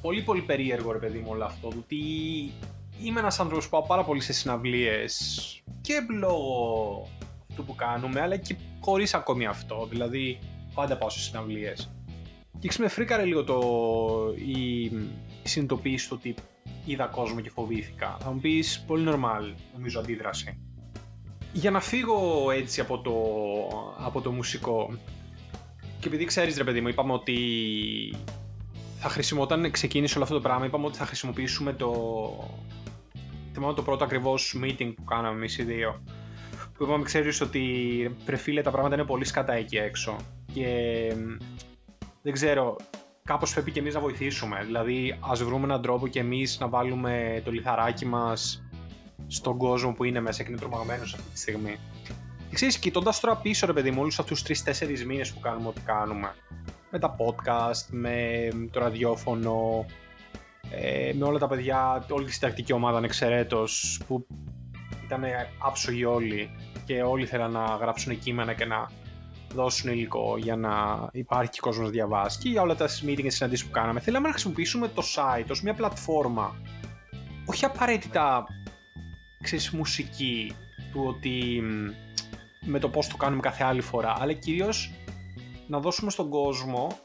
πολύ, 0.02 0.22
πολύ 0.22 0.42
περίεργο 0.42 0.92
ρε 0.92 0.98
παιδί 0.98 1.18
μου 1.18 1.28
όλο 1.30 1.44
αυτό, 1.44 1.68
ότι 1.68 1.96
είμαι 3.02 3.20
ένας 3.20 3.40
άνθρωπος 3.40 3.64
που 3.64 3.70
πάω 3.70 3.86
πάρα 3.86 4.04
πολύ 4.04 4.20
σε 4.20 4.32
συναυλίες 4.32 5.62
και 5.80 5.94
λόγω 6.18 7.08
αυτού 7.50 7.64
που 7.64 7.74
κάνουμε, 7.74 8.20
αλλά 8.20 8.36
και 8.36 8.56
χωρίς 8.80 9.14
ακόμη 9.14 9.46
αυτό, 9.46 9.86
δηλαδή 9.90 10.38
πάντα 10.74 10.96
πάω 10.96 11.10
σε 11.10 11.20
συναυλίες. 11.20 11.90
Και 12.58 12.70
με 12.78 12.88
φρίκαρε 12.88 13.24
λίγο 13.24 13.44
το, 13.44 13.60
η, 14.36 14.84
η 15.42 15.48
συνειδητοποίηση 15.48 16.08
του 16.08 16.16
ότι 16.18 16.34
είδα 16.84 17.06
κόσμο 17.06 17.40
και 17.40 17.50
φοβήθηκα. 17.50 18.16
Θα 18.20 18.32
μου 18.32 18.40
πεις, 18.40 18.84
πολύ 18.86 19.04
normal, 19.08 19.54
νομίζω, 19.74 20.00
αντίδραση. 20.00 20.58
Για 21.52 21.70
να 21.70 21.80
φύγω 21.80 22.50
έτσι 22.50 22.80
από 22.80 22.98
το, 22.98 23.14
από 24.04 24.20
το 24.20 24.30
μουσικό, 24.30 24.98
και 26.00 26.08
επειδή 26.08 26.24
ξέρεις 26.24 26.56
ρε 26.56 26.64
παιδί 26.64 26.80
μου, 26.80 26.88
είπαμε 26.88 27.12
ότι 27.12 27.36
θα 28.98 29.08
χρησιμοποιήσουμε, 29.08 29.62
όταν 29.62 29.70
ξεκίνησε 29.70 30.14
όλο 30.14 30.24
αυτό 30.24 30.36
το 30.36 30.42
πράγμα, 30.42 30.66
είπαμε 30.66 30.86
ότι 30.86 30.96
θα 30.96 31.06
χρησιμοποιήσουμε 31.06 31.72
το, 31.72 31.90
θυμάμαι 33.52 33.74
το 33.74 33.82
πρώτο 33.82 34.04
ακριβώς 34.04 34.56
meeting 34.62 34.92
που 34.96 35.04
κάναμε 35.04 35.36
εμείς 35.36 35.58
οι 35.58 35.62
δύο. 35.62 36.02
Που 36.74 36.84
είπαμε, 36.84 37.04
ξέρεις 37.04 37.40
ότι 37.40 37.62
ρε 38.26 38.36
φίλε, 38.36 38.62
τα 38.62 38.70
πράγματα 38.70 38.94
είναι 38.94 39.04
πολύ 39.04 39.24
σκατά 39.24 39.52
εκεί 39.52 39.76
έξω. 39.76 40.16
Και 40.54 41.14
δεν 42.22 42.32
ξέρω, 42.32 42.76
κάπως 43.24 43.52
πρέπει 43.52 43.70
και 43.70 43.80
εμείς 43.80 43.94
να 43.94 44.00
βοηθήσουμε. 44.00 44.62
Δηλαδή, 44.64 45.18
ας 45.20 45.42
βρούμε 45.42 45.64
έναν 45.64 45.82
τρόπο 45.82 46.06
και 46.08 46.20
εμείς 46.20 46.58
να 46.60 46.68
βάλουμε 46.68 47.42
το 47.44 47.50
λιθαράκι 47.50 48.06
μας 48.06 48.62
στον 49.26 49.56
κόσμο 49.56 49.92
που 49.92 50.04
είναι 50.04 50.20
μέσα 50.20 50.42
και 50.42 50.50
είναι 50.50 50.60
τρομαγμένος 50.60 51.14
αυτή 51.14 51.30
τη 51.32 51.38
στιγμή. 51.38 51.78
Και 52.48 52.54
ξέρεις, 52.54 52.78
κοιτώντας 52.78 53.20
τώρα 53.20 53.36
πίσω, 53.36 53.66
ρε 53.66 53.72
παιδί 53.72 53.90
μου, 53.90 54.00
όλους 54.00 54.18
αυτούς 54.18 54.38
του 54.38 54.44
τρει-τέσσερι 54.44 55.06
μήνες 55.06 55.32
που 55.32 55.40
κάνουμε 55.40 55.68
ό,τι 55.68 55.80
κάνουμε. 55.80 56.34
Με 56.90 56.98
τα 56.98 57.16
podcast, 57.16 57.86
με 57.90 58.48
το 58.70 58.80
ραδιόφωνο, 58.80 59.86
ε, 60.70 61.12
με 61.14 61.24
όλα 61.24 61.38
τα 61.38 61.48
παιδιά, 61.48 62.06
όλη 62.10 62.24
τη 62.24 62.32
συντακτική 62.32 62.72
ομάδα 62.72 62.98
ανεξαιρέτως 62.98 64.00
που 64.06 64.26
ήταν 65.04 65.24
άψογοι 65.58 66.04
όλοι 66.04 66.50
και 66.84 67.02
όλοι 67.02 67.26
θέλαν 67.26 67.50
να 67.50 67.64
γράψουν 67.64 68.18
κείμενα 68.18 68.52
και 68.54 68.64
να 68.64 68.90
δώσουν 69.54 69.90
υλικό 69.90 70.36
για 70.38 70.56
να 70.56 71.08
υπάρχει 71.12 71.50
και 71.50 71.60
κόσμος 71.60 71.84
να 71.84 71.92
διαβάσει 71.92 72.38
και 72.38 72.48
για 72.48 72.62
όλα 72.62 72.74
τα 72.74 72.88
meetings 72.88 73.22
και 73.22 73.30
συναντήσεις 73.30 73.66
που 73.66 73.70
κάναμε. 73.70 74.00
Θέλαμε 74.00 74.26
να 74.26 74.32
χρησιμοποιήσουμε 74.32 74.88
το 74.88 75.02
site 75.14 75.46
ως 75.50 75.62
μια 75.62 75.74
πλατφόρμα. 75.74 76.56
Όχι 77.46 77.64
απαραίτητα 77.64 78.46
ξέρεις, 79.42 79.70
μουσική 79.70 80.52
του 80.92 81.04
ότι 81.06 81.62
με 82.60 82.78
το 82.78 82.88
πώς 82.88 83.06
το 83.08 83.16
κάνουμε 83.16 83.40
κάθε 83.40 83.64
άλλη 83.64 83.80
φορά, 83.80 84.14
αλλά 84.18 84.32
κυρίως 84.32 84.92
να 85.66 85.80
δώσουμε 85.80 86.10
στον 86.10 86.28
κόσμο 86.28 86.98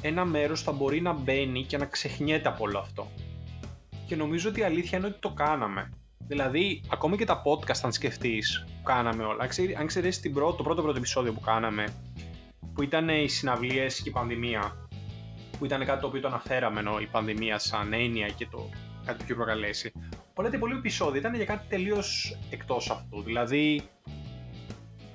ένα 0.00 0.24
μέρος 0.24 0.62
θα 0.62 0.72
μπορεί 0.72 1.00
να 1.00 1.12
μπαίνει 1.12 1.64
και 1.64 1.76
να 1.76 1.86
ξεχνιέται 1.86 2.48
από 2.48 2.64
όλο 2.64 2.78
αυτό. 2.78 3.10
Και 4.06 4.16
νομίζω 4.16 4.48
ότι 4.48 4.60
η 4.60 4.62
αλήθεια 4.62 4.98
είναι 4.98 5.06
ότι 5.06 5.18
το 5.18 5.30
κάναμε. 5.30 5.90
Δηλαδή, 6.26 6.82
ακόμη 6.88 7.16
και 7.16 7.24
τα 7.24 7.42
podcast, 7.42 7.80
αν 7.82 7.92
σκεφτείς, 7.92 8.64
που 8.66 8.82
κάναμε 8.82 9.24
όλα. 9.24 9.48
Αν 9.78 9.86
ξέρει 9.86 10.30
πρώτο, 10.32 10.56
το 10.56 10.62
πρώτο 10.62 10.82
πρώτο 10.82 10.98
επεισόδιο 10.98 11.32
που 11.32 11.40
κάναμε, 11.40 11.86
που 12.74 12.82
ήταν 12.82 13.08
οι 13.08 13.28
συναυλίες 13.28 14.00
και 14.00 14.08
η 14.08 14.12
πανδημία, 14.12 14.88
που 15.58 15.64
ήταν 15.64 15.84
κάτι 15.84 16.00
το 16.00 16.06
οποίο 16.06 16.20
το 16.20 16.26
αναφέραμε 16.28 16.80
ενώ 16.80 16.98
η 17.00 17.06
πανδημία 17.06 17.58
σαν 17.58 17.92
έννοια 17.92 18.28
και 18.28 18.46
το 18.50 18.68
κάτι 19.04 19.24
πιο 19.24 19.34
προκαλέσει. 19.34 19.92
Όλα 20.34 20.50
τα 20.50 20.56
υπόλοιπα 20.56 20.78
επεισόδια 20.78 21.20
ήταν 21.20 21.34
για 21.34 21.44
κάτι 21.44 21.66
τελείως 21.68 22.38
εκτός 22.50 22.90
αυτού. 22.90 23.22
Δηλαδή, 23.22 23.82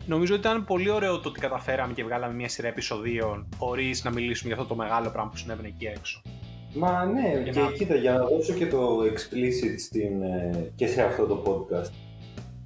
Νομίζω 0.06 0.36
ότι 0.36 0.48
ήταν 0.48 0.66
πολύ 0.66 0.90
ωραίο 0.90 1.20
το 1.20 1.30
ότι 1.30 1.40
καταφέραμε 1.40 1.94
και 1.94 2.04
βγάλαμε 2.04 2.34
μια 2.34 2.50
σειρά 2.50 2.68
επεισοδίων 2.68 3.50
χωρίς 3.58 4.04
να 4.04 4.12
μιλήσουμε 4.12 4.54
για 4.54 4.62
αυτό 4.62 4.76
το 4.76 4.82
μεγάλο 4.82 5.10
πράγμα 5.10 5.32
που 5.32 5.38
συνέβαινε 5.38 5.68
εκεί 5.68 5.86
έξω. 5.86 6.22
Μα 6.74 7.06
ναι, 7.06 7.42
και, 7.44 7.52
και 7.52 7.60
κοίτα, 7.78 7.96
για 7.96 8.14
να 8.14 8.26
δώσω 8.26 8.54
και 8.54 8.68
το 8.68 8.98
explicit 9.00 9.76
στην, 9.80 10.22
ε, 10.22 10.72
και 10.76 10.88
σε 10.88 11.02
αυτό 11.02 11.26
το 11.26 11.44
podcast. 11.46 11.92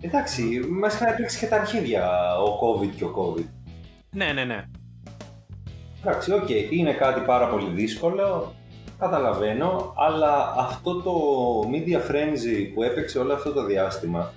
Εντάξει, 0.01 0.43
μας 0.69 0.93
είχαν 0.93 1.13
έπαιξει 1.13 1.39
και 1.39 1.45
τα 1.45 1.55
αρχίδια 1.55 2.09
ο 2.39 2.59
COVID 2.61 2.89
και 2.97 3.03
ο 3.03 3.13
COVID. 3.17 3.45
Ναι, 4.11 4.33
ναι, 4.33 4.43
ναι. 4.43 4.65
Εντάξει, 6.01 6.31
οκ, 6.31 6.45
okay, 6.47 6.67
είναι 6.69 6.93
κάτι 6.93 7.21
πάρα 7.25 7.47
πολύ 7.47 7.69
δύσκολο, 7.69 8.53
καταλαβαίνω, 8.99 9.93
αλλά 9.97 10.53
αυτό 10.57 11.01
το 11.01 11.13
media 11.73 12.11
frenzy 12.11 12.71
που 12.73 12.83
έπαιξε 12.83 13.19
όλο 13.19 13.33
αυτό 13.33 13.51
το 13.51 13.65
διάστημα 13.65 14.33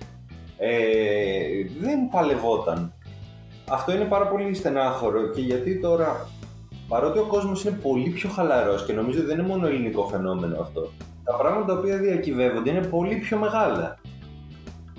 ε, 0.57 1.39
δεν 1.79 2.09
παλευόταν 2.11 2.93
αυτό 3.69 3.93
είναι 3.93 4.05
πάρα 4.05 4.27
πολύ 4.27 4.53
στενάχωρο 4.53 5.27
και 5.27 5.41
γιατί 5.41 5.79
τώρα, 5.79 6.29
παρότι 6.87 7.19
ο 7.19 7.23
κόσμος 7.23 7.63
είναι 7.63 7.77
πολύ 7.81 8.09
πιο 8.09 8.29
χαλαρός 8.29 8.85
και 8.85 8.93
νομίζω 8.93 9.17
ότι 9.17 9.27
δεν 9.27 9.39
είναι 9.39 9.47
μόνο 9.47 9.67
ελληνικό 9.67 10.07
φαινόμενο 10.07 10.59
αυτό, 10.61 10.91
τα 11.23 11.35
πράγματα 11.35 11.73
τα 11.73 11.79
οποία 11.79 11.97
διακυβεύονται 11.97 12.69
είναι 12.69 12.85
πολύ 12.85 13.15
πιο 13.15 13.37
μεγάλα. 13.37 13.99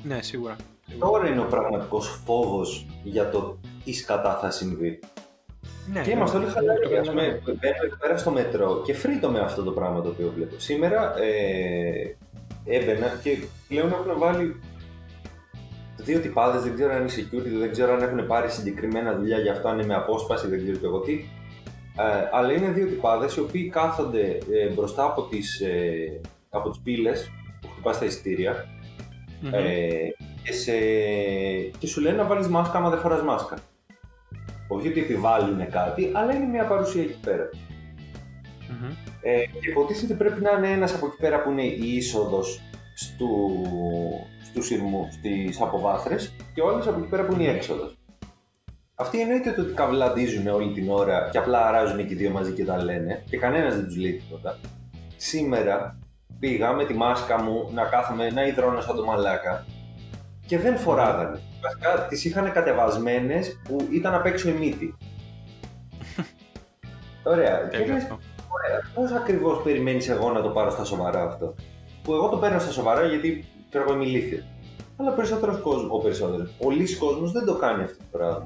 Ναι, 0.02 0.22
σίγουρα. 0.22 0.56
Τώρα 0.98 1.28
είναι 1.28 1.40
ο 1.40 1.46
πραγματικός 1.50 2.20
φόβος 2.24 2.86
για 3.02 3.30
το 3.30 3.58
τι 3.84 3.92
σκατά 3.92 4.38
θα 4.40 4.50
συμβεί. 4.50 4.98
Ναι, 5.92 6.00
και 6.00 6.10
είμαστε 6.10 6.38
ναι, 6.38 6.44
όλοι 6.44 6.52
χαλαροί. 6.52 6.96
Α 6.96 7.00
πούμε, 7.00 7.42
μπαίνω 7.44 7.96
πέρα 7.98 8.16
στο 8.16 8.30
μετρό 8.30 8.82
και 8.84 8.94
φρύτω 8.94 9.30
με 9.30 9.40
αυτό 9.40 9.62
το 9.62 9.70
πράγμα 9.70 10.00
το 10.00 10.08
οποίο 10.08 10.32
βλέπω. 10.34 10.54
Σήμερα 10.58 11.14
ε, 11.18 12.16
έμπαινα 12.64 13.06
και 13.22 13.38
πλέον 13.68 13.88
έχουν 13.88 14.18
βάλει 14.18 14.60
δύο 15.96 16.20
τυπάδες, 16.20 16.62
δεν 16.62 16.74
ξέρω 16.74 16.92
αν 16.92 17.00
είναι 17.00 17.10
security, 17.16 17.58
δεν 17.58 17.72
ξέρω 17.72 17.92
αν 17.92 18.02
έχουν 18.02 18.26
πάρει 18.26 18.50
συγκεκριμένα 18.50 19.16
δουλειά 19.16 19.38
γι' 19.38 19.48
αυτό, 19.48 19.68
αν 19.68 19.78
είναι 19.78 19.86
με 19.86 19.94
απόσπαση, 19.94 20.48
δεν 20.48 20.62
ξέρω 20.62 20.78
και 20.78 20.86
εγώ 20.86 20.98
τι. 20.98 21.24
Ε, 21.98 22.28
αλλά 22.32 22.52
είναι 22.52 22.70
δύο 22.70 22.86
τυπάδες 22.86 23.36
οι 23.36 23.40
οποίοι 23.40 23.68
κάθονται 23.68 24.38
ε, 24.52 24.68
μπροστά 24.74 25.04
από 25.04 25.22
τις 25.22 25.60
ε, 25.60 26.20
από 26.50 26.70
τις 26.70 26.80
πύλες 26.80 27.30
που 27.60 27.68
χτυπάς 27.72 27.98
τα 27.98 28.04
εισιτήρια 28.04 28.66
mm-hmm. 29.42 29.52
ε, 29.52 30.08
και, 30.42 30.52
σε, 30.52 30.72
και 31.78 31.86
σου 31.86 32.00
λένε 32.00 32.16
να 32.16 32.24
βάλεις 32.24 32.48
μάσκα 32.48 32.78
άμα 32.78 32.90
δεν 32.90 32.98
φοράς 32.98 33.22
μάσκα. 33.22 33.58
Όχι 34.68 34.88
ότι 34.88 35.00
επιβάλλουν 35.00 35.70
κάτι, 35.70 36.10
αλλά 36.14 36.34
είναι 36.34 36.46
μια 36.46 36.64
παρουσία 36.64 37.02
εκεί 37.02 37.18
πέρα. 37.20 37.48
Mm-hmm. 37.50 38.92
Ε, 39.22 39.38
και 39.60 39.70
υποτίθεται 39.70 40.14
πρέπει 40.14 40.40
να 40.40 40.50
είναι 40.50 40.70
ένας 40.70 40.94
από 40.94 41.06
εκεί 41.06 41.16
πέρα 41.16 41.42
που 41.42 41.50
είναι 41.50 41.64
η 41.64 41.96
είσοδος 41.96 42.60
στου, 42.94 43.28
στους 44.44 44.66
σειρμού, 44.66 45.08
στις 45.10 45.60
αποβάθρες 45.60 46.34
και 46.54 46.60
όλε 46.60 46.82
από 46.82 46.98
εκεί 46.98 47.08
πέρα 47.08 47.24
που 47.24 47.32
είναι 47.32 47.42
η 47.42 47.46
έξοδος. 47.46 47.97
Αυτοί 49.00 49.20
εννοείται 49.20 49.54
ότι 49.58 49.72
καβλαντίζουν 49.72 50.46
όλη 50.46 50.72
την 50.72 50.90
ώρα 50.90 51.28
και 51.32 51.38
απλά 51.38 51.66
αράζουν 51.66 52.06
και 52.06 52.14
οι 52.14 52.16
δύο 52.16 52.30
μαζί 52.30 52.52
και 52.52 52.64
τα 52.64 52.84
λένε 52.84 53.22
και 53.30 53.36
κανένας 53.36 53.74
δεν 53.74 53.84
τους 53.84 53.96
λέει 53.96 54.12
τίποτα. 54.12 54.58
Σήμερα 55.16 55.98
πήγα 56.38 56.72
με 56.72 56.84
τη 56.84 56.94
μάσκα 56.94 57.42
μου 57.42 57.70
να 57.74 57.84
κάθομαι 57.84 58.30
να 58.30 58.46
υδρώνω 58.46 58.80
σαν 58.80 58.96
το 58.96 59.04
μαλάκα 59.04 59.64
και 60.46 60.58
δεν 60.58 60.76
φοράγανε. 60.76 61.40
Βασικά 61.62 62.06
τις 62.08 62.24
είχαν 62.24 62.52
κατεβασμένες 62.52 63.60
που 63.64 63.88
ήταν 63.90 64.14
απ' 64.14 64.26
έξω 64.26 64.48
η 64.48 64.52
μύτη. 64.52 64.96
Ωραία. 67.32 67.68
και 67.70 67.78
λες, 67.78 68.06
ωραία. 68.48 68.80
Πώς 68.94 69.12
ακριβώς 69.12 69.62
περιμένεις 69.62 70.08
εγώ 70.08 70.30
να 70.30 70.42
το 70.42 70.48
πάρω 70.48 70.70
στα 70.70 70.84
σοβαρά 70.84 71.22
αυτό; 71.22 71.54
Που 72.02 72.12
εγώ 72.12 72.28
το 72.28 72.36
παίρνω 72.36 72.58
στα 72.58 72.70
σοβαρά 72.70 73.06
γιατί 73.06 73.44
ξέρω 73.68 73.84
εγώ 73.84 73.94
είμαι 73.94 74.04
ηλίθιο. 74.04 74.42
Αλλά 74.96 75.10
περισσότερος 75.10 75.60
κόσμο, 75.60 75.94
ο 75.94 75.98
περισσότερος, 75.98 76.50
πολλοί 76.58 76.96
κόσμος 76.96 77.32
δεν 77.32 77.44
το 77.44 77.54
κάνει 77.54 77.82
αυτό 77.82 77.96
το 77.96 78.18
πράγμα. 78.18 78.42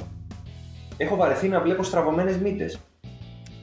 Έχω 0.97 1.16
βαρεθεί 1.16 1.49
να 1.49 1.61
βλέπω 1.61 1.82
στραβωμένες 1.82 2.36
μύτες. 2.36 2.80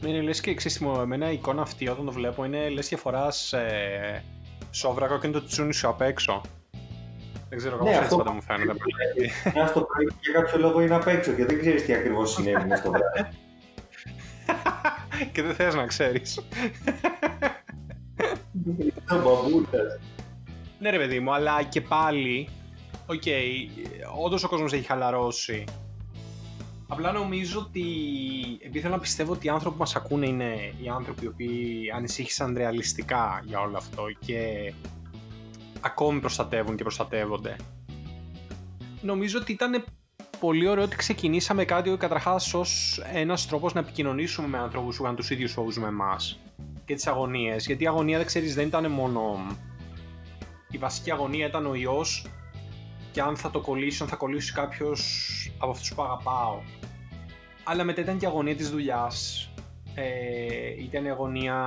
Ναι, 0.01 0.09
είναι 0.09 0.21
λες 0.21 0.41
και 0.41 0.49
εξίσιμο. 0.49 0.99
Εμένα 1.01 1.31
η 1.31 1.33
εικόνα 1.33 1.61
αυτή 1.61 1.89
όταν 1.89 2.05
το 2.05 2.11
βλέπω 2.11 2.45
είναι 2.45 2.69
λες 2.69 2.87
και 2.87 2.95
φοράς 2.95 3.53
ε, 3.53 4.23
σόβρακο 4.71 5.19
και 5.19 5.27
είναι 5.27 5.39
το 5.39 5.45
τσούνι 5.45 5.73
σου 5.73 5.87
απ' 5.87 6.01
έξω. 6.01 6.41
Δεν 7.49 7.57
ξέρω 7.57 7.77
κάπως 7.77 7.91
ναι, 7.91 7.97
έτσι 7.97 8.15
πάντα 8.15 8.31
μου 8.31 8.41
φαίνεται. 8.41 8.73
Να 9.55 9.71
το 9.71 9.81
πρωί 9.81 10.07
για 10.21 10.33
κάποιο 10.33 10.59
λόγο 10.59 10.81
είναι 10.81 10.95
απ' 10.95 11.07
έξω 11.07 11.31
και 11.31 11.45
δεν 11.45 11.59
ξέρεις 11.59 11.85
τι 11.85 11.93
ακριβώς 11.93 12.31
συνέβη 12.31 12.75
στο 12.75 12.91
βράδυ. 12.91 13.37
και 15.33 15.41
δεν 15.41 15.55
θες 15.55 15.75
να 15.75 15.85
ξέρεις. 15.85 16.39
Το 19.07 19.15
μπαμπούτα. 19.15 19.79
Ναι, 20.79 20.89
ρε 20.89 20.97
παιδί 20.97 21.19
μου, 21.19 21.33
αλλά 21.33 21.63
και 21.63 21.81
πάλι. 21.81 22.49
Οκ, 23.05 23.21
okay, 23.25 23.67
όντως 24.23 24.43
ο 24.43 24.47
κόσμος 24.47 24.73
έχει 24.73 24.85
χαλαρώσει. 24.85 25.63
Απλά 26.91 27.11
νομίζω 27.11 27.59
ότι. 27.59 27.83
Επειδή 28.59 28.79
θέλω 28.79 28.93
να 28.93 28.99
πιστεύω 28.99 29.31
ότι 29.31 29.47
οι 29.47 29.49
άνθρωποι 29.49 29.75
που 29.75 29.81
μας 29.81 29.95
ακούνε 29.95 30.27
είναι 30.27 30.73
οι 30.83 30.87
άνθρωποι 30.89 31.23
οι 31.23 31.27
οποίοι 31.27 31.91
ανησύχησαν 31.95 32.53
ρεαλιστικά 32.57 33.43
για 33.45 33.59
όλο 33.59 33.77
αυτό 33.77 34.03
και 34.25 34.73
ακόμη 35.81 36.19
προστατεύουν 36.19 36.75
και 36.75 36.83
προστατεύονται. 36.83 37.55
Νομίζω 39.01 39.39
ότι 39.39 39.51
ήταν 39.51 39.83
πολύ 40.39 40.67
ωραίο 40.67 40.83
ότι 40.83 40.95
ξεκινήσαμε 40.95 41.65
κάτι 41.65 41.95
καταρχάς 41.97 42.53
ως 42.53 43.01
ένας 43.13 43.47
τρόπος 43.47 43.73
να 43.73 43.79
επικοινωνήσουμε 43.79 44.47
με 44.47 44.57
ανθρώπους 44.57 44.97
που 44.97 45.03
είχαν 45.03 45.15
τους 45.15 45.29
ίδιους 45.29 45.51
φόβους 45.51 45.77
με 45.77 45.87
εμάς 45.87 46.39
και 46.85 46.95
τις 46.95 47.07
αγωνίες. 47.07 47.65
Γιατί 47.65 47.83
η 47.83 47.87
αγωνία, 47.87 48.17
δεν 48.17 48.25
ξέρεις, 48.25 48.55
δεν 48.55 48.67
ήταν 48.67 48.91
μόνο. 48.91 49.47
Η 50.71 50.77
βασική 50.77 51.11
αγωνία 51.11 51.47
ήταν 51.47 51.65
ο 51.65 51.75
ιό 51.75 52.05
και 53.11 53.21
αν 53.21 53.37
θα 53.37 53.49
το 53.49 53.59
κολλήσει, 53.59 54.03
αν 54.03 54.09
θα 54.09 54.15
κολλήσει 54.15 54.53
κάποιος 54.53 55.01
από 55.57 55.71
αυτούς 55.71 55.93
που 55.93 56.01
αγαπάω. 56.01 56.61
Αλλά 57.63 57.83
μετά 57.83 58.01
ήταν 58.01 58.17
και 58.17 58.25
η 58.25 58.27
αγωνία 58.27 58.55
της 58.55 58.69
δουλειάς. 58.69 59.49
Ε, 59.93 60.83
ήταν 60.83 61.05
η 61.05 61.09
αγωνία 61.09 61.57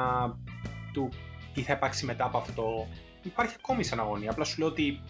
του 0.92 1.08
τι 1.54 1.62
θα 1.62 1.72
υπάρξει 1.72 2.04
μετά 2.04 2.24
από 2.24 2.38
αυτό. 2.38 2.88
Υπάρχει 3.22 3.54
ακόμη 3.58 3.84
σαν 3.84 4.00
αγωνία. 4.00 4.30
Απλά 4.30 4.44
σου 4.44 4.58
λέω 4.58 4.68
ότι 4.68 5.00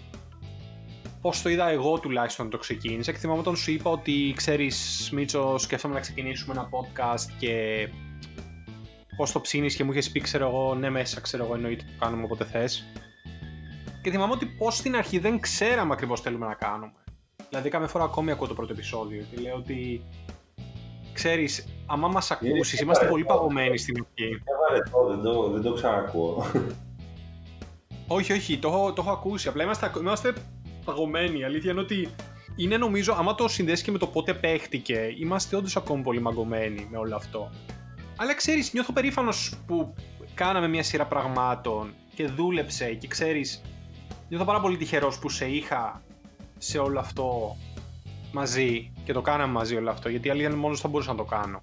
πώς 1.20 1.42
το 1.42 1.48
είδα 1.48 1.68
εγώ 1.68 1.98
τουλάχιστον 1.98 2.50
το 2.50 2.58
ξεκίνησα. 2.58 3.12
Και 3.12 3.18
θυμάμαι 3.18 3.40
όταν 3.40 3.56
σου 3.56 3.70
είπα 3.70 3.90
ότι 3.90 4.32
ξέρεις, 4.36 5.08
Μίτσο, 5.12 5.58
σκέφτομαι 5.58 5.94
να 5.94 6.00
ξεκινήσουμε 6.00 6.54
ένα 6.54 6.68
podcast 6.68 7.30
και 7.38 7.88
πώς 9.16 9.32
το 9.32 9.40
ψήνεις 9.40 9.76
και 9.76 9.84
μου 9.84 9.90
είχες 9.90 10.10
πει, 10.10 10.20
ξέρω 10.20 10.48
εγώ, 10.48 10.74
ναι, 10.74 10.90
μέσα, 10.90 11.20
ξέρω 11.20 11.44
εγώ, 11.44 11.54
εννοείται 11.54 11.84
το 11.84 12.04
κάνουμε 12.04 12.24
όποτε 12.24 12.44
θες. 12.44 12.84
Και 14.02 14.10
θυμάμαι 14.10 14.32
ότι 14.32 14.46
πώς 14.46 14.76
στην 14.76 14.96
αρχή 14.96 15.18
δεν 15.18 15.40
ξέραμε 15.40 15.92
ακριβώς 15.92 16.20
τι 16.20 16.28
θέλουμε 16.28 16.46
να 16.46 16.54
κάνουμε. 16.54 16.92
Δηλαδή, 17.48 17.68
καμιά 17.68 17.88
φορά 17.88 18.04
ακόμη 18.04 18.30
ακούω 18.30 18.46
το 18.46 18.54
πρώτο 18.54 18.72
επεισόδιο 18.72 19.24
και 19.30 19.40
λέω 19.40 19.56
ότι 19.56 20.04
ξέρεις, 21.12 21.68
άμα 21.86 22.08
μας 22.08 22.30
ακούσεις, 22.30 22.80
είμαστε 22.80 23.06
πολύ 23.06 23.24
παγωμένοι 23.24 23.78
στην 23.78 23.96
αρχή. 23.96 24.42
Έβαλε 24.44 24.82
το, 24.90 25.08
δεν 25.08 25.22
το, 25.22 25.50
δεν 25.50 25.62
το 25.62 25.72
ξανακούω. 25.72 26.46
όχι, 28.06 28.32
όχι, 28.32 28.58
το, 28.58 28.68
έχω, 28.68 28.92
το 28.92 29.02
έχω 29.02 29.12
ακούσει. 29.12 29.48
Απλά 29.48 29.62
είμαστε, 29.62 29.92
είμαστε 30.00 30.32
παγωμένοι. 30.84 31.38
Η 31.38 31.44
αλήθεια 31.44 31.70
είναι 31.70 31.80
ότι 31.80 32.08
είναι 32.56 32.76
νομίζω, 32.76 33.14
άμα 33.18 33.34
το 33.34 33.48
συνδέσεις 33.48 33.84
και 33.84 33.90
με 33.90 33.98
το 33.98 34.06
πότε 34.06 34.34
παίχτηκε, 34.34 35.14
είμαστε 35.18 35.56
όντως 35.56 35.76
ακόμη 35.76 36.02
πολύ 36.02 36.20
μαγκωμένοι 36.20 36.86
με 36.90 36.98
όλο 36.98 37.16
αυτό. 37.16 37.50
Αλλά 38.16 38.34
ξέρεις, 38.34 38.72
νιώθω 38.72 38.92
περήφανος 38.92 39.54
που 39.66 39.94
κάναμε 40.34 40.68
μια 40.68 40.82
σειρά 40.82 41.06
πραγμάτων 41.06 41.94
και 42.14 42.26
δούλεψε 42.26 42.94
και 42.94 43.06
ξέρεις, 43.06 43.62
νιώθω 44.32 44.46
πάρα 44.46 44.60
πολύ 44.60 44.76
τυχερός 44.76 45.18
που 45.18 45.28
σε 45.28 45.46
είχα 45.46 46.02
σε 46.58 46.78
όλο 46.78 46.98
αυτό 46.98 47.56
μαζί 48.32 48.92
και 49.04 49.12
το 49.12 49.20
κάναμε 49.20 49.52
μαζί 49.52 49.76
όλο 49.76 49.90
αυτό. 49.90 50.08
Γιατί 50.08 50.30
αλήθεια 50.30 50.48
είναι 50.48 50.58
μόνος 50.58 50.80
θα 50.80 50.88
μπορούσα 50.88 51.10
να 51.10 51.16
το 51.16 51.24
κάνω. 51.24 51.62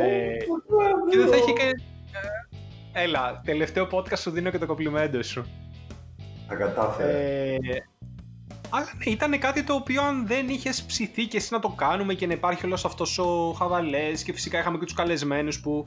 ε, 0.00 0.36
και 1.10 1.18
δεν 1.18 1.28
θα 1.28 1.36
είχε 1.36 1.52
και. 1.52 1.70
Ε, 2.92 3.02
έλα, 3.02 3.40
τελευταίο 3.44 3.88
podcast 3.92 4.18
σου 4.18 4.30
δίνω 4.30 4.50
και 4.50 4.58
το 4.58 4.66
κομπλιμέντο 4.66 5.22
σου. 5.22 5.46
Τα 6.48 6.54
κατάφερε. 6.54 7.54
Ε, 7.54 7.58
αλλά 8.70 8.86
ναι, 9.04 9.12
ήταν 9.12 9.38
κάτι 9.38 9.62
το 9.62 9.74
οποίο 9.74 10.02
αν 10.02 10.26
δεν 10.26 10.48
είχες 10.48 10.82
ψηθεί 10.82 11.26
και 11.26 11.36
εσύ 11.36 11.52
να 11.52 11.60
το 11.60 11.68
κάνουμε 11.68 12.14
και 12.14 12.26
να 12.26 12.32
υπάρχει 12.32 12.66
όλος 12.66 12.84
αυτός 12.84 13.18
ο 13.18 13.52
χαβαλές 13.58 14.22
και 14.22 14.32
φυσικά 14.32 14.58
είχαμε 14.58 14.78
και 14.78 14.84
τους 14.84 14.94
καλεσμένους 14.94 15.60
που 15.60 15.86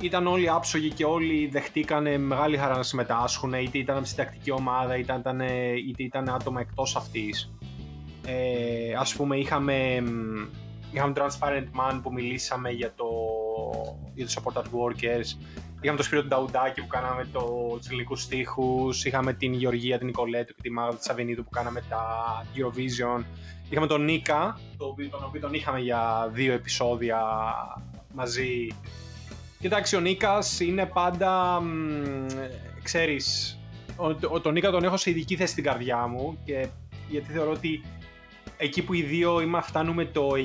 ήταν 0.00 0.26
όλοι 0.26 0.48
άψογοι 0.48 0.90
και 0.90 1.04
όλοι 1.04 1.46
δεχτήκανε 1.46 2.18
μεγάλη 2.18 2.56
χαρά 2.56 2.76
να 2.76 2.82
συμμετάσχουν, 2.82 3.52
είτε 3.52 3.78
ήταν 3.78 3.96
από 3.96 4.06
συντακτική 4.06 4.50
ομάδα, 4.50 4.96
είτε 4.96 5.14
ήταν, 5.18 5.40
είτε 5.88 6.02
ήταν 6.02 6.28
άτομα 6.28 6.60
εκτός 6.60 6.96
αυτής. 6.96 7.52
Ε, 8.26 8.94
ας 8.98 9.14
πούμε 9.14 9.36
είχαμε, 9.36 10.02
είχαμε 10.92 11.12
Transparent 11.16 11.66
Man 11.80 12.00
που 12.02 12.12
μιλήσαμε 12.12 12.70
για, 12.70 12.94
το, 12.94 13.06
για 14.14 14.24
τους 14.24 14.36
support 14.38 14.62
workers, 14.62 15.38
είχαμε 15.80 15.96
το 15.96 16.02
Σπύρο 16.02 16.22
του 16.22 16.28
Νταουντάκη 16.28 16.80
που 16.80 16.86
κάναμε 16.86 17.28
το, 17.32 17.74
τους 17.76 17.88
ελληνικούς 17.88 18.22
στίχους, 18.22 19.04
είχαμε 19.04 19.32
την 19.32 19.52
Γεωργία, 19.52 19.98
την 19.98 20.06
Νικολέτου 20.06 20.54
και 20.54 20.62
τη 20.62 20.70
Μάγδα 20.70 20.96
της 20.96 21.08
Αβενίδου 21.08 21.44
που 21.44 21.50
κάναμε 21.50 21.82
τα 21.88 22.04
Eurovision, 22.56 23.24
είχαμε 23.70 23.86
τον 23.86 24.04
Νίκα, 24.04 24.58
το 24.76 24.86
οποίο, 24.86 25.08
τον 25.08 25.24
οποίο 25.24 25.40
τον 25.40 25.54
είχαμε 25.54 25.80
για 25.80 26.30
δύο 26.32 26.52
επεισόδια 26.52 27.20
μαζί. 28.14 28.68
Κοιτάξτε, 29.58 29.96
ο 29.96 30.00
Νίκας 30.00 30.60
είναι 30.60 30.86
πάντα, 30.86 31.62
ξέρεις, 32.82 33.58
ο, 34.30 34.40
τον 34.40 34.52
Νίκα 34.52 34.70
τον 34.70 34.84
έχω 34.84 34.96
σε 34.96 35.10
ειδική 35.10 35.36
θέση 35.36 35.52
στην 35.52 35.64
καρδιά 35.64 36.06
μου 36.06 36.38
και 36.44 36.68
γιατί 37.08 37.32
θεωρώ 37.32 37.50
ότι 37.50 37.84
εκεί 38.56 38.82
που 38.82 38.94
οι 38.94 39.02
δύο 39.02 39.40
είμα, 39.40 39.62
φτάνουμε 39.62 40.04
το 40.04 40.28
9, 40.34 40.36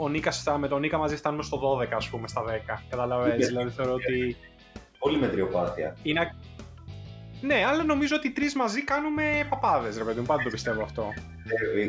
ο 0.00 0.08
Νίκας, 0.08 0.44
με 0.58 0.68
τον 0.68 0.80
Νίκα 0.80 0.98
μαζί 0.98 1.16
φτάνουμε 1.16 1.42
στο 1.42 1.78
12, 1.80 1.86
ας 1.96 2.08
πούμε, 2.08 2.28
στα 2.28 2.44
10. 2.44 2.82
Καταλαβαίνεις, 2.88 3.46
δηλαδή 3.46 3.70
θεωρώ 3.70 3.92
ότι... 3.92 4.36
Πολύ 4.98 5.18
μετριοπάθεια. 5.18 5.96
Είναι... 6.02 6.34
Ναι, 7.40 7.64
αλλά 7.66 7.84
νομίζω 7.84 8.16
ότι 8.16 8.30
τρεις 8.30 8.54
μαζί 8.54 8.84
κάνουμε 8.84 9.46
παπάδες, 9.48 9.98
ρε 9.98 10.04
παιδί 10.04 10.20
μου. 10.20 10.26
Πάντα 10.26 10.42
το 10.42 10.50
πιστεύω 10.50 10.82
αυτό. 10.82 11.08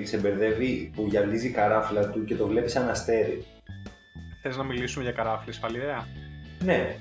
Ε, 0.02 0.06
σε 0.06 0.18
μπερδεύει 0.18 0.92
που 0.96 1.06
γυαλίζει 1.10 1.48
η 1.48 1.52
καράφλα 1.52 2.10
του 2.10 2.24
και 2.26 2.36
το 2.36 2.48
βλέπει 2.48 2.70
σαν 2.70 2.90
αστέρι. 2.90 3.46
Θες 4.42 4.58
να 4.58 4.64
μιλήσουμε 4.64 5.04
για 5.04 5.14
καράφλες, 5.14 5.60
πάλι 5.60 5.78
ιδέα. 5.78 6.08
Ναι. 6.64 6.98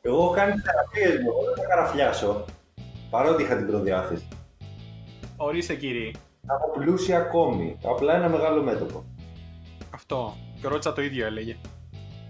Εγώ 0.00 0.16
έχω 0.16 0.30
κάνει 0.30 0.54
θεραπείες 0.60 1.22
μου, 1.22 1.32
δεν 1.44 1.54
θα 1.56 1.64
καραφλιάσω. 1.68 2.44
Παρότι 3.10 3.42
είχα 3.42 3.56
την 3.56 3.66
προδιάθεση. 3.66 4.28
Ορίστε 5.36 5.74
κύριε. 5.74 6.10
Από 6.46 6.78
πλούσια 6.78 7.18
ακόμη. 7.18 7.78
Απλά 7.84 8.14
ένα 8.14 8.28
μεγάλο 8.28 8.62
μέτωπο. 8.62 9.04
Αυτό. 9.90 10.36
Και 10.60 10.68
ρώτησα 10.68 10.92
το 10.92 11.02
ίδιο 11.02 11.26
έλεγε. 11.26 11.56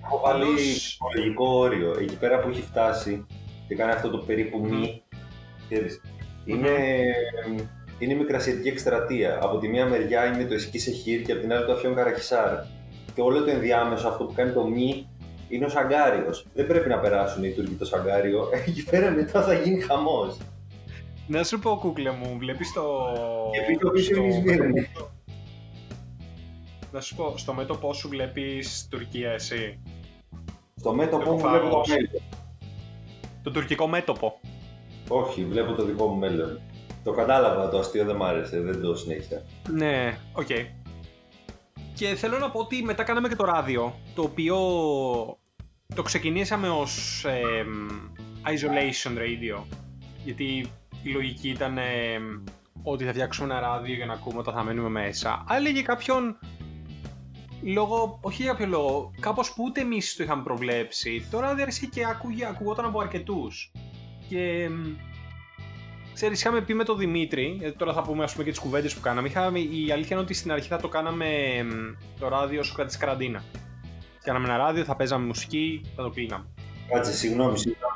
Έχω 0.05 0.21
βάλει 0.25 0.55
ψυχολογικό 0.55 1.49
όριο. 1.49 1.97
Εκεί 1.99 2.17
πέρα 2.17 2.39
που 2.39 2.49
έχει 2.49 2.63
φτάσει 2.63 3.27
και 3.69 3.75
κάνει 3.75 3.93
αυτό 3.93 4.11
το 4.11 4.19
περίπου 4.19 4.67
μη. 4.67 5.03
Είναι, 7.99 8.13
είναι 8.13 8.23
μικρασιατική 8.23 8.69
εκστρατεία. 8.69 9.39
Από 9.43 9.59
τη 9.59 9.69
μία 9.69 9.87
μεριά 9.87 10.27
είναι 10.27 10.45
το 10.45 10.55
Εσκή 10.55 10.79
Σεχίρ 10.79 11.23
και 11.23 11.33
από 11.33 11.41
την 11.41 11.53
άλλη 11.53 11.67
το 11.67 11.73
Αφιόν 11.73 11.95
Καραχισάρ. 11.95 12.59
Και 13.15 13.21
όλο 13.21 13.45
το 13.45 13.51
ενδιάμεσο, 13.51 14.09
αυτό 14.09 14.25
που 14.25 14.33
κάνει 14.33 14.53
το 14.53 14.67
μη, 14.67 15.09
είναι 15.49 15.65
ο 15.65 15.69
Σαγκάριος. 15.69 16.47
Δεν 16.55 16.67
πρέπει 16.67 16.89
να 16.89 16.99
περάσουν 16.99 17.45
οι 17.45 17.51
Τούρκοι 17.51 17.75
το 17.75 17.85
Σαγκάριο. 17.85 18.49
Εκεί 18.67 18.85
πέρα 18.85 19.11
μετά 19.11 19.43
θα 19.43 19.55
γίνει 19.55 19.81
χαμός. 19.81 20.39
Να 21.27 21.45
σου 21.45 21.59
πω, 21.59 21.77
κούκλε 21.81 22.11
μου, 22.11 22.37
βλέπεις 22.39 22.73
το. 22.73 22.83
Και 23.53 23.61
πίσω 23.67 23.91
πίσω 23.91 24.23
είναι 24.23 24.89
Να 26.93 27.01
σου 27.01 27.15
πω, 27.15 27.35
στο 27.37 27.53
μέτωπό 27.53 27.93
σου 27.93 28.09
βλέπεις 28.09 28.89
Τουρκία, 28.91 29.31
εσύ; 29.31 29.81
Στο 30.77 30.95
μέτωπό 30.95 31.33
μου 31.33 31.39
βλέπω 31.39 31.69
το 31.69 31.83
μέλλον. 31.89 32.23
Το 33.43 33.51
τουρκικό 33.51 33.87
μέτωπο. 33.87 34.41
Όχι, 35.09 35.45
βλέπω 35.45 35.73
το 35.73 35.85
δικό 35.85 36.07
μου 36.07 36.19
μέλλον. 36.19 36.61
Το 37.07 37.13
κατάλαβα, 37.13 37.69
το 37.69 37.79
αστείο 37.79 38.05
δεν 38.05 38.17
μ' 38.17 38.23
άρεσε, 38.23 38.61
δεν 38.61 38.81
το 38.81 38.95
συνέχισα. 38.95 39.43
Ναι, 39.71 40.19
οκ. 40.33 40.47
Okay. 40.49 40.67
Και 41.95 42.07
θέλω 42.07 42.39
να 42.39 42.51
πω 42.51 42.61
ότι 42.61 42.83
μετά 42.83 43.03
κάναμε 43.03 43.29
και 43.29 43.37
το 43.37 43.45
ράδιο, 43.45 43.95
το 44.15 44.23
οποίο 44.23 44.57
το 45.95 46.03
ξεκινήσαμε 46.03 46.69
ως 46.69 47.25
ε, 47.25 47.65
isolation 48.45 49.19
radio, 49.19 49.63
γιατί 50.25 50.45
η 51.03 51.09
λογική 51.09 51.49
ήταν 51.49 51.79
ότι 52.83 53.05
θα 53.05 53.13
φτιάξουμε 53.13 53.55
ένα 53.55 53.61
ράδιο 53.61 53.95
για 53.95 54.07
να 54.07 54.13
ακούμε 54.13 54.39
όταν 54.39 54.55
θα 54.55 54.63
μένουμε 54.63 54.89
μέσα. 54.89 55.45
Αλλά 55.49 55.59
έλεγε 55.59 55.83
κάποιον 55.83 56.39
λόγω, 57.63 58.19
όχι 58.23 58.43
για 58.43 58.51
κάποιο 58.51 58.67
λόγο, 58.67 59.13
κάπως 59.21 59.53
που 59.53 59.63
ούτε 59.67 59.81
εμείς 59.81 60.17
το 60.17 60.23
είχαμε 60.23 60.43
προβλέψει. 60.43 61.27
Το 61.31 61.41
ράδιο 61.41 61.63
άρχισε 61.63 61.87
και 61.87 62.07
ακούγε, 62.07 62.47
ακουγόταν 62.47 62.85
από 62.85 63.01
αρκετούς. 63.01 63.73
Και 64.29 64.69
Ξέρεις, 66.17 66.41
είχαμε 66.41 66.61
πει 66.61 66.75
με 66.75 66.85
τον 66.85 66.99
Δημήτρη, 66.99 67.57
γιατί 67.59 67.77
τώρα 67.77 67.93
θα 67.93 68.03
πούμε 68.03 68.25
ας 68.25 68.33
πούμε 68.33 68.45
και 68.45 68.51
τις 68.51 68.59
κουβέντες 68.59 68.95
που 68.95 69.01
κάναμε, 69.01 69.29
είχαμε, 69.29 69.59
η 69.59 69.91
αλήθεια 69.93 70.17
είναι 70.17 70.21
ότι 70.21 70.35
στην 70.35 70.53
αρχή 70.53 70.69
θα 70.69 70.77
το 70.77 70.89
κάναμε 70.89 71.27
το 72.19 72.29
ράδιο 72.29 72.61
όσο 72.61 72.75
κρατήσει 72.75 72.99
καραντίνα. 72.99 73.43
Κάναμε 74.23 74.49
ένα 74.49 74.57
ράδιο, 74.57 74.85
θα 74.85 74.97
παίζαμε 74.97 75.27
μουσική, 75.27 75.81
θα 75.97 76.03
το 76.03 76.11
κλείναμε. 76.11 76.45
Κάτσε, 76.89 77.13
συγγνώμη, 77.13 77.59
συγγνώμη. 77.59 77.95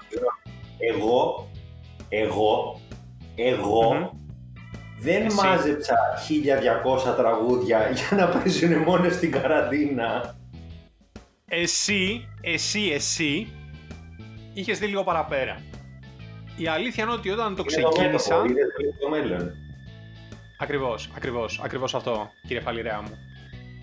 Εγώ, 0.78 1.50
εγώ 2.08 2.80
εγω 3.34 4.12
δεν 4.98 5.26
Εσύ. 5.26 5.36
μάζεψα 5.36 5.96
1200 7.10 7.16
τραγούδια 7.16 7.90
για 7.96 8.16
να 8.16 8.28
παίζουν 8.28 8.78
μόνο 8.78 9.10
στην 9.10 9.30
καραντίνα. 9.30 10.36
Εσύ, 11.48 12.28
εσύ, 12.40 12.90
εσύ, 12.92 13.52
είχες 14.52 14.78
δει 14.78 14.86
λίγο 14.86 15.04
παραπέρα. 15.04 15.62
Η 16.60 16.66
αλήθεια 16.66 17.04
είναι 17.04 17.12
ότι 17.12 17.30
όταν 17.30 17.56
το 17.56 17.64
ξεκίνησα... 17.64 18.36
Είναι 18.36 18.66
το 19.00 19.08
μέλλον. 19.08 19.52
Ακριβώς, 20.58 21.10
ακριβώς, 21.16 21.60
ακριβώς 21.64 21.94
αυτό, 21.94 22.30
κύριε 22.42 22.60
Φαλιρέα 22.60 23.02
μου. 23.02 23.18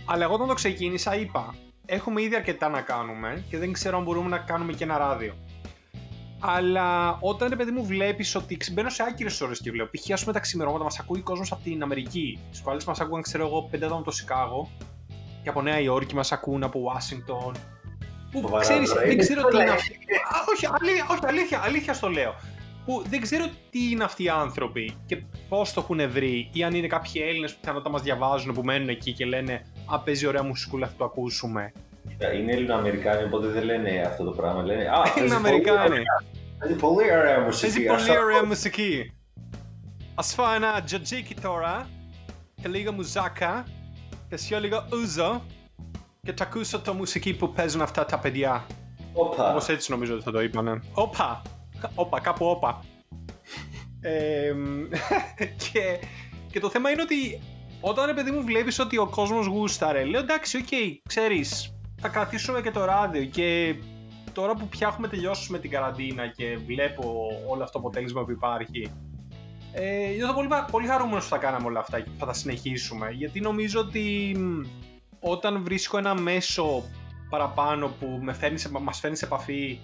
Αλλά 0.06 0.24
εγώ 0.24 0.34
όταν 0.34 0.48
το 0.48 0.54
ξεκίνησα 0.54 1.16
είπα, 1.16 1.56
έχουμε 1.86 2.22
ήδη 2.22 2.36
αρκετά 2.36 2.70
να 2.70 2.82
κάνουμε 2.82 3.44
και 3.50 3.58
δεν 3.58 3.72
ξέρω 3.72 3.98
αν 3.98 4.04
μπορούμε 4.04 4.30
να 4.30 4.38
κάνουμε 4.38 4.74
και 4.74 4.84
ένα 4.84 4.98
ράδιο. 4.98 5.34
Αλλά 6.40 7.18
όταν 7.22 7.50
ρε 7.50 7.56
παιδί 7.56 7.72
μου 7.72 7.86
βλέπεις 7.86 8.36
ότι 8.36 8.58
μπαίνω 8.72 8.90
σε 8.90 9.04
άκυρες 9.04 9.42
ώρες 9.42 9.60
και 9.60 9.72
βλέπω. 9.72 9.90
Π.χ. 9.92 10.12
ας 10.12 10.22
πούμε 10.22 10.34
τα 10.34 10.40
ξημερώματα 10.40 10.84
μας 10.84 11.00
ακούει 11.00 11.22
κόσμος 11.22 11.52
από 11.52 11.64
την 11.64 11.84
Αμερική. 11.84 12.40
Στι 12.52 12.64
προάλλε 12.64 12.82
μας 12.88 13.00
ακούγαν, 13.00 13.22
ξέρω 13.22 13.46
εγώ, 13.46 13.68
πέντε 13.72 13.86
άτομα 13.86 14.00
από 14.00 14.10
το 14.10 14.16
Σικάγο. 14.16 14.72
Και 15.44 15.50
από 15.50 15.62
Νέα 15.62 15.80
Υόρκη 15.80 16.16
μας 16.16 16.32
ακούν 16.32 16.64
από 16.64 16.80
Ουάσιγκτον. 16.80 17.56
Που 18.32 18.58
ξέρεις, 18.60 18.92
δεν 18.92 19.18
ξέρω 19.18 19.48
τι 19.48 19.58
είναι 19.58 19.70
αυτή. 19.70 19.98
όχι, 20.54 20.66
όχι, 21.12 21.26
αλήθεια, 21.26 21.62
αλήθεια 21.64 21.94
στο 21.94 22.10
λέω. 22.10 22.36
Που 22.88 23.04
δεν 23.10 23.22
ξέρω 23.22 23.46
τι 23.70 23.90
είναι 23.92 24.04
αυτοί 24.04 24.24
οι 24.24 24.30
άνθρωποι 24.30 24.98
και 25.06 25.24
πώς 25.50 25.74
το 25.74 25.82
έχουν 25.82 26.12
βρει, 26.12 26.50
ή 26.54 26.64
αν 26.64 26.74
είναι 26.74 26.88
κάποιοι 26.88 27.22
Έλληνες 27.28 27.54
που 27.54 27.60
πιθανότατα 27.60 27.90
μας 27.90 28.02
διαβάζουν, 28.02 28.54
που 28.54 28.64
μένουν 28.64 28.90
εκεί 28.90 29.14
και 29.14 29.26
λένε 29.26 29.66
Α, 29.86 30.00
παίζει 30.00 30.26
ωραία 30.26 30.44
μουσικούλα, 30.44 30.86
αυτό 30.86 30.98
το 30.98 31.06
ακούσουμε. 31.06 31.72
Είναι 32.36 32.52
Ελληνοαμερικάνοι, 32.52 33.24
οπότε 33.24 33.48
δεν 33.48 33.64
λένε 33.64 34.02
αυτό 34.08 34.24
το 34.24 34.32
πράγμα. 34.32 34.64
Λένε 34.64 34.84
Α, 34.84 35.02
Ελληνοαμερικάνοι. 35.18 36.02
Παίζει 36.60 36.76
πολύ 36.76 37.12
ωραία 37.18 37.40
μουσική. 37.40 37.84
Παίζει 37.84 38.06
πολύ 38.06 38.20
ωραία 38.20 38.46
μουσική. 38.46 39.14
Α 40.16 40.24
φάω 40.24 40.54
ένα 40.54 40.82
τζατζίκι 40.84 41.36
τώρα 41.36 41.90
και 42.62 42.68
λίγο 42.68 42.92
μουζάκα 42.92 43.66
και 44.30 44.38
πιω 44.38 44.60
λίγο 44.60 44.88
ούζο 44.94 45.42
και 46.22 46.34
θα 46.38 46.44
ακούσω 46.44 46.80
το 46.80 46.94
μουσική 46.94 47.34
που 47.34 47.52
παίζουν 47.52 47.82
αυτά 47.82 48.06
τα 48.06 48.20
παιδιά. 48.20 48.66
Όπα. 49.14 49.52
Όπως 49.52 49.68
έτσι 49.68 49.92
νομίζω 49.92 50.14
ότι 50.14 50.24
θα 50.24 50.32
το 50.32 50.42
είπανε. 50.42 50.82
Όπα. 50.94 51.42
Όπα, 51.96 52.20
κάπου 52.20 52.46
όπα. 52.46 52.84
ε, 54.02 54.54
και, 55.72 56.00
και 56.52 56.60
το 56.60 56.70
θέμα 56.70 56.90
είναι 56.90 57.02
ότι 57.02 57.40
όταν 57.82 58.06
ρε 58.06 58.14
παιδί 58.14 58.32
μου 58.32 58.44
βλέπεις 58.44 58.80
ότι 58.80 58.98
ο 58.98 59.08
κόσμος 59.08 59.46
γούσταρε, 59.46 60.04
λέω 60.04 60.20
εντάξει, 60.20 60.58
οκέι, 60.58 60.68
okay, 60.70 60.98
ξέρεις, 61.08 61.76
θα 62.02 62.08
κρατήσουμε 62.08 62.62
και 62.62 62.72
το 62.72 62.86
ράδιο 62.86 63.24
και 63.26 63.76
τώρα 64.34 64.54
που 64.54 64.68
πια 64.68 64.88
έχουμε 64.88 65.08
τελειώσει 65.08 65.52
με 65.52 65.60
την 65.60 65.70
καραντίνα 65.70 66.28
και 66.28 66.58
βλέπω 66.66 67.28
όλο 67.48 67.64
αυτό 67.64 67.80
το 67.80 67.88
αποτέλεσμα 67.88 68.24
που 68.24 68.32
υπάρχει, 68.32 68.92
ε, 69.72 70.14
νιώθω 70.16 70.34
πολύ, 70.34 70.48
πολύ 70.72 70.88
χαρούμενος 70.88 71.24
που 71.24 71.30
θα 71.30 71.38
κάναμε 71.38 71.66
όλα 71.66 71.80
αυτά 71.80 72.00
και 72.00 72.10
θα 72.18 72.26
τα 72.26 72.34
συνεχίσουμε, 72.34 73.10
γιατί 73.12 73.40
νομίζω 73.40 73.80
ότι 73.80 74.36
όταν 75.20 75.64
βρίσκω 75.64 75.98
ένα 75.98 76.16
μέσο 76.16 76.84
παραπάνω 77.30 77.88
που 78.00 78.20
με 78.22 78.34
φέρνει 78.34 78.58
σε, 78.58 78.72
μας 78.72 79.00
φέρνει 79.00 79.16
σε 79.18 79.26
επαφή 79.26 79.80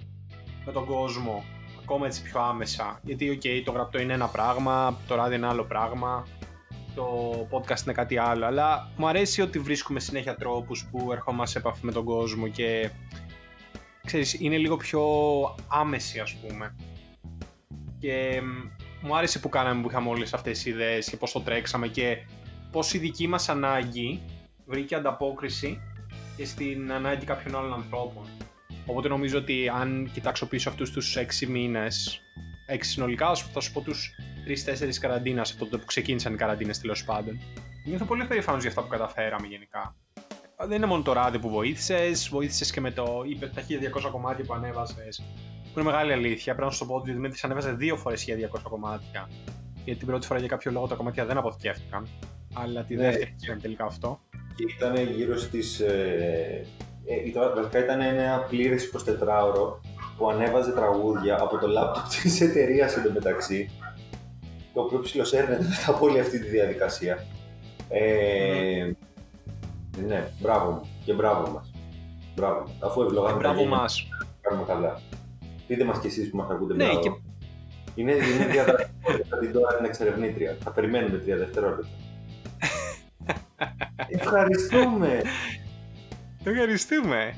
με 0.65 0.71
τον 0.71 0.85
κόσμο, 0.85 1.43
ακόμα 1.83 2.05
έτσι 2.05 2.21
πιο 2.21 2.41
άμεσα, 2.41 2.99
γιατί 3.03 3.39
okay, 3.41 3.61
το 3.65 3.71
γραπτό 3.71 3.99
είναι 3.99 4.13
ένα 4.13 4.27
πράγμα, 4.27 4.97
το 5.07 5.15
ράδιο 5.15 5.37
είναι 5.37 5.47
άλλο 5.47 5.63
πράγμα, 5.63 6.27
το 6.95 7.07
podcast 7.51 7.83
είναι 7.83 7.93
κάτι 7.93 8.17
άλλο, 8.17 8.45
αλλά 8.45 8.91
μου 8.97 9.07
αρέσει 9.07 9.41
ότι 9.41 9.59
βρίσκουμε 9.59 9.99
συνέχεια 9.99 10.35
τρόπους 10.35 10.87
που 10.91 11.11
ερχόμαστε 11.11 11.59
σε 11.59 11.67
επαφή 11.67 11.85
με 11.85 11.91
τον 11.91 12.05
κόσμο 12.05 12.47
και 12.47 12.89
ξέρεις, 14.05 14.33
είναι 14.39 14.57
λίγο 14.57 14.77
πιο 14.77 15.03
άμεση 15.67 16.19
ας 16.19 16.35
πούμε. 16.35 16.75
Και 17.99 18.41
μου 19.01 19.15
άρεσε 19.17 19.39
που 19.39 19.49
κάναμε 19.49 19.81
που 19.81 19.89
είχαμε 19.89 20.09
όλες 20.09 20.33
αυτές 20.33 20.53
τις 20.57 20.65
ιδέες 20.65 21.09
και 21.09 21.17
πώς 21.17 21.31
το 21.31 21.41
τρέξαμε 21.41 21.87
και 21.87 22.17
πώς 22.71 22.93
η 22.93 22.97
δική 22.97 23.27
μας 23.27 23.49
ανάγκη 23.49 24.21
βρήκε 24.65 24.95
ανταπόκριση 24.95 25.81
και 26.37 26.45
στην 26.45 26.91
ανάγκη 26.91 27.25
κάποιων 27.25 27.55
άλλων 27.55 27.73
ανθρώπων. 27.73 28.23
Οπότε 28.85 29.07
νομίζω 29.07 29.37
ότι 29.37 29.69
αν 29.69 30.09
κοιτάξω 30.13 30.47
πίσω 30.47 30.69
αυτούς 30.69 30.91
τους 30.91 31.17
6 31.17 31.47
μήνες, 31.47 32.21
6 32.67 32.77
συνολικά, 32.79 33.35
θα 33.35 33.59
σου 33.59 33.71
πω 33.71 33.81
τους 33.81 34.15
3-4 34.47 34.99
καραντίνας 34.99 35.51
από 35.51 35.59
τότε 35.59 35.77
που 35.77 35.85
ξεκίνησαν 35.85 36.33
οι 36.33 36.37
καραντίνες 36.37 36.79
τέλος 36.79 37.03
πάντων. 37.03 37.39
Νιώθω 37.85 38.05
πολύ 38.05 38.25
περήφανος 38.25 38.61
για 38.61 38.69
αυτά 38.69 38.81
που 38.81 38.87
καταφέραμε 38.87 39.47
γενικά. 39.47 39.95
Δεν 40.67 40.77
είναι 40.77 40.85
μόνο 40.85 41.03
το 41.03 41.13
ράδι 41.13 41.39
που 41.39 41.49
βοήθησες, 41.49 42.29
βοήθησες 42.29 42.71
και 42.71 42.81
με 42.81 42.91
το 42.91 43.23
είπε 43.29 43.47
τα 43.47 43.61
1200 43.61 44.11
κομμάτια 44.11 44.45
που 44.45 44.53
ανέβασε. 44.53 45.07
Που 45.73 45.79
είναι 45.79 45.89
μεγάλη 45.89 46.11
αλήθεια. 46.11 46.53
Πρέπει 46.53 46.67
να 46.67 46.73
σου 46.73 46.79
το 46.79 46.85
πω 46.85 46.95
ότι 46.95 47.11
ο 47.11 47.13
Δημήτρης 47.13 47.43
ανέβασε 47.43 47.71
δύο 47.71 47.97
φορές 47.97 48.25
1200 48.27 48.59
κομμάτια. 48.69 49.29
Γιατί 49.83 49.99
την 49.99 50.07
πρώτη 50.07 50.25
φορά 50.25 50.39
για 50.39 50.47
κάποιο 50.47 50.71
λόγο 50.71 50.87
τα 50.87 50.95
κομμάτια 50.95 51.25
δεν 51.25 51.37
αποθηκεύτηκαν. 51.37 52.07
Αλλά 52.53 52.83
τη 52.83 52.95
ναι. 52.95 53.01
δεύτερη 53.01 53.35
ναι. 53.47 53.59
τελικά 53.59 53.85
αυτό 53.85 54.19
και 54.55 54.65
ήταν 54.77 55.11
γύρω 55.15 55.37
στις... 55.37 55.79
Ε, 55.79 56.65
ε, 57.05 57.51
βασικά 57.55 57.83
ήταν 57.83 58.01
ένα 58.01 58.45
πλήρες 58.49 58.91
24ωρο 58.95 59.79
που 60.17 60.29
ανέβαζε 60.29 60.71
τραγούδια 60.71 61.37
από 61.41 61.57
το 61.57 61.67
λάπτοπ 61.67 62.03
της 62.21 62.41
εταιρείας 62.41 62.97
εντωμεταξύ 62.97 63.69
το 64.73 64.81
οποίο 64.81 64.99
ψιλοσέρνεται 64.99 65.63
μετά 65.63 65.91
από 65.91 66.05
όλη 66.05 66.19
αυτή 66.19 66.39
τη 66.39 66.47
διαδικασία. 66.47 67.25
Ε, 67.89 68.91
ναι, 70.07 70.27
μπράβο 70.39 70.81
και 71.05 71.13
μπράβο 71.13 71.51
μας. 71.51 71.71
Μπράβο. 72.35 72.65
Αφού 72.79 73.01
ευλογάμε 73.01 73.37
μπράβο 73.37 73.65
μας. 73.65 74.07
Κάνουμε 74.41 74.63
καλά. 74.67 75.01
Πείτε 75.67 75.83
μας 75.83 75.99
κι 75.99 76.07
εσείς 76.07 76.29
που 76.29 76.37
μας 76.37 76.49
ακούτε 76.49 76.73
ναι, 76.73 76.83
μπράβο. 76.83 76.99
Και... 76.99 77.11
Είναι, 77.95 78.11
είναι 78.11 78.45
διαδραστική. 78.51 79.23
θα 79.29 79.37
την 79.37 79.51
τώρα 79.51 79.75
την 79.75 79.85
εξερευνήτρια. 79.85 80.57
Θα 80.63 80.71
περιμένουμε 80.71 81.17
τρία 81.17 81.37
δευτερόλεπτα. 81.37 81.87
Ευχαριστούμε. 84.19 85.21
Ευχαριστούμε. 86.43 87.35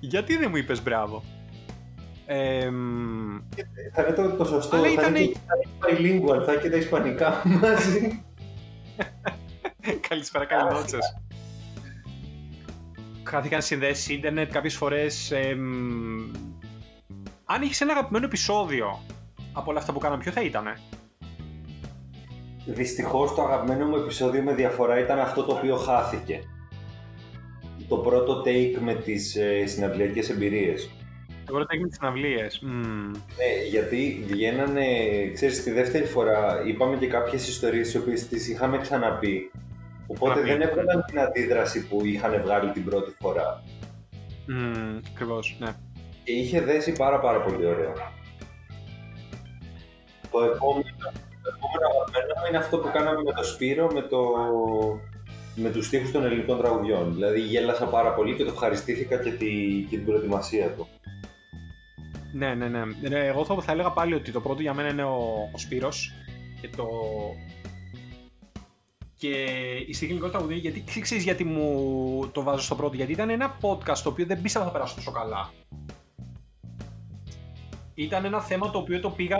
Γιατί 0.00 0.36
δεν 0.36 0.50
μου 0.50 0.56
είπες 0.56 0.82
μπράβο; 0.82 1.22
Ε, 2.26 2.70
θα 3.92 4.02
είναι 4.02 4.12
το, 4.16 4.30
το 4.30 4.44
σωστό, 4.44 4.76
θα 4.76 4.88
ήταν... 4.88 5.14
είναι 5.14 5.32
bilingual, 5.80 6.42
θα 6.44 6.52
έχει 6.52 6.60
και 6.60 6.70
τα 6.70 6.76
ισπανικά 6.76 7.42
μαζί. 7.60 8.24
Καλησπέρα, 10.08 10.44
καληνότσες. 10.44 11.16
Χάθηκαν 13.24 13.62
συνδέσεις 13.62 14.08
ίντερνετ 14.08 14.52
κάποιες 14.52 14.74
φορές. 14.76 15.32
αν 17.44 17.62
είχες 17.62 17.80
ένα 17.80 17.92
αγαπημένο 17.92 18.24
επεισόδιο 18.24 19.02
από 19.52 19.70
όλα 19.70 19.78
αυτά 19.78 19.92
που 19.92 19.98
κάναμε, 19.98 20.22
ποιο 20.22 20.32
θα 20.32 20.40
ήτανε; 20.40 20.74
Δυστυχώς 22.66 23.34
το 23.34 23.42
αγαπημένο 23.42 23.86
μου 23.86 23.96
επεισόδιο 23.96 24.42
με 24.42 24.54
διαφορά 24.54 24.98
ήταν 24.98 25.18
αυτό 25.18 25.42
το 25.42 25.52
οποίο 25.52 25.76
χάθηκε. 25.76 26.40
Το 27.88 27.96
πρώτο 27.96 28.42
take 28.46 28.78
με 28.80 28.94
τις 28.94 29.36
ε, 29.36 29.66
συναυλιακές 29.66 30.30
εμπειρίες. 30.30 30.90
Το 31.46 31.52
πρώτο 31.52 31.66
take 31.70 31.80
με 31.80 31.88
τις 31.88 31.96
συναυλίες. 31.96 32.62
Mm. 32.64 33.10
Ναι, 33.12 33.66
γιατί 33.68 34.24
βγαίνανε, 34.26 34.86
ξέρεις, 35.32 35.62
τη 35.62 35.70
δεύτερη 35.70 36.04
φορά 36.04 36.62
είπαμε 36.66 36.96
και 36.96 37.06
κάποιες 37.06 37.48
ιστορίες 37.48 37.86
τις 37.86 38.00
οποίες 38.00 38.28
τις 38.28 38.48
είχαμε 38.48 38.78
ξαναπεί. 38.78 39.50
Οπότε 40.06 40.40
δεν 40.40 40.60
έβγαλαν 40.60 41.04
την 41.06 41.18
αντίδραση 41.18 41.88
που 41.88 42.04
είχαν 42.04 42.40
βγάλει 42.42 42.70
την 42.70 42.84
πρώτη 42.84 43.14
φορά. 43.20 43.62
Mm, 44.48 45.00
ακριβώς, 45.12 45.56
ναι. 45.58 45.74
Και 46.24 46.32
είχε 46.32 46.60
δέσει 46.60 46.92
πάρα 46.92 47.20
πάρα 47.20 47.40
πολύ 47.40 47.66
ωραία. 47.66 47.92
Το 50.30 50.44
επόμενο 50.44 50.84
το 51.44 51.52
επόμενο 51.56 51.86
αγαπημένο 51.92 52.46
είναι 52.48 52.56
αυτό 52.56 52.78
που 52.78 52.90
κάναμε 52.92 53.22
με 53.22 53.32
το 53.32 53.44
Σπύρο, 53.44 53.86
με, 53.92 54.02
το... 54.02 54.20
με 55.54 55.70
τους 55.70 55.86
στίχους 55.86 56.10
των 56.10 56.24
ελληνικών 56.24 56.58
τραγουδιών. 56.58 57.14
Δηλαδή 57.14 57.40
γέλασα 57.40 57.86
πάρα 57.86 58.14
πολύ 58.14 58.36
και 58.36 58.44
το 58.44 58.50
ευχαριστήθηκα 58.50 59.16
και, 59.16 59.30
τη... 59.30 59.46
και 59.90 59.96
την 59.96 60.04
προετοιμασία 60.04 60.70
του. 60.70 60.88
Ναι, 62.32 62.54
ναι, 62.54 62.68
ναι. 62.68 62.82
Ε, 63.02 63.26
εγώ 63.26 63.44
θα, 63.44 63.62
θα 63.62 63.72
έλεγα 63.72 63.90
πάλι 63.90 64.14
ότι 64.14 64.32
το 64.32 64.40
πρώτο 64.40 64.62
για 64.62 64.74
μένα 64.74 64.88
είναι 64.88 65.04
ο, 65.04 65.48
ο 65.54 65.58
Σπύρος 65.58 66.12
και 66.60 66.68
το... 66.76 66.86
Και 69.16 69.28
η 69.86 69.92
στίχη 69.92 70.04
ελληνικών 70.04 70.30
τραγουδιών, 70.30 70.58
γιατί 70.58 70.84
ξέρεις 71.00 71.24
γιατί 71.24 71.44
μου 71.44 72.30
το 72.32 72.42
βάζω 72.42 72.62
στο 72.62 72.74
πρώτο, 72.74 72.96
γιατί 72.96 73.12
ήταν 73.12 73.30
ένα 73.30 73.58
podcast 73.60 73.98
το 74.02 74.08
οποίο 74.08 74.26
δεν 74.26 74.42
πίστευα 74.42 74.64
θα 74.64 74.70
περάσει 74.70 74.94
τόσο 74.94 75.10
καλά 75.10 75.50
ήταν 77.94 78.24
ένα 78.24 78.40
θέμα 78.40 78.70
το 78.70 78.78
οποίο 78.78 79.00
το 79.00 79.10
πήγα 79.10 79.38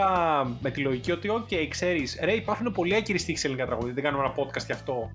με 0.61 0.71
τη 0.71 0.81
λογική 0.81 1.13
ότι, 1.13 1.29
OK, 1.33 1.67
ξέρεις, 1.69 2.19
ρε, 2.23 2.33
υπάρχουν 2.33 2.73
πολλοί 2.73 2.95
ακυριστικοί 2.95 3.39
σε 3.39 3.47
ελληνικά 3.47 3.67
τραγούδια. 3.67 3.95
Δεν 3.95 4.03
κάνουμε 4.03 4.25
ένα 4.25 4.35
podcast 4.35 4.67
γι' 4.67 4.73
αυτό. 4.73 5.11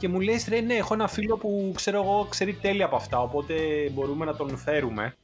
Και 0.00 0.08
μου 0.08 0.20
λες, 0.20 0.48
ρε, 0.48 0.60
ναι, 0.60 0.74
έχω 0.74 0.94
ένα 0.94 1.08
φίλο 1.08 1.36
που 1.36 1.72
ξέρω 1.74 2.02
εγώ 2.02 2.26
ξέρει 2.30 2.54
τέλεια 2.54 2.84
από 2.84 2.96
αυτά, 2.96 3.20
οπότε 3.20 3.54
μπορούμε 3.92 4.24
να 4.24 4.36
τον 4.36 4.56
φέρουμε. 4.56 5.16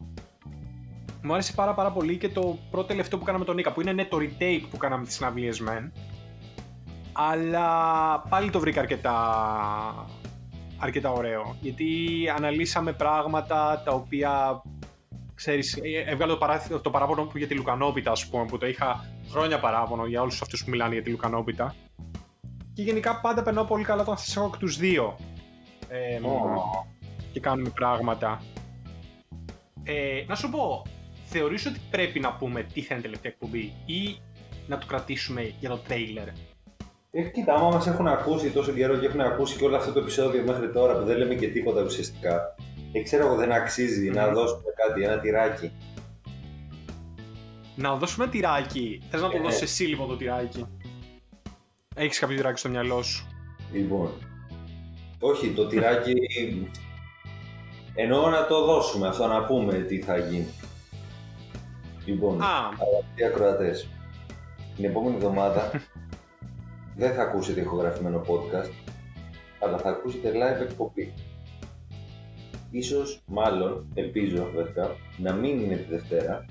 Μου 1.23 1.33
άρεσε 1.33 1.53
πάρα 1.53 1.75
πάρα 1.75 1.91
πολύ 1.91 2.17
και 2.17 2.29
το 2.29 2.59
πρώτο 2.71 2.87
τελευταίο 2.87 3.19
που 3.19 3.25
κάναμε 3.25 3.45
τον 3.45 3.55
Νίκα, 3.55 3.73
που 3.73 3.81
είναι 3.81 3.93
ναι, 3.93 4.05
το 4.05 4.17
retake 4.21 4.63
που 4.71 4.77
κάναμε 4.77 5.05
τις 5.05 5.15
συναυλίες 5.15 5.61
μεν. 5.61 5.93
Αλλά 7.13 7.69
πάλι 8.29 8.51
το 8.51 8.59
βρήκα 8.61 8.81
αρκετά, 8.81 9.17
αρκετά 10.79 11.11
ωραίο. 11.11 11.57
Γιατί 11.61 11.87
αναλύσαμε 12.37 12.93
πράγματα 12.93 13.83
τα 13.85 13.93
οποία 13.93 14.63
ξέρεις, 15.35 15.77
ε, 15.77 16.11
έβγαλε 16.11 16.33
το, 16.33 16.39
παρά, 16.39 16.67
το 16.83 16.91
παράπονο 16.91 17.23
που 17.23 17.39
για 17.39 17.47
τη 17.47 17.55
Λουκανόπιτα, 17.55 18.11
ας 18.11 18.27
πούμε, 18.27 18.45
που 18.45 18.59
το 18.59 18.67
είχα 18.67 19.05
χρόνια 19.31 19.61
παράπονο 19.61 20.07
για 20.07 20.21
όλους 20.21 20.43
αυτούς 20.43 20.65
που 20.65 20.71
μιλάνε 20.71 20.95
για 20.95 21.03
τη 21.03 21.11
Λουκανόπιτα. 21.11 21.75
Και 22.77 22.83
γενικά 22.83 23.21
πάντα 23.21 23.43
περνάω 23.43 23.65
πολύ 23.65 23.85
καλά 23.85 24.03
όταν 24.03 24.19
σας 24.19 24.37
έχω 24.37 24.51
και 24.51 24.57
τους 24.59 24.77
δύο. 24.77 25.17
Ε, 25.89 26.21
Και 27.33 27.41
κάνουμε 27.41 27.69
πράγματα. 27.75 28.43
Ε, 29.85 30.25
να 30.27 30.35
σου 30.35 30.51
πω, 30.51 30.83
θεωρείς 31.27 31.67
ότι 31.67 31.81
πρέπει 31.91 32.21
να 32.21 32.33
πούμε 32.33 32.63
τι 32.63 32.81
θα 32.83 32.95
είναι 32.95 33.03
τελευταία 33.03 33.33
εκπομπή 33.33 33.73
ή 33.87 34.19
να 34.67 34.79
το 34.79 34.87
κρατήσουμε 34.87 35.53
για 35.61 35.69
το 35.69 35.77
τρέιλερ; 35.77 36.29
Ε, 37.11 37.23
κοίτα, 37.23 37.55
άμα 37.55 37.69
μας 37.69 37.87
έχουν 37.87 38.07
ακούσει 38.07 38.51
τόσο 38.51 38.73
καιρό 38.73 38.97
και 38.97 39.07
έχουν 39.07 39.21
ακούσει 39.21 39.57
και 39.57 39.65
όλο 39.65 39.77
αυτό 39.77 39.93
το 39.93 39.99
επεισόδιο 39.99 40.43
μέχρι 40.47 40.73
τώρα 40.73 40.99
που 40.99 41.05
δεν 41.05 41.17
λέμε 41.17 41.35
και 41.35 41.49
τίποτα 41.49 41.83
ουσιαστικά, 41.83 42.55
και 42.93 43.03
ξέρω 43.03 43.27
εγώ 43.27 43.37
δεν 43.37 43.53
αξίζει 43.53 44.11
να 44.11 44.29
δώσουμε 44.29 44.71
κάτι, 44.87 45.03
ένα 45.03 45.19
τυράκι. 45.19 45.73
Να 47.77 47.95
δώσουμε 47.95 48.25
ένα 48.25 48.33
τυράκι. 48.33 49.03
Θες 49.11 49.21
να 49.21 49.29
το 49.29 49.37
ε, 49.37 49.41
δώσεις 49.41 49.63
εσύ 49.63 49.85
λοιπόν 49.85 50.09
το 50.09 50.17
τυράκι; 50.17 50.67
Έχεις 51.99 52.19
κάποιο 52.19 52.37
τυράκι 52.37 52.59
στο 52.59 52.69
μυαλό 52.69 53.03
σου; 53.03 53.27
Λοιπόν. 53.73 54.11
Όχι, 55.21 55.53
το 55.53 55.67
τυράκι... 55.67 56.13
Εννοώ 57.95 58.29
να 58.29 58.47
το 58.47 58.65
δώσουμε 58.65 59.09
αυτό, 59.09 59.27
να 59.27 59.45
πούμε 59.45 59.73
τι 59.73 60.01
θα 60.01 60.19
γίνει. 60.19 60.49
Λοιπόν, 62.05 62.43
Α, 62.43 62.69
αγαπητοί 62.69 63.25
ακροατές, 63.25 63.89
την 64.77 64.85
επόμενη 64.85 65.15
εβδομάδα 65.15 65.71
δεν 67.01 67.15
θα 67.15 67.23
ακούσετε 67.23 67.61
ηχογραφημένο 67.61 68.21
podcast, 68.21 68.71
αλλά 69.61 69.79
θα 69.79 69.89
ακούσετε 69.89 70.33
live 70.35 70.61
εκπομπή. 70.61 71.15
Ίσως, 72.71 73.23
μάλλον, 73.27 73.87
ελπίζω 73.95 74.51
βέβαια, 74.55 74.97
να 75.17 75.33
μην 75.33 75.61
είναι 75.61 75.77
τη 75.77 75.91
Δευτέρα 75.91 76.45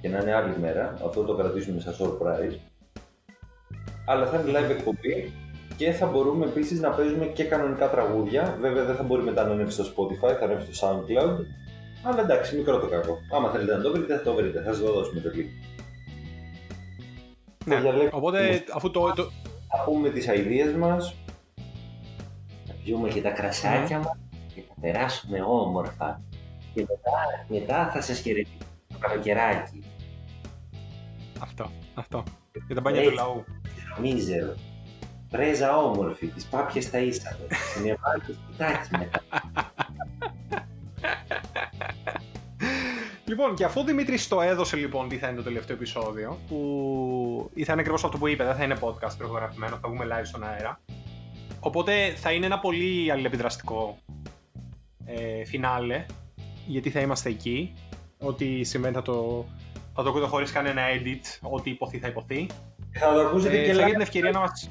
και 0.00 0.08
να 0.08 0.18
είναι 0.18 0.34
άλλη 0.34 0.58
μέρα, 0.58 0.98
αυτό 1.04 1.22
το 1.22 1.34
κρατήσουμε 1.34 1.80
σαν 1.80 1.94
surprise, 1.98 2.56
αλλά 4.04 4.26
θα 4.26 4.40
είναι 4.40 4.58
live 4.58 4.70
εκπομπή 4.70 5.32
και 5.76 5.92
θα 5.92 6.06
μπορούμε 6.06 6.44
επίσης 6.44 6.80
να 6.80 6.90
παίζουμε 6.90 7.26
και 7.26 7.44
κανονικά 7.44 7.90
τραγούδια. 7.90 8.56
Βέβαια 8.60 8.84
δεν 8.84 8.96
θα 8.96 9.02
μπορεί 9.02 9.22
μετά 9.22 9.44
να 9.44 9.52
ανέβει 9.52 9.70
στο 9.70 9.84
Spotify, 9.84 10.36
θα 10.38 10.44
ανέβει 10.44 10.72
στο 10.72 10.88
SoundCloud. 10.88 11.38
Αλλά 12.06 12.20
εντάξει, 12.20 12.56
μικρό 12.56 12.78
το 12.78 12.86
κακό. 12.86 13.18
Άμα 13.32 13.50
θέλετε 13.50 13.76
να 13.76 13.82
το 13.82 13.92
βρείτε, 13.92 14.16
θα 14.16 14.22
το 14.22 14.34
βρείτε. 14.34 14.62
Θα 14.62 14.72
σας 14.72 14.82
το 14.82 14.92
δώσουμε 14.92 15.20
το 15.20 15.30
link. 15.34 15.48
ναι. 17.64 17.80
διαλέξουμε. 17.80 18.10
Οπότε, 18.12 18.64
αφού 18.74 18.90
το, 18.90 19.12
το, 19.14 19.30
Θα 19.68 19.84
πούμε 19.84 20.10
τις 20.10 20.28
αηδίες 20.28 20.72
μας. 20.72 21.14
Θα 22.66 22.74
πιούμε 22.84 23.08
και 23.08 23.20
τα 23.20 23.30
κρασάκια 23.30 23.98
μας 23.98 24.16
και 24.54 24.62
θα 24.68 24.74
περάσουμε 24.80 25.42
όμορφα. 25.42 26.20
Και 26.74 26.80
μετά, 26.80 27.46
μετά 27.48 27.90
θα 27.92 28.00
σας 28.00 28.18
χαιρετήσω 28.18 28.56
το 28.88 28.96
καλοκαιράκι. 28.98 29.82
Αυτό, 31.40 31.70
αυτό. 31.94 32.22
Για 32.66 32.74
τα 32.74 32.80
μπάνια 32.80 33.00
του 33.00 33.08
Έτσι. 33.08 33.20
λαού. 33.20 33.44
Μίζερο. 34.00 34.54
Πρέζα 35.30 35.76
όμορφη, 35.76 36.26
τις 36.26 36.44
πάπιες 36.44 36.90
τα 36.90 36.98
ίσανε. 36.98 37.46
Συνεβάλλεις 37.74 38.26
το 38.26 38.32
σπιτάκι 38.32 38.88
μετά. 38.98 39.22
Λοιπόν, 43.24 43.54
και 43.54 43.64
αφού 43.64 43.80
ο 43.80 43.84
Δημήτρης 43.84 44.28
το 44.28 44.40
έδωσε 44.40 44.76
λοιπόν 44.76 45.08
τι 45.08 45.16
θα 45.18 45.26
είναι 45.26 45.36
το 45.36 45.42
τελευταίο 45.42 45.76
επεισόδιο, 45.76 46.38
που 46.48 47.50
ή 47.54 47.64
θα 47.64 47.72
είναι 47.72 47.80
ακριβώς 47.80 48.04
αυτό 48.04 48.18
που 48.18 48.26
είπε, 48.26 48.44
δεν 48.44 48.54
θα 48.54 48.64
είναι 48.64 48.76
podcast 48.80 49.14
προγραφημένο, 49.18 49.78
θα 49.82 49.88
βγούμε 49.88 50.06
live 50.08 50.26
στον 50.26 50.44
αέρα. 50.44 50.80
Οπότε 51.60 52.14
θα 52.16 52.32
είναι 52.32 52.46
ένα 52.46 52.58
πολύ 52.58 53.10
αλληλεπιδραστικό 53.10 53.98
ε, 55.04 55.44
φινάλε, 55.44 56.06
γιατί 56.66 56.90
θα 56.90 57.00
είμαστε 57.00 57.28
εκεί. 57.28 57.74
Ό,τι 58.18 58.64
σημαίνει 58.64 58.94
θα 58.94 59.02
το, 59.02 59.46
θα 59.94 60.02
το 60.02 60.08
ακούτε 60.08 60.26
χωρί 60.26 60.52
κανένα 60.52 60.82
edit, 60.94 61.48
ό,τι 61.50 61.70
υποθεί 61.70 61.98
θα 61.98 62.08
υποθεί. 62.08 62.46
Θα 62.98 63.12
το 63.14 63.20
ακούσετε 63.20 63.60
Ε, 63.60 63.64
και 63.66 63.72
θα 63.72 63.80
έχετε 63.82 63.86
live. 63.88 63.92
την 63.92 64.00
ευκαιρία 64.00 64.30
να 64.30 64.38
μας... 64.40 64.70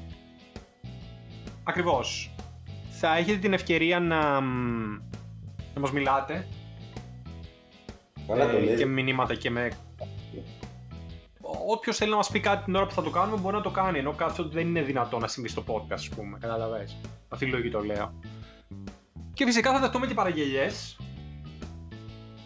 Ακριβώς. 1.64 2.34
Θα 3.00 3.16
έχετε 3.16 3.38
την 3.38 3.52
ευκαιρία 3.52 4.00
να, 4.00 4.40
μ, 4.40 4.98
να 5.74 5.80
μας 5.80 5.92
μιλάτε 5.92 6.46
Καλά 8.28 8.50
το 8.50 8.56
ε, 8.56 8.60
λες. 8.60 8.78
και 8.78 8.86
με 8.86 9.02
μηνύματα 9.02 9.34
και 9.34 9.50
με... 9.50 9.70
Όποιος 11.66 11.96
θέλει 11.96 12.10
να 12.10 12.16
μας 12.16 12.30
πει 12.30 12.40
κάτι 12.40 12.64
την 12.64 12.74
ώρα 12.74 12.86
που 12.86 12.94
θα 12.94 13.02
το 13.02 13.10
κάνουμε 13.10 13.40
μπορεί 13.40 13.56
να 13.56 13.62
το 13.62 13.70
κάνει, 13.70 13.98
ενώ 13.98 14.14
αυτό 14.20 14.48
δεν 14.48 14.66
είναι 14.66 14.82
δυνατό 14.82 15.18
να 15.18 15.26
συμβεί 15.28 15.48
στο 15.48 15.64
podcast, 15.66 15.92
ας 15.92 16.08
πούμε, 16.08 16.38
καταλαβες. 16.40 16.96
Αυτή 17.28 17.44
η 17.44 17.48
λογική 17.48 17.70
το 17.70 17.80
λέω. 17.80 18.12
Και 19.34 19.44
φυσικά 19.44 19.72
θα 19.72 19.78
δεχτούμε 19.80 20.06
και 20.06 20.14
παραγγελιές. 20.14 20.96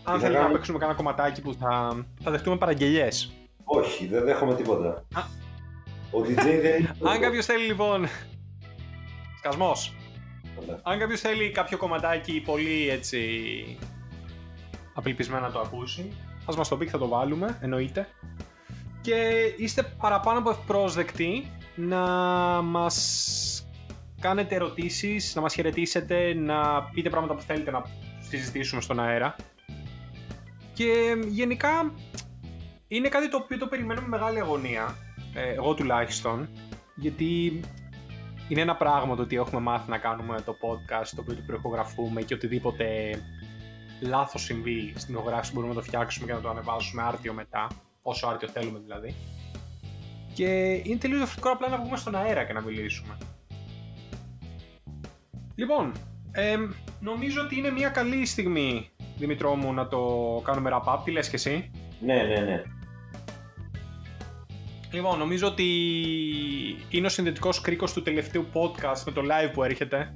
Αν 0.04 0.14
θα 0.14 0.18
θέλει 0.20 0.32
να 0.32 0.38
κάνουμε; 0.38 0.54
παίξουμε 0.56 0.78
κανένα 0.78 0.96
κομματάκι 0.96 1.40
που 1.42 1.54
θα, 1.54 2.04
θα 2.22 2.30
δεχτούμε 2.30 2.56
παραγγελιές. 2.56 3.32
Όχι, 3.64 4.06
δεν 4.06 4.24
δέχομαι 4.24 4.54
τίποτα. 4.54 4.88
Α. 5.14 5.20
Ο 6.10 6.20
DJ 6.20 6.34
δεν 6.34 6.78
είναι. 6.78 6.94
Αν 7.10 7.20
κάποιος 7.20 7.44
θέλει 7.44 7.66
λοιπόν. 7.66 8.06
Σκασμός. 9.38 9.94
Καλά. 10.60 10.80
Αν 10.82 10.98
κάποιος 10.98 11.20
θέλει 11.20 11.50
κάποιο 11.50 11.78
κομματάκι 11.78 12.40
πολύ 12.40 12.88
έτσι. 12.90 13.18
απελπισμένα 14.94 15.46
να 15.46 15.52
το 15.52 15.60
ακούσει, 15.60 16.12
ας 16.46 16.56
μας 16.56 16.68
το 16.68 16.76
πει 16.76 16.84
και 16.84 16.90
θα 16.90 16.98
το 16.98 17.08
βάλουμε, 17.08 17.58
εννοείται. 17.62 18.08
Και 19.00 19.38
είστε 19.56 19.82
παραπάνω 19.82 20.38
από 20.38 20.50
ευπρόσδεκτοι 20.50 21.50
να 21.74 22.00
μας 22.62 23.68
κάνετε 24.20 24.54
ερωτήσεις, 24.54 25.34
να 25.34 25.40
μας 25.40 25.54
χαιρετήσετε, 25.54 26.34
να 26.34 26.82
πείτε 26.82 27.10
πράγματα 27.10 27.34
που 27.34 27.40
θέλετε 27.40 27.70
να 27.70 27.82
συζητήσουμε 28.28 28.80
στον 28.80 29.00
αέρα. 29.00 29.36
Και 30.72 31.16
γενικά 31.28 31.92
είναι 32.88 33.08
κάτι 33.08 33.30
το 33.30 33.36
οποίο 33.36 33.58
το 33.58 33.66
περιμένω 33.66 34.00
με 34.00 34.08
μεγάλη 34.08 34.40
αγωνία, 34.40 34.82
ε, 34.82 35.07
εγώ 35.56 35.74
τουλάχιστον, 35.74 36.48
γιατί 36.94 37.60
είναι 38.48 38.60
ένα 38.60 38.76
πράγμα 38.76 39.16
το 39.16 39.22
ότι 39.22 39.36
έχουμε 39.36 39.60
μάθει 39.60 39.90
να 39.90 39.98
κάνουμε 39.98 40.40
το 40.40 40.56
podcast, 40.60 41.08
το 41.14 41.20
οποίο 41.20 41.34
το 41.34 41.42
προεχογραφούμε 41.46 42.22
και 42.22 42.34
οτιδήποτε 42.34 42.86
λάθος 44.00 44.42
συμβεί 44.42 44.92
στην 44.96 45.14
ηχογράφηση 45.14 45.52
μπορούμε 45.52 45.74
να 45.74 45.80
το 45.80 45.86
φτιάξουμε 45.86 46.26
και 46.26 46.32
να 46.32 46.40
το 46.40 46.48
ανεβάσουμε 46.48 47.02
άρτιο 47.02 47.32
μετά, 47.32 47.66
όσο 48.02 48.26
άρτιο 48.26 48.48
θέλουμε 48.48 48.78
δηλαδή. 48.78 49.14
Και 50.34 50.72
είναι 50.84 50.98
τελείως 50.98 51.18
διαφορετικό 51.18 51.50
απλά 51.50 51.68
να 51.68 51.78
βγούμε 51.82 51.96
στον 51.96 52.14
αέρα 52.14 52.44
και 52.44 52.52
να 52.52 52.60
μιλήσουμε. 52.60 53.16
Λοιπόν, 55.54 55.92
εμ, 56.32 56.70
νομίζω 57.00 57.42
ότι 57.42 57.58
είναι 57.58 57.70
μια 57.70 57.88
καλή 57.88 58.26
στιγμή, 58.26 58.90
Δημητρό 59.18 59.54
μου, 59.54 59.72
να 59.72 59.88
το 59.88 60.00
κάνουμε 60.44 60.70
wrap-up. 60.72 60.98
Τι 61.04 61.10
λες 61.10 61.28
και 61.28 61.36
εσύ; 61.36 61.70
Ναι, 62.00 62.14
ναι, 62.14 62.40
ναι. 62.40 62.62
Λοιπόν, 64.90 65.18
νομίζω 65.18 65.46
ότι 65.46 65.64
είναι 66.88 67.06
ο 67.06 67.10
συνδετικός 67.10 67.60
κρίκος 67.60 67.92
του 67.92 68.02
τελευταίου 68.02 68.46
podcast 68.52 69.02
με 69.06 69.12
το 69.12 69.22
live 69.24 69.50
που 69.52 69.62
έρχεται 69.62 70.12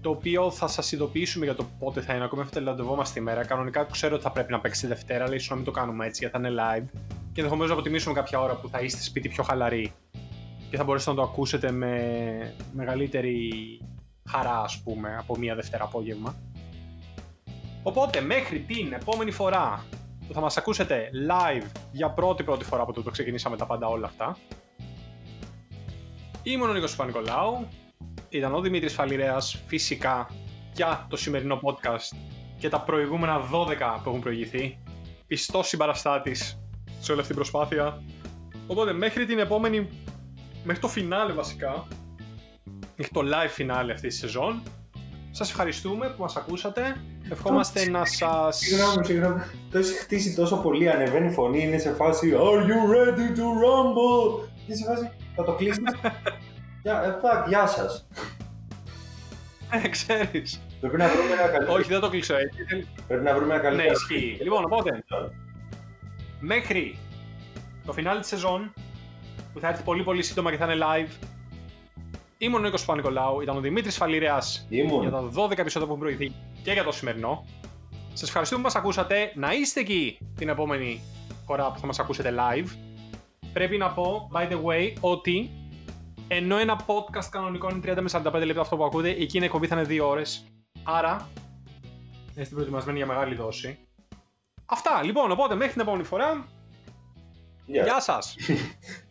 το 0.00 0.10
οποίο 0.10 0.50
θα 0.50 0.66
σας 0.66 0.92
ειδοποιήσουμε 0.92 1.44
για 1.44 1.54
το 1.54 1.66
πότε 1.78 2.00
θα 2.00 2.14
είναι. 2.14 2.24
Ακόμη 2.24 2.44
θα 2.44 2.50
τελαντευόμαστε 2.50 3.18
τη 3.18 3.24
μέρα. 3.24 3.44
Κανονικά 3.44 3.84
ξέρω 3.84 4.14
ότι 4.14 4.24
θα 4.24 4.30
πρέπει 4.30 4.52
να 4.52 4.60
παίξει 4.60 4.80
τη 4.80 4.86
Δευτέρα, 4.86 5.24
αλλά 5.24 5.34
ίσως 5.34 5.48
να 5.48 5.56
μην 5.56 5.64
το 5.64 5.70
κάνουμε 5.70 6.06
έτσι 6.06 6.24
γιατί 6.24 6.40
θα 6.40 6.48
είναι 6.48 6.62
live. 6.62 6.98
Και 7.32 7.40
ενδεχομένως 7.40 7.68
να 7.68 7.74
αποτιμήσουμε 7.74 8.14
κάποια 8.14 8.40
ώρα 8.40 8.54
που 8.54 8.68
θα 8.68 8.80
είστε 8.80 9.02
σπίτι 9.02 9.28
πιο 9.28 9.42
χαλαροί 9.42 9.92
και 10.70 10.76
θα 10.76 10.84
μπορέσετε 10.84 11.10
να 11.10 11.16
το 11.16 11.22
ακούσετε 11.22 11.70
με 11.70 12.54
μεγαλύτερη 12.72 13.50
χαρά, 14.28 14.60
ας 14.60 14.80
πούμε, 14.84 15.16
από 15.18 15.38
μία 15.38 15.54
Δευτέρα 15.54 15.84
απόγευμα. 15.84 16.36
Οπότε, 17.82 18.20
μέχρι 18.20 18.58
την 18.58 18.92
επόμενη 18.92 19.30
φορά 19.30 19.84
που 20.26 20.32
θα 20.32 20.40
μας 20.40 20.56
ακούσετε 20.56 21.10
live 21.28 21.66
για 21.92 22.10
πρώτη 22.10 22.42
πρώτη 22.42 22.64
φορά 22.64 22.82
από 22.82 22.92
το 22.92 23.02
το 23.02 23.10
ξεκινήσαμε 23.10 23.56
τα 23.56 23.66
πάντα 23.66 23.86
όλα 23.86 24.06
αυτά. 24.06 24.36
Ήμουν 26.42 26.68
ο 26.68 26.72
Νίκος 26.72 26.96
Παπα-Νικολάου, 26.96 27.68
ήταν 28.28 28.54
ο 28.54 28.60
Δημήτρης 28.60 28.94
Φαλιρέας 28.94 29.62
φυσικά 29.66 30.30
για 30.74 31.06
το 31.10 31.16
σημερινό 31.16 31.60
podcast 31.62 32.16
και 32.58 32.68
τα 32.68 32.80
προηγούμενα 32.80 33.40
12 33.40 34.00
που 34.02 34.08
έχουν 34.08 34.20
προηγηθεί. 34.20 34.78
Πιστός 35.26 35.68
συμπαραστάτης 35.68 36.60
σε 37.00 37.10
όλη 37.12 37.20
αυτή 37.20 37.32
την 37.32 37.42
προσπάθεια. 37.42 38.02
Οπότε 38.66 38.92
μέχρι 38.92 39.26
την 39.26 39.38
επόμενη, 39.38 39.88
μέχρι 40.64 40.82
το 40.82 40.88
φινάλε 40.88 41.32
βασικά, 41.32 41.86
μέχρι 42.96 43.12
το 43.12 43.20
live 43.20 43.48
φινάλε 43.48 43.92
αυτής 43.92 44.10
της 44.10 44.18
σεζόν, 44.18 44.62
σας 45.30 45.50
ευχαριστούμε 45.50 46.08
που 46.08 46.22
μας 46.22 46.36
ακούσατε. 46.36 47.02
Ευχόμαστε 47.30 47.90
να 47.90 48.04
σας... 48.04 48.56
Συγγνώμη, 48.58 49.04
συγγνώμη. 49.04 49.40
Το 49.70 49.78
έχεις 49.78 49.98
χτίσει 49.98 50.34
τόσο 50.34 50.56
πολύ, 50.56 50.90
ανεβαίνει 50.90 51.26
η 51.26 51.30
φωνή, 51.30 51.62
είναι 51.62 51.78
σε 51.78 51.90
φάση 51.94 52.32
Are 52.36 52.60
you 52.60 52.94
ready 52.94 53.36
to 53.36 53.42
rumble? 53.42 54.48
Και 54.66 54.74
σε 54.74 54.84
φάση, 54.84 55.10
θα 55.36 55.44
το 55.44 55.52
κλείσει; 55.52 55.80
Γεια, 56.82 57.02
ε, 57.04 57.08
πα, 57.22 57.44
γεια 57.48 57.66
σας. 57.66 58.06
Ε, 59.84 59.88
ξέρεις. 59.88 60.60
Πρέπει 60.80 60.96
να 60.96 61.08
βρούμε 61.08 61.32
ένα 61.32 61.42
καλύτερο. 61.48 61.72
Όχι, 61.72 61.88
δεν 61.88 62.00
το 62.00 62.08
κλείσω 62.08 62.34
έτσι. 62.36 62.88
Πρέπει 63.08 63.24
να 63.24 63.34
βρούμε 63.34 63.54
ένα 63.54 63.62
Ναι, 63.62 63.68
καλύτερο. 63.68 63.92
ισχύει. 63.92 64.38
Λοιπόν, 64.42 64.64
οπότε, 64.64 65.04
μέχρι 66.40 66.98
το 67.86 67.92
φινάλι 67.92 68.20
της 68.20 68.28
σεζόν, 68.28 68.72
που 69.52 69.60
θα 69.60 69.68
έρθει 69.68 69.82
πολύ 69.82 70.02
πολύ 70.02 70.22
σύντομα 70.22 70.50
και 70.50 70.56
θα 70.56 70.72
είναι 70.72 70.84
live, 70.84 71.12
ήμουν 72.44 72.60
ο 72.60 72.64
Νίκος 72.64 72.84
Παπα-Νικολάου, 72.84 73.40
ήταν 73.40 73.56
ο 73.56 73.60
Δημήτρης 73.60 73.96
Φαλιρέας 73.96 74.66
για 74.68 74.82
Ήμουν. 74.82 75.10
τα 75.10 75.30
12 75.34 75.58
επεισόδια 75.58 75.88
που 75.88 75.94
έχουν 75.94 75.98
προηγηθεί 75.98 76.32
και 76.62 76.72
για 76.72 76.84
το 76.84 76.92
σημερινό. 76.92 77.44
Σας 78.12 78.28
ευχαριστούμε 78.28 78.60
που 78.60 78.66
μας 78.66 78.76
ακούσατε. 78.76 79.32
Να 79.34 79.52
είστε 79.52 79.80
εκεί 79.80 80.18
την 80.36 80.48
επόμενη 80.48 81.00
φορά 81.46 81.72
που 81.72 81.78
θα 81.78 81.86
μας 81.86 81.98
ακούσετε 81.98 82.34
live. 82.38 82.68
Πρέπει 83.52 83.76
να 83.76 83.90
πω, 83.90 84.30
by 84.34 84.48
the 84.52 84.62
way, 84.64 84.92
ότι 85.00 85.50
ενώ 86.28 86.56
ένα 86.58 86.80
podcast 86.86 87.24
κανονικό 87.30 87.70
είναι 87.70 87.80
30 87.94 88.00
με 88.00 88.08
45 88.34 88.44
λεπτά 88.44 88.60
αυτό 88.60 88.76
που 88.76 88.84
ακούτε, 88.84 89.08
εκεί 89.10 89.36
είναι 89.36 89.46
εκπομπή 89.46 89.66
θα 89.66 89.80
είναι 89.80 89.86
2 90.02 90.06
ώρες. 90.08 90.44
Άρα, 90.82 91.28
είστε 92.36 92.54
προετοιμασμένοι 92.54 92.98
για 92.98 93.06
μεγάλη 93.06 93.34
δόση. 93.34 93.78
Αυτά, 94.66 95.02
λοιπόν, 95.02 95.30
οπότε 95.30 95.54
μέχρι 95.54 95.72
την 95.72 95.80
επόμενη 95.80 96.04
φορά, 96.04 96.46
Γεια. 97.66 97.82
γεια 97.82 98.00
σας! 98.00 98.34